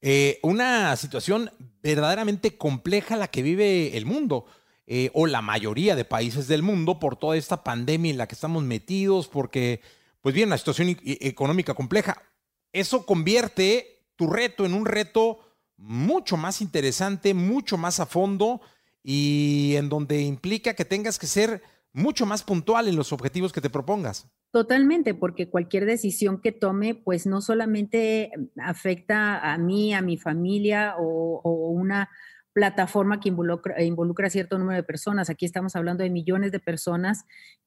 Eh, 0.00 0.38
una 0.42 0.94
situación 0.96 1.50
verdaderamente 1.82 2.56
compleja 2.56 3.16
la 3.16 3.28
que 3.28 3.42
vive 3.42 3.96
el 3.96 4.06
mundo. 4.06 4.46
Eh, 4.86 5.10
o 5.14 5.26
la 5.26 5.40
mayoría 5.40 5.96
de 5.96 6.04
países 6.04 6.46
del 6.46 6.62
mundo 6.62 6.98
por 6.98 7.16
toda 7.16 7.38
esta 7.38 7.64
pandemia 7.64 8.10
en 8.10 8.18
la 8.18 8.28
que 8.28 8.34
estamos 8.34 8.62
metidos, 8.64 9.28
porque, 9.28 9.80
pues 10.20 10.34
bien, 10.34 10.50
la 10.50 10.58
situación 10.58 10.90
e-, 10.90 10.98
económica 11.22 11.72
compleja. 11.72 12.22
Eso 12.70 13.06
convierte 13.06 14.04
tu 14.14 14.28
reto 14.28 14.66
en 14.66 14.74
un 14.74 14.84
reto 14.84 15.38
mucho 15.76 16.36
más 16.36 16.60
interesante, 16.60 17.34
mucho 17.34 17.76
más 17.76 18.00
a 18.00 18.06
fondo 18.06 18.60
y 19.02 19.74
en 19.76 19.88
donde 19.88 20.22
implica 20.22 20.74
que 20.74 20.84
tengas 20.84 21.18
que 21.18 21.26
ser 21.26 21.62
mucho 21.92 22.26
más 22.26 22.42
puntual 22.42 22.88
en 22.88 22.96
los 22.96 23.12
objetivos 23.12 23.52
que 23.52 23.60
te 23.60 23.70
propongas. 23.70 24.28
Totalmente, 24.50 25.14
porque 25.14 25.48
cualquier 25.48 25.84
decisión 25.84 26.40
que 26.40 26.52
tome, 26.52 26.94
pues 26.94 27.26
no 27.26 27.40
solamente 27.40 28.30
afecta 28.62 29.52
a 29.52 29.58
mí, 29.58 29.94
a 29.94 30.00
mi 30.00 30.16
familia 30.16 30.94
o, 30.98 31.40
una 31.70 32.08
plataforma 32.52 33.18
que 33.18 33.30
involucra, 33.30 33.82
involucra, 33.82 34.30
cierto 34.30 34.58
número 34.58 34.76
de 34.76 34.84
personas. 34.84 35.28
Aquí 35.28 35.44
estamos 35.44 35.74
hablando 35.74 36.04
de 36.04 36.10
millones 36.10 36.52
de 36.52 36.60
personas 36.60 37.24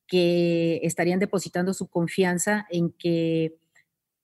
que 0.08 0.80
estarían 0.84 1.20
depositando 1.20 1.74
su 1.74 1.90
confianza 1.90 2.66
en 2.70 2.92
que 2.92 3.58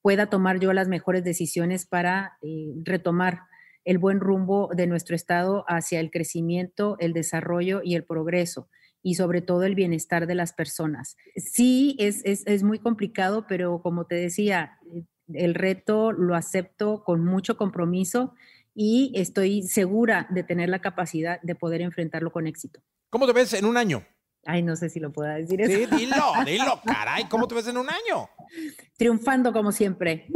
pueda 0.02 0.28
tomar 0.28 0.60
yo 0.60 0.72
las 0.72 0.88
mejores 0.88 1.24
decisiones 1.24 1.86
para 1.86 2.38
eh, 2.42 2.74
retomar 2.84 3.42
el 3.86 3.98
buen 3.98 4.20
rumbo 4.20 4.70
de 4.76 4.88
nuestro 4.88 5.16
Estado 5.16 5.66
hacia 5.68 6.00
el 6.00 6.12
crecimiento, 6.12 6.96
el 7.00 7.14
desarrollo 7.14 7.82
y 7.84 7.96
el 7.96 8.04
progreso 8.04 8.70
y 9.02 9.16
sobre 9.16 9.42
todo 9.42 9.64
el 9.64 9.76
bienestar 9.76 10.28
de 10.28 10.36
las 10.36 10.54
personas. 10.54 11.18
Sí, 11.36 11.96
es, 12.00 12.22
es, 12.24 12.64
muy 12.64 12.80
complicado, 12.80 13.46
pero 13.48 13.82
como 13.82 14.06
te 14.06 14.16
decía, 14.16 14.80
el 15.34 15.54
reto 15.54 16.14
lo 16.14 16.36
acepto 16.36 17.04
con 17.04 17.24
mucho 17.24 17.58
compromiso 17.58 18.34
y 18.74 19.12
estoy 19.16 19.64
segura 19.64 20.28
de 20.30 20.44
tener 20.44 20.70
la 20.70 20.80
capacidad 20.80 21.42
de 21.42 21.56
poder 21.56 21.82
enfrentarlo 21.82 22.32
con 22.32 22.48
éxito. 22.48 22.82
¿Cómo 23.10 23.28
te 23.28 23.34
ves 23.34 23.54
en 23.54 23.66
un 23.66 23.78
año? 23.78 24.04
Ay, 24.46 24.62
no 24.62 24.76
sé 24.76 24.90
si 24.90 25.00
lo 25.00 25.12
pueda 25.12 25.36
decir 25.36 25.62
eso. 25.62 25.72
Sí, 25.72 25.86
dilo, 25.96 26.34
dilo, 26.46 26.82
caray. 26.86 27.26
¿Cómo 27.30 27.48
te 27.48 27.56
ves 27.56 27.68
en 27.68 27.78
un 27.78 27.90
año? 27.90 28.30
Triunfando 28.98 29.54
como 29.54 29.72
siempre. 29.72 30.28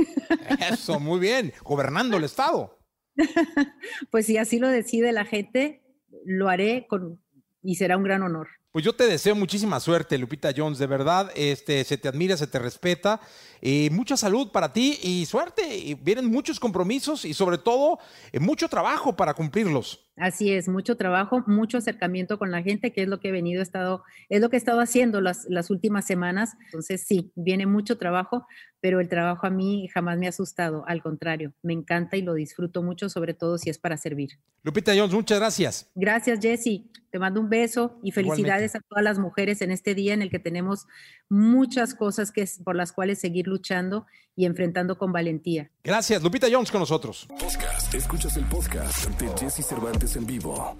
Eso, 0.71 0.99
muy 0.99 1.19
bien. 1.19 1.53
Gobernando 1.63 2.17
el 2.17 2.23
Estado. 2.23 2.76
pues 4.11 4.25
si 4.25 4.37
así 4.37 4.59
lo 4.59 4.69
decide 4.69 5.11
la 5.11 5.25
gente, 5.25 5.81
lo 6.25 6.49
haré 6.49 6.85
con, 6.87 7.19
y 7.61 7.75
será 7.75 7.97
un 7.97 8.03
gran 8.03 8.23
honor. 8.23 8.47
Pues 8.77 8.85
yo 8.85 8.93
te 8.93 9.07
deseo 9.07 9.33
muchísima 9.33 9.79
suerte, 9.79 10.19
Lupita 10.19 10.51
Jones, 10.55 10.77
de 10.77 10.85
verdad, 10.85 11.31
este, 11.35 11.83
se 11.83 11.97
te 11.97 12.07
admira, 12.07 12.37
se 12.37 12.45
te 12.45 12.59
respeta, 12.59 13.19
y 13.59 13.89
mucha 13.91 14.15
salud 14.15 14.51
para 14.51 14.71
ti 14.71 14.99
y 15.01 15.25
suerte, 15.25 15.75
y 15.75 15.95
vienen 15.95 16.27
muchos 16.27 16.59
compromisos 16.59 17.25
y 17.25 17.33
sobre 17.33 17.57
todo 17.57 17.97
eh, 18.31 18.39
mucho 18.39 18.67
trabajo 18.67 19.15
para 19.15 19.33
cumplirlos. 19.33 20.07
Así 20.15 20.51
es, 20.51 20.67
mucho 20.67 20.95
trabajo, 20.95 21.43
mucho 21.47 21.79
acercamiento 21.79 22.37
con 22.37 22.51
la 22.51 22.61
gente, 22.61 22.93
que 22.93 23.01
es 23.01 23.07
lo 23.07 23.19
que 23.19 23.29
he 23.29 23.31
venido 23.31 23.63
estado, 23.63 24.03
es 24.29 24.41
lo 24.41 24.49
que 24.51 24.57
he 24.57 24.59
estado 24.59 24.79
haciendo 24.79 25.21
las, 25.21 25.45
las 25.49 25.71
últimas 25.71 26.05
semanas. 26.05 26.55
Entonces, 26.65 27.01
sí, 27.01 27.31
viene 27.35 27.65
mucho 27.65 27.97
trabajo, 27.97 28.45
pero 28.79 28.99
el 28.99 29.09
trabajo 29.09 29.47
a 29.47 29.49
mí 29.49 29.87
jamás 29.93 30.17
me 30.17 30.27
ha 30.27 30.29
asustado, 30.29 30.83
al 30.87 31.01
contrario, 31.01 31.53
me 31.61 31.73
encanta 31.73 32.17
y 32.17 32.21
lo 32.21 32.33
disfruto 32.33 32.83
mucho, 32.83 33.09
sobre 33.09 33.33
todo 33.33 33.57
si 33.57 33.69
es 33.69 33.77
para 33.77 33.97
servir. 33.97 34.39
Lupita 34.63 34.93
Jones, 34.95 35.13
muchas 35.13 35.39
gracias. 35.39 35.89
Gracias, 35.95 36.39
Jesse. 36.39 36.83
Te 37.09 37.19
mando 37.19 37.39
un 37.39 37.49
beso 37.49 37.99
y 38.03 38.11
felicidades 38.11 38.66
a 38.75 38.81
todas 38.81 39.03
las 39.03 39.19
mujeres 39.19 39.61
en 39.61 39.71
este 39.71 39.95
día 39.95 40.13
en 40.13 40.21
el 40.21 40.29
que 40.29 40.39
tenemos 40.39 40.85
muchas 41.29 41.95
cosas 41.95 42.31
que, 42.31 42.47
por 42.63 42.75
las 42.75 42.91
cuales 42.91 43.19
seguir 43.19 43.47
luchando 43.47 44.05
y 44.35 44.45
enfrentando 44.45 44.97
con 44.97 45.11
valentía. 45.11 45.71
Gracias, 45.83 46.21
Lupita 46.21 46.47
Jones 46.51 46.71
con 46.71 46.79
nosotros. 46.79 47.27
Podcast. 47.27 47.93
Escuchas 47.93 48.37
el 48.37 48.45
podcast 48.45 49.07
de 49.19 49.29
Jesse 49.37 49.65
Cervantes 49.65 50.15
en 50.15 50.25
vivo. 50.25 50.75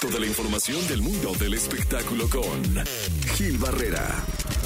Toda 0.00 0.18
la 0.18 0.26
información 0.26 0.86
del 0.88 1.02
mundo 1.02 1.32
del 1.38 1.54
espectáculo 1.54 2.28
con 2.30 2.86
Gil 3.34 3.58
Barrera, 3.58 4.06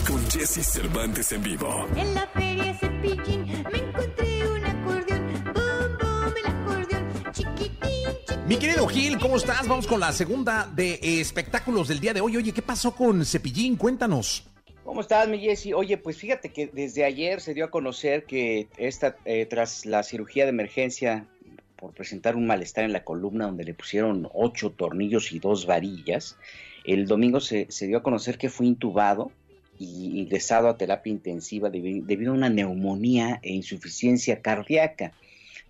con 0.07 0.23
Jesse 0.31 0.65
Cervantes 0.65 1.33
en 1.33 1.43
vivo. 1.43 1.87
En 1.97 2.15
la 2.15 2.27
feria 2.29 2.75
Cepillín 2.75 3.47
me 3.73 3.79
encontré 3.79 4.12
Mi 8.47 8.57
querido 8.57 8.87
Gil, 8.89 9.19
¿cómo 9.19 9.37
estás? 9.37 9.67
Vamos 9.69 9.87
con 9.87 10.01
la 10.01 10.13
segunda 10.13 10.69
de 10.75 10.99
espectáculos 11.21 11.89
del 11.89 12.01
día 12.01 12.13
de 12.13 12.21
hoy. 12.21 12.37
Oye, 12.37 12.53
¿qué 12.53 12.61
pasó 12.63 12.95
con 12.95 13.25
Cepillín? 13.25 13.77
Cuéntanos. 13.77 14.45
¿Cómo 14.85 15.01
estás, 15.01 15.29
mi 15.29 15.39
Jessy? 15.39 15.73
Oye, 15.73 15.97
pues 15.97 16.17
fíjate 16.17 16.51
que 16.51 16.67
desde 16.67 17.05
ayer 17.05 17.41
se 17.41 17.55
dio 17.55 17.65
a 17.65 17.71
conocer 17.71 18.25
que 18.25 18.67
esta, 18.77 19.17
eh, 19.25 19.47
tras 19.47 19.87
la 19.87 20.03
cirugía 20.03 20.45
de 20.45 20.51
emergencia 20.51 21.27
por 21.77 21.93
presentar 21.93 22.37
un 22.37 22.47
malestar 22.47 22.85
en 22.85 22.93
la 22.93 23.05
columna 23.05 23.47
donde 23.47 23.65
le 23.65 23.75
pusieron 23.75 24.29
ocho 24.35 24.71
tornillos 24.71 25.33
y 25.33 25.39
dos 25.39 25.67
varillas, 25.67 26.37
el 26.85 27.07
domingo 27.07 27.41
se, 27.41 27.69
dio 27.81 27.99
a 27.99 28.03
conocer 28.03 28.39
que 28.39 28.51
fue 28.51 28.67
intubado 28.67 29.31
y 29.79 30.19
ingresado 30.21 30.69
a 30.69 30.77
terapia 30.77 31.13
intensiva 31.13 31.71
debi- 31.71 32.05
debido 32.05 32.33
a 32.33 32.37
una 32.37 32.51
neumonía 32.51 33.39
e 33.43 33.53
insuficiencia 33.53 34.43
cardíaca. 34.43 35.13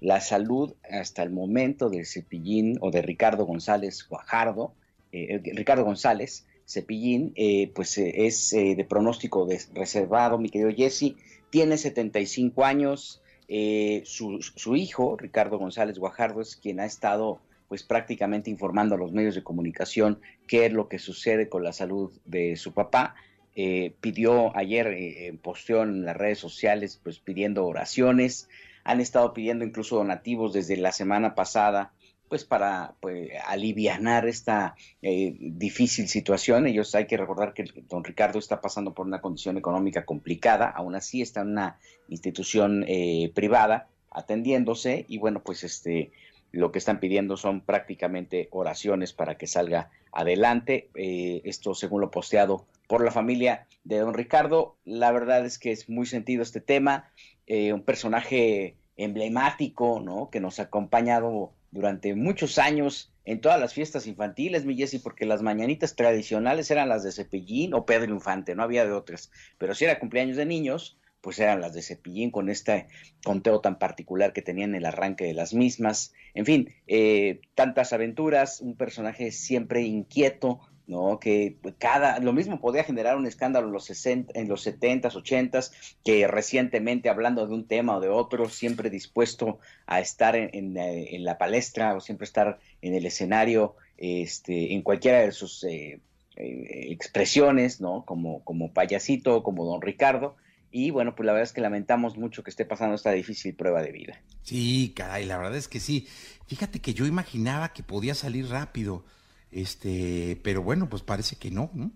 La 0.02 0.20
salud 0.20 0.74
hasta 0.90 1.22
el 1.22 1.30
momento 1.30 1.88
del 1.88 2.06
cepillín 2.06 2.76
o 2.80 2.90
de 2.90 3.02
Ricardo 3.02 3.46
González 3.46 4.04
Guajardo, 4.08 4.74
eh, 5.12 5.40
Ricardo 5.54 5.84
González 5.84 6.44
Cepillín, 6.66 7.32
eh, 7.36 7.70
pues 7.72 7.96
eh, 7.98 8.26
es 8.26 8.52
eh, 8.52 8.74
de 8.74 8.84
pronóstico 8.84 9.48
reservado, 9.74 10.38
mi 10.38 10.48
querido 10.48 10.70
Jesse, 10.74 11.14
tiene 11.50 11.78
75 11.78 12.64
años, 12.64 13.22
eh, 13.46 14.02
su, 14.04 14.40
su 14.40 14.74
hijo, 14.74 15.16
Ricardo 15.16 15.58
González 15.58 15.98
Guajardo, 15.98 16.40
es 16.40 16.56
quien 16.56 16.80
ha 16.80 16.86
estado 16.86 17.40
pues 17.68 17.84
prácticamente 17.84 18.50
informando 18.50 18.96
a 18.96 18.98
los 18.98 19.12
medios 19.12 19.34
de 19.34 19.42
comunicación 19.42 20.20
qué 20.48 20.66
es 20.66 20.72
lo 20.72 20.88
que 20.88 20.98
sucede 20.98 21.48
con 21.48 21.62
la 21.62 21.72
salud 21.72 22.12
de 22.24 22.56
su 22.56 22.72
papá. 22.72 23.14
Eh, 23.54 23.94
pidió 24.00 24.56
ayer, 24.56 24.88
eh, 24.88 25.38
posteó 25.42 25.82
en 25.82 26.04
las 26.04 26.16
redes 26.16 26.38
sociales, 26.38 27.00
pues 27.02 27.18
pidiendo 27.18 27.64
oraciones. 27.64 28.48
Han 28.84 29.00
estado 29.00 29.32
pidiendo 29.32 29.64
incluso 29.64 29.96
donativos 29.96 30.52
desde 30.52 30.76
la 30.76 30.92
semana 30.92 31.34
pasada, 31.34 31.92
pues 32.28 32.44
para 32.44 32.94
pues, 33.00 33.30
alivianar 33.46 34.26
esta 34.26 34.74
eh, 35.02 35.36
difícil 35.38 36.08
situación. 36.08 36.66
Ellos 36.66 36.94
hay 36.94 37.06
que 37.06 37.16
recordar 37.16 37.52
que 37.52 37.64
don 37.88 38.04
Ricardo 38.04 38.38
está 38.38 38.60
pasando 38.60 38.94
por 38.94 39.06
una 39.06 39.20
condición 39.20 39.58
económica 39.58 40.04
complicada, 40.04 40.70
aún 40.70 40.94
así 40.94 41.20
está 41.20 41.42
en 41.42 41.48
una 41.48 41.78
institución 42.08 42.84
eh, 42.88 43.30
privada 43.34 43.88
atendiéndose 44.10 45.04
y 45.08 45.18
bueno, 45.18 45.42
pues 45.42 45.64
este 45.64 46.12
lo 46.52 46.70
que 46.70 46.78
están 46.78 47.00
pidiendo 47.00 47.36
son 47.36 47.62
prácticamente 47.62 48.48
oraciones 48.50 49.12
para 49.12 49.36
que 49.38 49.46
salga 49.46 49.90
adelante. 50.12 50.90
Eh, 50.94 51.40
esto 51.44 51.74
según 51.74 52.02
lo 52.02 52.10
posteado 52.10 52.66
por 52.86 53.02
la 53.02 53.10
familia 53.10 53.66
de 53.84 53.98
don 53.98 54.12
Ricardo. 54.12 54.76
La 54.84 55.10
verdad 55.12 55.44
es 55.46 55.58
que 55.58 55.72
es 55.72 55.88
muy 55.88 56.04
sentido 56.06 56.42
este 56.42 56.60
tema, 56.60 57.10
eh, 57.46 57.72
un 57.72 57.82
personaje 57.82 58.76
emblemático, 58.96 60.00
¿no? 60.00 60.30
Que 60.30 60.40
nos 60.40 60.60
ha 60.60 60.64
acompañado 60.64 61.52
durante 61.70 62.14
muchos 62.14 62.58
años 62.58 63.12
en 63.24 63.40
todas 63.40 63.60
las 63.60 63.72
fiestas 63.72 64.06
infantiles, 64.06 64.64
mi 64.64 64.76
Jessy, 64.76 64.98
porque 64.98 65.26
las 65.26 65.42
mañanitas 65.42 65.94
tradicionales 65.96 66.70
eran 66.70 66.88
las 66.88 67.04
de 67.04 67.12
Cepillín 67.12 67.72
o 67.74 67.86
Pedro 67.86 68.12
Infante, 68.12 68.54
no 68.54 68.62
había 68.62 68.84
de 68.84 68.92
otras. 68.92 69.30
Pero 69.58 69.74
si 69.74 69.84
era 69.84 69.98
cumpleaños 69.98 70.36
de 70.36 70.46
niños, 70.46 70.98
pues 71.20 71.38
eran 71.38 71.60
las 71.60 71.72
de 71.72 71.82
Cepillín 71.82 72.30
con 72.30 72.50
este 72.50 72.88
conteo 73.24 73.60
tan 73.60 73.78
particular 73.78 74.32
que 74.32 74.42
tenían 74.42 74.74
el 74.74 74.84
arranque 74.84 75.24
de 75.24 75.34
las 75.34 75.54
mismas. 75.54 76.12
En 76.34 76.44
fin, 76.44 76.74
eh, 76.88 77.40
tantas 77.54 77.92
aventuras, 77.92 78.60
un 78.60 78.76
personaje 78.76 79.30
siempre 79.30 79.82
inquieto, 79.82 80.60
¿no? 80.86 81.18
Que 81.18 81.56
cada, 81.78 82.18
lo 82.18 82.32
mismo 82.32 82.60
podía 82.60 82.84
generar 82.84 83.16
un 83.16 83.26
escándalo 83.26 83.66
en 83.68 83.72
los, 83.72 83.84
60, 83.84 84.32
en 84.38 84.48
los 84.48 84.66
70s, 84.66 85.12
80s, 85.12 85.72
que 86.04 86.26
recientemente 86.26 87.08
hablando 87.08 87.46
de 87.46 87.54
un 87.54 87.66
tema 87.66 87.96
o 87.96 88.00
de 88.00 88.08
otro, 88.08 88.48
siempre 88.48 88.90
dispuesto 88.90 89.58
a 89.86 90.00
estar 90.00 90.36
en, 90.36 90.50
en, 90.52 90.76
eh, 90.76 91.16
la 91.20 91.38
palestra 91.38 91.94
o 91.94 92.00
siempre 92.00 92.24
estar 92.24 92.58
en 92.80 92.94
el 92.94 93.06
escenario, 93.06 93.76
este, 93.96 94.74
en 94.74 94.82
cualquiera 94.82 95.20
de 95.20 95.32
sus 95.32 95.64
eh, 95.64 96.00
eh, 96.36 96.86
expresiones, 96.90 97.80
¿no? 97.80 98.04
Como, 98.04 98.42
como 98.44 98.72
payasito, 98.72 99.42
como 99.42 99.64
don 99.64 99.82
Ricardo. 99.82 100.36
Y 100.70 100.90
bueno, 100.90 101.14
pues 101.14 101.26
la 101.26 101.32
verdad 101.32 101.44
es 101.44 101.52
que 101.52 101.60
lamentamos 101.60 102.16
mucho 102.16 102.42
que 102.42 102.48
esté 102.48 102.64
pasando 102.64 102.94
esta 102.94 103.12
difícil 103.12 103.54
prueba 103.54 103.82
de 103.82 103.92
vida. 103.92 104.22
Sí, 104.42 104.94
caray, 104.96 105.26
la 105.26 105.36
verdad 105.36 105.56
es 105.56 105.68
que 105.68 105.80
sí. 105.80 106.08
Fíjate 106.46 106.80
que 106.80 106.94
yo 106.94 107.04
imaginaba 107.04 107.74
que 107.74 107.82
podía 107.82 108.14
salir 108.14 108.48
rápido, 108.48 109.04
este, 109.52 110.40
pero 110.42 110.62
bueno, 110.62 110.88
pues 110.88 111.02
parece 111.02 111.36
que 111.36 111.50
no, 111.50 111.70
¿no? 111.74 111.92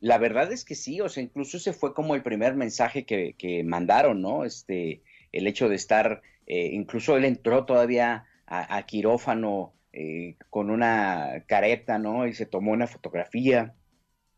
La 0.00 0.18
verdad 0.18 0.52
es 0.52 0.64
que 0.64 0.74
sí, 0.74 1.00
o 1.00 1.08
sea, 1.08 1.22
incluso 1.22 1.56
ese 1.56 1.72
fue 1.72 1.94
como 1.94 2.14
el 2.14 2.22
primer 2.22 2.54
mensaje 2.54 3.06
que, 3.06 3.34
que 3.38 3.64
mandaron, 3.64 4.20
¿no? 4.20 4.44
Este, 4.44 5.02
el 5.32 5.46
hecho 5.46 5.68
de 5.68 5.76
estar, 5.76 6.22
eh, 6.46 6.70
incluso 6.72 7.16
él 7.16 7.24
entró 7.24 7.64
todavía 7.64 8.26
a, 8.46 8.80
quirófano 8.86 9.72
eh, 9.92 10.36
con 10.50 10.70
una 10.70 11.44
careta, 11.46 11.98
¿no? 11.98 12.26
Y 12.26 12.34
se 12.34 12.46
tomó 12.46 12.72
una 12.72 12.86
fotografía, 12.86 13.74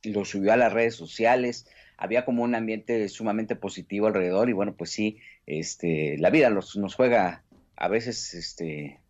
lo 0.02 0.24
subió 0.24 0.52
a 0.52 0.56
las 0.56 0.72
redes 0.72 0.94
sociales, 0.94 1.66
había 1.98 2.24
como 2.24 2.42
un 2.42 2.54
ambiente 2.54 3.06
sumamente 3.08 3.54
positivo 3.56 4.06
alrededor 4.06 4.48
y 4.48 4.54
bueno, 4.54 4.74
pues 4.76 4.90
sí, 4.90 5.18
este, 5.46 6.16
la 6.18 6.30
vida 6.30 6.48
nos 6.48 6.94
juega 6.94 7.42
a 7.76 7.88
veces, 7.88 8.32
este, 8.34 9.00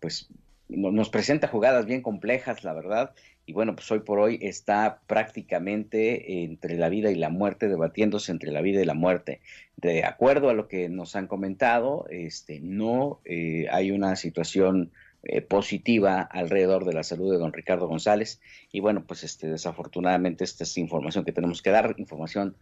pues 0.00 0.28
nos 0.68 1.10
presenta 1.10 1.48
jugadas 1.48 1.86
bien 1.86 2.02
complejas, 2.02 2.64
la 2.64 2.72
verdad, 2.72 3.14
y 3.48 3.52
bueno, 3.52 3.76
pues 3.76 3.88
hoy 3.92 4.00
por 4.00 4.18
hoy 4.18 4.40
está 4.42 5.00
prácticamente 5.06 6.42
entre 6.42 6.76
la 6.76 6.88
vida 6.88 7.12
y 7.12 7.14
la 7.14 7.28
muerte, 7.30 7.68
debatiéndose 7.68 8.32
entre 8.32 8.50
la 8.50 8.60
vida 8.60 8.82
y 8.82 8.84
la 8.84 8.94
muerte. 8.94 9.40
De 9.76 10.04
acuerdo 10.04 10.50
a 10.50 10.54
lo 10.54 10.66
que 10.66 10.88
nos 10.88 11.14
han 11.14 11.28
comentado, 11.28 12.06
este, 12.10 12.58
no 12.60 13.20
eh, 13.24 13.66
hay 13.70 13.92
una 13.92 14.16
situación 14.16 14.90
eh, 15.22 15.42
positiva 15.42 16.22
alrededor 16.22 16.84
de 16.84 16.94
la 16.94 17.04
salud 17.04 17.30
de 17.30 17.38
don 17.38 17.52
Ricardo 17.52 17.86
González. 17.86 18.40
Y 18.72 18.80
bueno, 18.80 19.04
pues 19.06 19.22
este, 19.22 19.48
desafortunadamente 19.48 20.42
esta 20.42 20.64
es 20.64 20.76
información 20.76 21.24
que 21.24 21.32
tenemos 21.32 21.62
que 21.62 21.70
dar, 21.70 21.94
información 21.98 22.56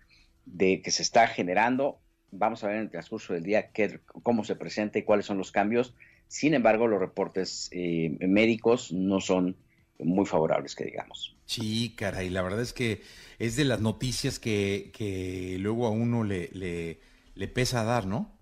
de 0.44 0.82
que 0.82 0.90
se 0.90 1.02
está 1.02 1.26
generando. 1.28 1.98
Vamos 2.30 2.62
a 2.62 2.66
ver 2.66 2.76
en 2.76 2.82
el 2.82 2.90
transcurso 2.90 3.32
del 3.32 3.42
día 3.42 3.70
qué, 3.70 4.00
cómo 4.22 4.44
se 4.44 4.54
presenta 4.54 4.98
y 4.98 5.02
cuáles 5.02 5.24
son 5.24 5.38
los 5.38 5.50
cambios. 5.50 5.94
Sin 6.28 6.54
embargo, 6.54 6.86
los 6.88 7.00
reportes 7.00 7.68
eh, 7.72 8.16
médicos 8.20 8.92
no 8.92 9.20
son 9.20 9.56
muy 9.98 10.26
favorables, 10.26 10.74
que 10.74 10.84
digamos. 10.84 11.36
Sí, 11.46 11.94
caray, 11.96 12.30
la 12.30 12.42
verdad 12.42 12.62
es 12.62 12.72
que 12.72 13.02
es 13.38 13.56
de 13.56 13.64
las 13.64 13.80
noticias 13.80 14.38
que, 14.38 14.90
que 14.94 15.56
luego 15.60 15.86
a 15.86 15.90
uno 15.90 16.24
le, 16.24 16.48
le, 16.52 17.00
le 17.34 17.48
pesa 17.48 17.84
dar, 17.84 18.06
¿no? 18.06 18.38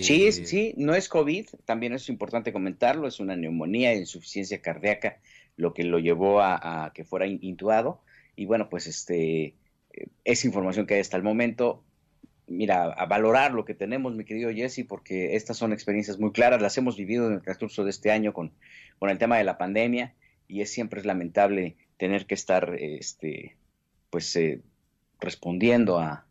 Sí, 0.00 0.26
Eh, 0.26 0.28
es- 0.28 0.48
sí, 0.48 0.74
no 0.76 0.94
es 0.94 1.08
COVID, 1.08 1.48
también 1.64 1.92
es 1.92 2.08
importante 2.08 2.52
comentarlo, 2.52 3.08
es 3.08 3.18
una 3.20 3.36
neumonía, 3.36 3.94
insuficiencia 3.94 4.62
cardíaca, 4.62 5.20
lo 5.56 5.74
que 5.74 5.82
lo 5.84 5.98
llevó 5.98 6.40
a, 6.40 6.84
a 6.86 6.92
que 6.92 7.04
fuera 7.04 7.26
in- 7.26 7.40
intubado. 7.42 8.04
Y 8.36 8.46
bueno, 8.46 8.68
pues 8.68 8.86
este 8.86 9.56
eh, 9.92 10.08
es 10.24 10.44
información 10.44 10.86
que 10.86 10.94
hay 10.94 11.00
hasta 11.00 11.16
el 11.16 11.24
momento. 11.24 11.84
Mira, 12.48 12.84
a 12.84 13.06
valorar 13.06 13.52
lo 13.52 13.64
que 13.64 13.74
tenemos, 13.74 14.14
mi 14.14 14.24
querido 14.24 14.50
Jesse, 14.50 14.84
porque 14.88 15.36
estas 15.36 15.56
son 15.56 15.72
experiencias 15.72 16.18
muy 16.18 16.32
claras, 16.32 16.62
las 16.62 16.76
hemos 16.78 16.96
vivido 16.96 17.26
en 17.26 17.34
el 17.34 17.42
transcurso 17.42 17.84
de 17.84 17.90
este 17.90 18.10
año 18.10 18.32
con, 18.32 18.52
con 18.98 19.10
el 19.10 19.18
tema 19.18 19.36
de 19.36 19.44
la 19.44 19.58
pandemia, 19.58 20.14
y 20.46 20.62
es 20.62 20.72
siempre 20.72 21.04
lamentable 21.04 21.76
tener 21.98 22.26
que 22.26 22.34
estar, 22.34 22.74
este, 22.78 23.56
pues, 24.10 24.34
eh, 24.36 24.62
respondiendo 25.20 25.98
a, 25.98 26.26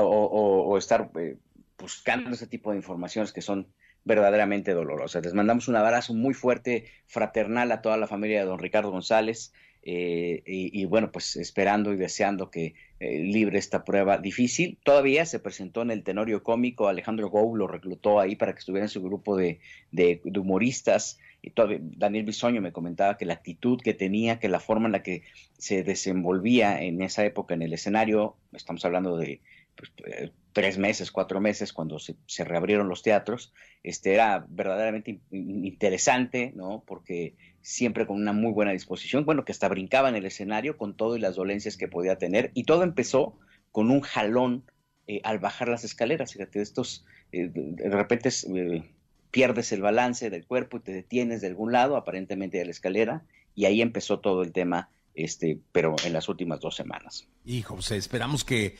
o 0.00 0.78
estar 0.78 1.10
eh, 1.16 1.36
buscando 1.78 2.30
ese 2.30 2.46
tipo 2.46 2.70
de 2.70 2.78
informaciones 2.78 3.32
que 3.32 3.42
son 3.42 3.68
verdaderamente 4.04 4.72
dolorosas. 4.72 5.24
Les 5.24 5.34
mandamos 5.34 5.68
un 5.68 5.76
abrazo 5.76 6.14
muy 6.14 6.34
fuerte, 6.34 6.86
fraternal 7.06 7.72
a 7.72 7.80
toda 7.80 7.96
la 7.96 8.06
familia 8.06 8.40
de 8.40 8.46
don 8.46 8.58
Ricardo 8.58 8.90
González 8.90 9.52
eh, 9.82 10.42
y, 10.46 10.80
y, 10.80 10.84
bueno, 10.84 11.10
pues 11.10 11.36
esperando 11.36 11.92
y 11.92 11.96
deseando 11.96 12.50
que 12.50 12.74
eh, 13.04 13.18
libre 13.20 13.58
esta 13.58 13.84
prueba 13.84 14.18
difícil. 14.18 14.78
Todavía 14.84 15.24
se 15.26 15.38
presentó 15.38 15.82
en 15.82 15.90
el 15.90 16.02
Tenorio 16.02 16.42
Cómico, 16.42 16.88
Alejandro 16.88 17.28
Gou 17.28 17.56
lo 17.56 17.66
reclutó 17.66 18.20
ahí 18.20 18.36
para 18.36 18.52
que 18.52 18.60
estuviera 18.60 18.84
en 18.86 18.90
su 18.90 19.02
grupo 19.02 19.36
de, 19.36 19.60
de- 19.90 20.20
de 20.24 20.38
humoristas. 20.40 21.18
Y 21.42 21.50
todavía, 21.50 21.78
Daniel 21.82 22.24
Bisoño 22.24 22.60
me 22.62 22.72
comentaba 22.72 23.16
que 23.18 23.26
la 23.26 23.34
actitud 23.34 23.78
que 23.82 23.92
tenía, 23.92 24.38
que 24.38 24.48
la 24.48 24.60
forma 24.60 24.86
en 24.86 24.92
la 24.92 25.02
que 25.02 25.22
se 25.58 25.82
desenvolvía 25.82 26.80
en 26.82 27.02
esa 27.02 27.24
época 27.24 27.54
en 27.54 27.62
el 27.62 27.72
escenario, 27.74 28.36
estamos 28.52 28.82
hablando 28.86 29.16
de 29.18 29.40
pues, 29.76 29.92
eh, 30.06 30.30
tres 30.52 30.78
meses, 30.78 31.10
cuatro 31.10 31.40
meses, 31.40 31.72
cuando 31.72 31.98
se, 31.98 32.14
se 32.26 32.44
reabrieron 32.44 32.88
los 32.88 33.02
teatros, 33.02 33.52
este, 33.82 34.14
era 34.14 34.46
verdaderamente 34.48 35.10
in- 35.10 35.20
in- 35.32 35.64
interesante, 35.66 36.52
¿no? 36.56 36.82
Porque 36.86 37.34
siempre 37.64 38.06
con 38.06 38.20
una 38.20 38.34
muy 38.34 38.52
buena 38.52 38.72
disposición, 38.72 39.24
bueno, 39.24 39.44
que 39.44 39.52
hasta 39.52 39.68
brincaba 39.68 40.10
en 40.10 40.16
el 40.16 40.26
escenario 40.26 40.76
con 40.76 40.94
todo 40.94 41.16
y 41.16 41.20
las 41.20 41.34
dolencias 41.34 41.78
que 41.78 41.88
podía 41.88 42.18
tener, 42.18 42.50
y 42.54 42.64
todo 42.64 42.82
empezó 42.82 43.38
con 43.72 43.90
un 43.90 44.02
jalón 44.02 44.64
eh, 45.06 45.22
al 45.24 45.38
bajar 45.38 45.68
las 45.68 45.82
escaleras, 45.82 46.34
fíjate, 46.34 46.60
estos, 46.60 47.06
eh, 47.32 47.50
de, 47.52 47.88
repente 47.88 48.28
eh, 48.28 48.84
pierdes 49.30 49.72
el 49.72 49.80
balance 49.80 50.28
del 50.28 50.46
cuerpo 50.46 50.76
y 50.76 50.80
te 50.80 50.92
detienes 50.92 51.40
de 51.40 51.46
algún 51.46 51.72
lado, 51.72 51.96
aparentemente 51.96 52.58
de 52.58 52.66
la 52.66 52.70
escalera, 52.70 53.24
y 53.54 53.64
ahí 53.64 53.80
empezó 53.80 54.20
todo 54.20 54.42
el 54.42 54.52
tema, 54.52 54.90
este, 55.14 55.58
pero 55.72 55.96
en 56.04 56.12
las 56.12 56.28
últimas 56.28 56.60
dos 56.60 56.76
semanas. 56.76 57.26
Hijo, 57.46 57.76
pues, 57.76 57.90
esperamos 57.92 58.44
que, 58.44 58.76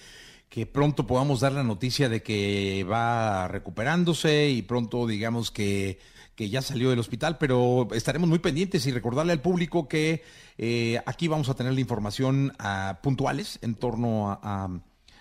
que 0.50 0.66
pronto 0.66 1.06
podamos 1.06 1.40
dar 1.40 1.52
la 1.52 1.62
noticia 1.62 2.10
de 2.10 2.22
que 2.22 2.84
va 2.84 3.48
recuperándose 3.48 4.50
y 4.50 4.60
pronto 4.60 5.06
digamos 5.06 5.50
que, 5.50 5.98
que 6.36 6.48
ya 6.50 6.62
salió 6.62 6.90
del 6.90 6.98
hospital, 6.98 7.38
pero 7.38 7.88
estaremos 7.92 8.28
muy 8.28 8.38
pendientes 8.40 8.86
y 8.86 8.90
recordarle 8.92 9.32
al 9.32 9.40
público 9.40 9.88
que 9.88 10.22
eh, 10.58 11.00
aquí 11.06 11.28
vamos 11.28 11.48
a 11.48 11.54
tener 11.54 11.72
la 11.74 11.80
información 11.80 12.52
ah, 12.58 12.98
puntuales 13.02 13.58
en 13.62 13.74
torno 13.74 14.30
a, 14.30 14.40
a- 14.42 14.80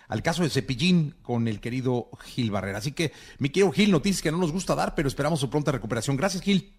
al 0.10 0.22
caso 0.22 0.44
de 0.44 0.50
Cepillín 0.50 1.16
con 1.24 1.48
el 1.48 1.60
querido 1.60 2.10
Gil 2.24 2.52
Barrera. 2.52 2.78
Así 2.80 2.92
que, 2.92 3.14
mi 3.40 3.50
querido 3.50 3.72
Gil, 3.72 3.90
noticias 3.92 4.22
que 4.22 4.32
no 4.32 4.38
nos 4.38 4.52
gusta 4.52 4.76
dar, 4.76 4.94
pero 4.96 5.08
esperamos 5.08 5.40
su 5.40 5.50
pronta 5.50 5.72
recuperación. 5.72 6.18
Gracias, 6.18 6.44
Gil. 6.44 6.74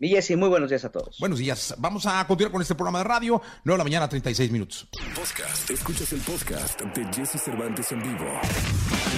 Y 0.00 0.08
Jessy, 0.08 0.34
muy 0.36 0.48
buenos 0.48 0.68
días 0.68 0.84
a 0.84 0.90
todos. 0.90 1.18
Buenos 1.20 1.38
días. 1.38 1.74
Vamos 1.78 2.04
a 2.04 2.26
continuar 2.26 2.50
con 2.52 2.60
este 2.60 2.74
programa 2.74 2.98
de 2.98 3.04
radio. 3.04 3.40
9 3.62 3.74
de 3.74 3.78
la 3.78 3.84
mañana, 3.84 4.08
36 4.08 4.50
minutos. 4.50 4.88
Podcast. 5.14 5.70
Escuchas 5.70 6.12
el 6.12 6.20
podcast 6.20 6.80
de 6.80 7.04
Jesse 7.14 7.40
Cervantes 7.40 7.90
en 7.92 8.02
vivo. 8.02 8.26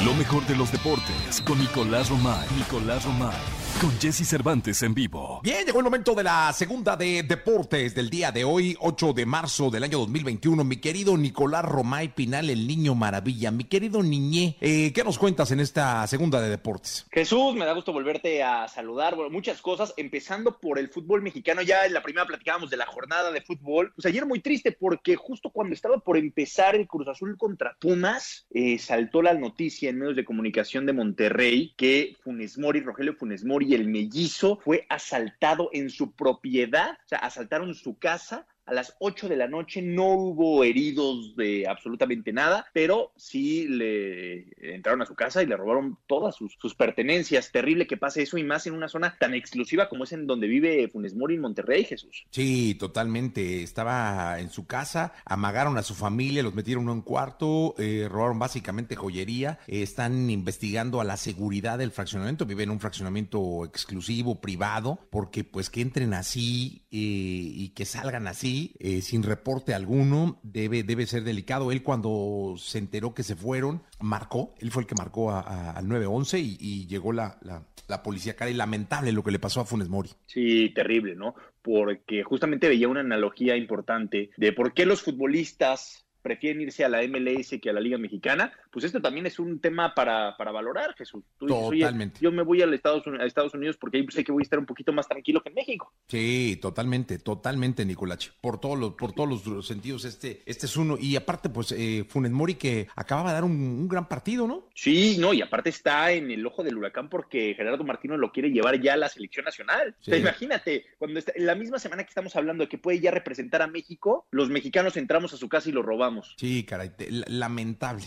Lo 0.04 0.14
mejor 0.14 0.46
de 0.46 0.54
los 0.54 0.70
deportes 0.70 1.40
con 1.44 1.58
Nicolás 1.58 2.10
Romay. 2.10 2.46
Nicolás 2.58 3.04
Romay. 3.04 3.34
Con 3.80 3.90
Jesse 4.00 4.26
Cervantes 4.26 4.82
en 4.82 4.94
vivo. 4.94 5.40
Bien, 5.42 5.64
llegó 5.66 5.78
el 5.78 5.84
momento 5.84 6.14
de 6.14 6.22
la 6.22 6.52
segunda 6.52 6.96
de 6.96 7.22
deportes 7.22 7.94
del 7.94 8.08
día 8.08 8.32
de 8.32 8.44
hoy, 8.44 8.76
8 8.80 9.12
de 9.12 9.26
marzo 9.26 9.70
del 9.70 9.84
año 9.84 9.98
2021. 9.98 10.64
Mi 10.64 10.76
querido 10.76 11.16
Nicolás 11.16 11.64
Romay 11.64 12.14
Pinal, 12.14 12.48
el 12.48 12.66
niño 12.66 12.94
maravilla. 12.94 13.50
Mi 13.50 13.64
querido 13.64 14.02
Niñé, 14.02 14.56
eh, 14.60 14.92
¿qué 14.94 15.04
nos 15.04 15.18
cuentas 15.18 15.50
en 15.50 15.60
esta 15.60 16.06
segunda 16.06 16.40
de 16.40 16.48
deportes? 16.48 17.06
Jesús, 17.10 17.54
me 17.54 17.66
da 17.66 17.72
gusto 17.72 17.92
volverte 17.92 18.42
a 18.42 18.66
saludar. 18.68 19.14
Bueno, 19.14 19.30
muchas 19.30 19.60
cosas, 19.60 19.92
empezando 19.96 20.58
por 20.58 20.78
el 20.78 20.88
fútbol 20.88 21.22
mexicano. 21.22 21.60
Ya 21.60 21.84
en 21.84 21.92
la 21.92 22.02
primera 22.02 22.26
platicábamos 22.26 22.70
de 22.70 22.78
la 22.78 22.86
jornada 22.86 23.30
de 23.30 23.42
fútbol. 23.42 23.92
Pues 23.94 24.06
ayer 24.06 24.24
muy 24.24 24.40
triste 24.40 24.72
porque 24.72 25.16
justo 25.16 25.50
cuando 25.50 25.74
estaba 25.74 25.98
por 25.98 26.16
empezar 26.16 26.74
el 26.76 26.86
Cruz 26.86 27.08
Azul 27.08 27.36
contra 27.36 27.76
Pumas, 27.78 28.46
eh, 28.50 28.78
saltó 28.78 29.22
la 29.22 29.34
noticia 29.34 29.90
en 29.90 29.98
medios 29.98 30.16
de 30.16 30.24
comunicación 30.24 30.86
de 30.86 30.94
Monterrey 30.94 31.74
que 31.76 32.16
Funes 32.22 32.56
Mori, 32.58 32.80
Rogelio 32.80 33.14
Funes 33.14 33.44
Mori, 33.44 33.65
el 33.74 33.88
mellizo, 33.88 34.56
fue 34.56 34.86
asaltado 34.88 35.70
en 35.72 35.90
su 35.90 36.12
propiedad, 36.12 36.98
o 37.04 37.08
sea, 37.08 37.18
asaltaron 37.18 37.74
su 37.74 37.98
casa 37.98 38.46
a 38.66 38.74
las 38.74 38.94
8 38.98 39.28
de 39.28 39.36
la 39.36 39.46
noche 39.46 39.80
no 39.80 40.08
hubo 40.08 40.64
heridos 40.64 41.36
de 41.36 41.66
absolutamente 41.68 42.32
nada, 42.32 42.66
pero 42.72 43.12
sí 43.16 43.68
le 43.68 44.48
entraron 44.74 45.02
a 45.02 45.06
su 45.06 45.14
casa 45.14 45.42
y 45.42 45.46
le 45.46 45.56
robaron 45.56 45.98
todas 46.06 46.34
sus, 46.34 46.56
pertenencias. 46.74 47.52
Terrible 47.52 47.86
que 47.86 47.96
pase 47.96 48.22
eso 48.22 48.36
y 48.38 48.44
más 48.44 48.66
en 48.66 48.74
una 48.74 48.88
zona 48.88 49.16
tan 49.18 49.34
exclusiva 49.34 49.88
como 49.88 50.04
es 50.04 50.12
en 50.12 50.26
donde 50.26 50.48
vive 50.48 50.88
Funes 50.88 51.14
Mori 51.14 51.36
en 51.36 51.42
Monterrey, 51.42 51.84
Jesús. 51.84 52.26
Sí, 52.30 52.74
totalmente. 52.74 53.62
Estaba 53.62 54.40
en 54.40 54.50
su 54.50 54.66
casa, 54.66 55.12
amagaron 55.24 55.78
a 55.78 55.82
su 55.82 55.94
familia, 55.94 56.42
los 56.42 56.54
metieron 56.54 56.84
en 56.84 56.90
un 56.90 57.02
cuarto, 57.02 57.74
eh, 57.78 58.08
robaron 58.10 58.40
básicamente 58.40 58.96
joyería. 58.96 59.60
Están 59.68 60.28
investigando 60.28 61.00
a 61.00 61.04
la 61.04 61.16
seguridad 61.16 61.78
del 61.78 61.92
fraccionamiento. 61.92 62.46
Viven 62.46 62.64
en 62.64 62.70
un 62.70 62.80
fraccionamiento 62.80 63.64
exclusivo, 63.64 64.40
privado, 64.40 64.98
porque 65.10 65.44
pues 65.44 65.70
que 65.70 65.82
entren 65.82 66.14
así 66.14 66.82
eh, 66.90 66.98
y 66.98 67.68
que 67.70 67.84
salgan 67.84 68.26
así 68.26 68.55
eh, 68.78 69.00
sin 69.02 69.22
reporte 69.22 69.74
alguno, 69.74 70.38
debe, 70.42 70.82
debe 70.82 71.06
ser 71.06 71.22
delicado. 71.24 71.72
Él 71.72 71.82
cuando 71.82 72.54
se 72.58 72.78
enteró 72.78 73.14
que 73.14 73.22
se 73.22 73.36
fueron, 73.36 73.82
marcó, 74.00 74.54
él 74.58 74.70
fue 74.70 74.82
el 74.82 74.86
que 74.88 74.94
marcó 74.94 75.30
a- 75.30 75.70
al 75.72 75.88
911 75.88 76.38
y, 76.40 76.56
y 76.60 76.86
llegó 76.86 77.12
la, 77.12 77.38
la, 77.42 77.66
la 77.88 78.02
policía 78.02 78.34
cara 78.36 78.50
y 78.50 78.54
lamentable 78.54 79.12
lo 79.12 79.22
que 79.22 79.30
le 79.30 79.38
pasó 79.38 79.60
a 79.60 79.64
Funes 79.66 79.88
Mori. 79.88 80.10
Sí, 80.26 80.70
terrible, 80.74 81.14
¿no? 81.16 81.34
Porque 81.62 82.22
justamente 82.22 82.68
veía 82.68 82.88
una 82.88 83.00
analogía 83.00 83.56
importante 83.56 84.30
de 84.36 84.52
por 84.52 84.72
qué 84.74 84.86
los 84.86 85.02
futbolistas 85.02 86.04
prefieren 86.22 86.60
irse 86.62 86.84
a 86.84 86.88
la 86.88 87.02
MLS 87.06 87.54
que 87.62 87.70
a 87.70 87.72
la 87.72 87.80
Liga 87.80 87.98
Mexicana, 87.98 88.52
pues 88.76 88.84
esto 88.84 89.00
también 89.00 89.24
es 89.24 89.38
un 89.38 89.58
tema 89.58 89.94
para, 89.94 90.36
para 90.36 90.52
valorar, 90.52 90.94
Jesús. 90.98 91.24
Tú 91.38 91.46
dices, 91.46 91.62
"Oye, 91.64 91.80
Totalmente. 91.80 92.20
yo 92.20 92.30
me 92.30 92.42
voy 92.42 92.60
a 92.60 92.66
Estados, 92.66 93.04
a 93.18 93.24
Estados 93.24 93.54
Unidos 93.54 93.78
porque 93.78 93.96
ahí 93.96 94.06
sé 94.10 94.22
que 94.22 94.32
voy 94.32 94.42
a 94.42 94.44
estar 94.44 94.58
un 94.58 94.66
poquito 94.66 94.92
más 94.92 95.08
tranquilo 95.08 95.42
que 95.42 95.48
en 95.48 95.54
México. 95.54 95.94
Sí, 96.08 96.58
totalmente, 96.60 97.18
totalmente, 97.18 97.86
Nicolache. 97.86 98.32
Por 98.42 98.60
todos 98.60 98.78
los, 98.78 98.92
por 98.92 99.12
todos 99.12 99.46
los 99.46 99.66
sentidos, 99.66 100.04
este, 100.04 100.42
este 100.44 100.66
es 100.66 100.76
uno. 100.76 100.98
Y 101.00 101.16
aparte, 101.16 101.48
pues, 101.48 101.72
eh, 101.72 102.04
Funes 102.06 102.32
Mori 102.32 102.56
que 102.56 102.86
acababa 102.94 103.30
de 103.30 103.34
dar 103.36 103.44
un, 103.44 103.52
un 103.52 103.88
gran 103.88 104.06
partido, 104.08 104.46
¿no? 104.46 104.68
Sí, 104.74 105.16
no, 105.18 105.32
y 105.32 105.40
aparte 105.40 105.70
está 105.70 106.12
en 106.12 106.30
el 106.30 106.44
ojo 106.46 106.62
del 106.62 106.76
huracán 106.76 107.08
porque 107.08 107.54
Gerardo 107.54 107.82
Martino 107.84 108.18
lo 108.18 108.30
quiere 108.30 108.50
llevar 108.50 108.78
ya 108.80 108.92
a 108.92 108.96
la 108.98 109.08
selección 109.08 109.44
nacional. 109.46 109.96
O 110.00 110.04
sea, 110.04 110.14
Sí. 110.16 110.20
imagínate, 110.20 110.84
cuando 110.98 111.18
está, 111.18 111.32
en 111.34 111.46
la 111.46 111.54
misma 111.54 111.78
semana 111.78 112.02
que 112.04 112.10
estamos 112.10 112.36
hablando 112.36 112.64
de 112.64 112.68
que 112.68 112.76
puede 112.78 113.00
ya 113.00 113.10
representar 113.10 113.62
a 113.62 113.66
México, 113.68 114.26
los 114.30 114.50
mexicanos 114.50 114.96
entramos 114.98 115.32
a 115.32 115.36
su 115.38 115.48
casa 115.48 115.68
y 115.68 115.72
lo 115.72 115.82
robamos. 115.82 116.34
Sí, 116.36 116.64
caray, 116.64 116.90
te- 116.96 117.10
la- 117.10 117.24
lamentable, 117.28 118.04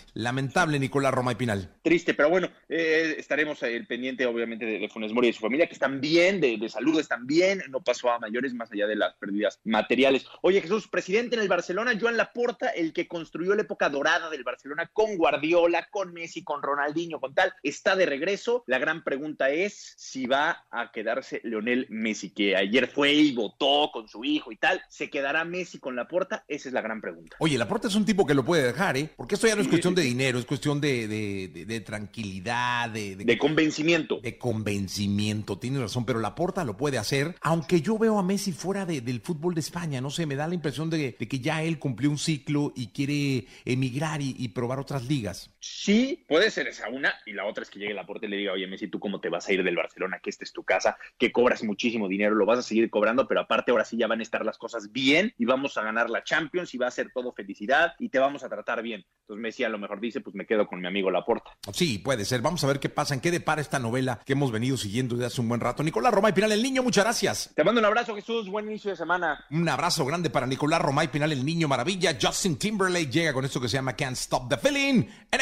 lamentable, 0.59 0.79
Nicolás 0.79 1.13
Roma 1.13 1.31
y 1.31 1.35
Pinal. 1.35 1.69
Triste, 1.81 2.13
pero 2.13 2.29
bueno, 2.29 2.49
eh, 2.67 3.15
estaremos 3.17 3.61
el 3.63 3.87
pendiente 3.87 4.25
obviamente 4.25 4.65
de, 4.65 4.79
de 4.79 4.89
Funes 4.89 5.13
Mori 5.13 5.27
y 5.27 5.31
de 5.31 5.35
su 5.35 5.41
familia, 5.41 5.67
que 5.67 5.73
están 5.73 6.01
bien, 6.01 6.41
de, 6.41 6.57
de 6.57 6.69
salud 6.69 6.99
están 6.99 7.25
bien, 7.25 7.61
no 7.69 7.81
pasó 7.81 8.11
a 8.11 8.19
mayores 8.19 8.53
más 8.53 8.71
allá 8.71 8.87
de 8.87 8.95
las 8.95 9.15
pérdidas 9.15 9.59
materiales. 9.63 10.25
Oye 10.41 10.61
Jesús, 10.61 10.87
presidente 10.87 11.35
en 11.35 11.41
el 11.41 11.47
Barcelona, 11.47 11.97
Joan 11.99 12.17
Laporta, 12.17 12.69
el 12.69 12.93
que 12.93 13.07
construyó 13.07 13.55
la 13.55 13.61
época 13.61 13.89
dorada 13.89 14.29
del 14.29 14.43
Barcelona 14.43 14.89
con 14.91 15.17
Guardiola, 15.17 15.87
con 15.89 16.13
Messi, 16.13 16.43
con 16.43 16.61
Ronaldinho, 16.61 17.19
con 17.19 17.33
tal, 17.33 17.53
está 17.63 17.95
de 17.95 18.05
regreso. 18.05 18.63
La 18.67 18.79
gran 18.79 19.03
pregunta 19.03 19.49
es 19.49 19.93
si 19.97 20.25
va 20.25 20.65
a 20.71 20.91
quedarse 20.91 21.41
Leonel 21.43 21.87
Messi, 21.89 22.31
que 22.31 22.55
ayer 22.55 22.87
fue 22.87 23.13
y 23.13 23.33
votó 23.33 23.89
con 23.91 24.07
su 24.07 24.23
hijo 24.23 24.51
y 24.51 24.57
tal. 24.57 24.81
¿Se 24.89 25.09
quedará 25.09 25.45
Messi 25.45 25.79
con 25.79 25.95
Laporta? 25.95 26.43
Esa 26.47 26.69
es 26.69 26.73
la 26.73 26.81
gran 26.81 27.01
pregunta. 27.01 27.37
Oye, 27.39 27.57
Laporta 27.57 27.87
es 27.87 27.95
un 27.95 28.05
tipo 28.05 28.25
que 28.25 28.33
lo 28.33 28.43
puede 28.43 28.63
dejar, 28.63 28.97
¿eh? 28.97 29.09
Porque 29.15 29.35
esto 29.35 29.47
ya 29.47 29.55
no 29.55 29.61
es 29.61 29.67
cuestión 29.67 29.95
de 29.95 30.01
dinero, 30.01 30.39
es 30.39 30.45
cuestión 30.49 30.81
de, 30.81 31.07
de- 31.07 31.47
de- 31.47 31.65
de 31.65 31.79
tranquilidad, 31.81 32.89
de, 32.89 33.15
De 33.15 33.37
convencimiento. 33.37 34.19
De 34.21 34.37
convencimiento, 34.39 35.59
tienes 35.59 35.79
razón, 35.79 36.05
pero 36.05 36.19
Laporta 36.19 36.63
lo 36.63 36.75
puede 36.75 36.97
hacer, 36.97 37.35
aunque 37.41 37.81
yo 37.81 37.97
veo 37.99 38.17
a 38.17 38.23
Messi 38.23 38.51
fuera 38.51 38.85
de- 38.85 39.01
del 39.01 39.21
fútbol 39.21 39.53
de 39.53 39.61
España, 39.61 40.01
no 40.01 40.09
sé, 40.09 40.25
me 40.25 40.35
da 40.35 40.47
la 40.47 40.55
impresión 40.55 40.89
de, 40.89 41.15
de 41.19 41.27
que 41.27 41.39
ya 41.39 41.61
él 41.63 41.77
cumplió 41.79 42.09
un 42.09 42.17
ciclo 42.17 42.73
y 42.75 42.87
quiere 42.87 43.45
emigrar 43.63 44.21
y, 44.21 44.35
y 44.39 44.47
probar 44.49 44.79
otras 44.79 45.05
ligas. 45.05 45.51
Sí, 45.59 46.25
puede 46.27 46.51
ser 46.51 46.67
esa 46.67 46.89
una, 46.89 47.13
y 47.25 47.33
la 47.33 47.45
otra 47.45 47.63
es 47.63 47.69
que 47.69 47.79
llegue 47.79 47.93
la 47.93 48.05
puerta 48.05 48.25
y 48.25 48.29
le 48.29 48.37
diga, 48.37 48.53
oye 48.53 48.67
Messi, 48.67 48.87
¿tú 48.87 48.99
cómo 48.99 49.19
te 49.19 49.29
vas 49.29 49.47
a 49.47 49.53
ir 49.53 49.63
del 49.63 49.75
Barcelona? 49.75 50.19
Que 50.21 50.29
esta 50.29 50.43
es 50.43 50.53
tu 50.53 50.63
casa, 50.63 50.97
que 51.17 51.31
cobras 51.31 51.63
muchísimo 51.63 52.07
dinero, 52.07 52.35
lo 52.35 52.45
vas 52.45 52.59
a 52.59 52.63
seguir 52.63 52.89
cobrando, 52.89 53.27
pero 53.27 53.41
aparte 53.41 53.71
ahora 53.71 53.85
sí 53.85 53.97
ya 53.97 54.07
van 54.07 54.19
a 54.19 54.23
estar 54.23 54.45
las 54.45 54.57
cosas 54.57 54.91
bien 54.91 55.33
y 55.37 55.45
vamos 55.45 55.77
a 55.77 55.83
ganar 55.83 56.09
la 56.09 56.23
Champions 56.23 56.73
y 56.73 56.77
va 56.77 56.87
a 56.87 56.91
ser 56.91 57.11
todo 57.13 57.33
felicidad 57.33 57.93
y 57.99 58.09
te 58.09 58.19
vamos 58.19 58.43
a 58.43 58.49
tratar 58.49 58.81
bien. 58.81 59.05
Entonces 59.21 59.41
Messi 59.41 59.63
a 59.63 59.69
lo 59.69 59.77
mejor 59.77 59.99
dice, 59.99 60.21
pues 60.21 60.35
me 60.35 60.45
quedo 60.45 60.65
con 60.65 60.79
mi 60.79 60.87
amigo 60.87 61.11
Laporta. 61.11 61.51
Sí, 61.73 61.99
puede 61.99 62.25
ser. 62.25 62.41
Vamos 62.41 62.63
a 62.63 62.67
ver 62.67 62.79
qué 62.79 62.89
pasa, 62.89 63.13
en 63.13 63.19
qué 63.19 63.31
depara 63.31 63.61
esta 63.61 63.79
novela 63.79 64.21
que 64.25 64.33
hemos 64.33 64.51
venido 64.51 64.77
siguiendo 64.77 65.15
desde 65.15 65.27
hace 65.27 65.41
un 65.41 65.49
buen 65.49 65.61
rato. 65.61 65.83
Nicolás 65.83 66.13
Romay 66.13 66.33
Pinal, 66.33 66.51
el 66.51 66.63
niño, 66.63 66.83
muchas 66.83 67.03
gracias. 67.03 67.51
Te 67.55 67.63
mando 67.63 67.79
un 67.79 67.85
abrazo, 67.85 68.15
Jesús, 68.15 68.49
buen 68.49 68.67
inicio 68.67 68.91
de 68.91 68.97
semana. 68.97 69.45
Un 69.51 69.67
abrazo 69.67 70.05
grande 70.05 70.29
para 70.29 70.47
Nicolás 70.47 70.81
Romay 70.81 71.09
Pinal, 71.09 71.31
el 71.31 71.45
niño 71.45 71.67
maravilla. 71.67 72.17
Justin 72.19 72.57
Timberlake 72.57 73.11
llega 73.11 73.33
con 73.33 73.45
esto 73.45 73.59
que 73.61 73.67
se 73.67 73.77
llama 73.77 73.95
Can't 73.95 74.17
Stop 74.17 74.49
the 74.49 74.57
Feeling 74.57 75.05
en 75.31 75.41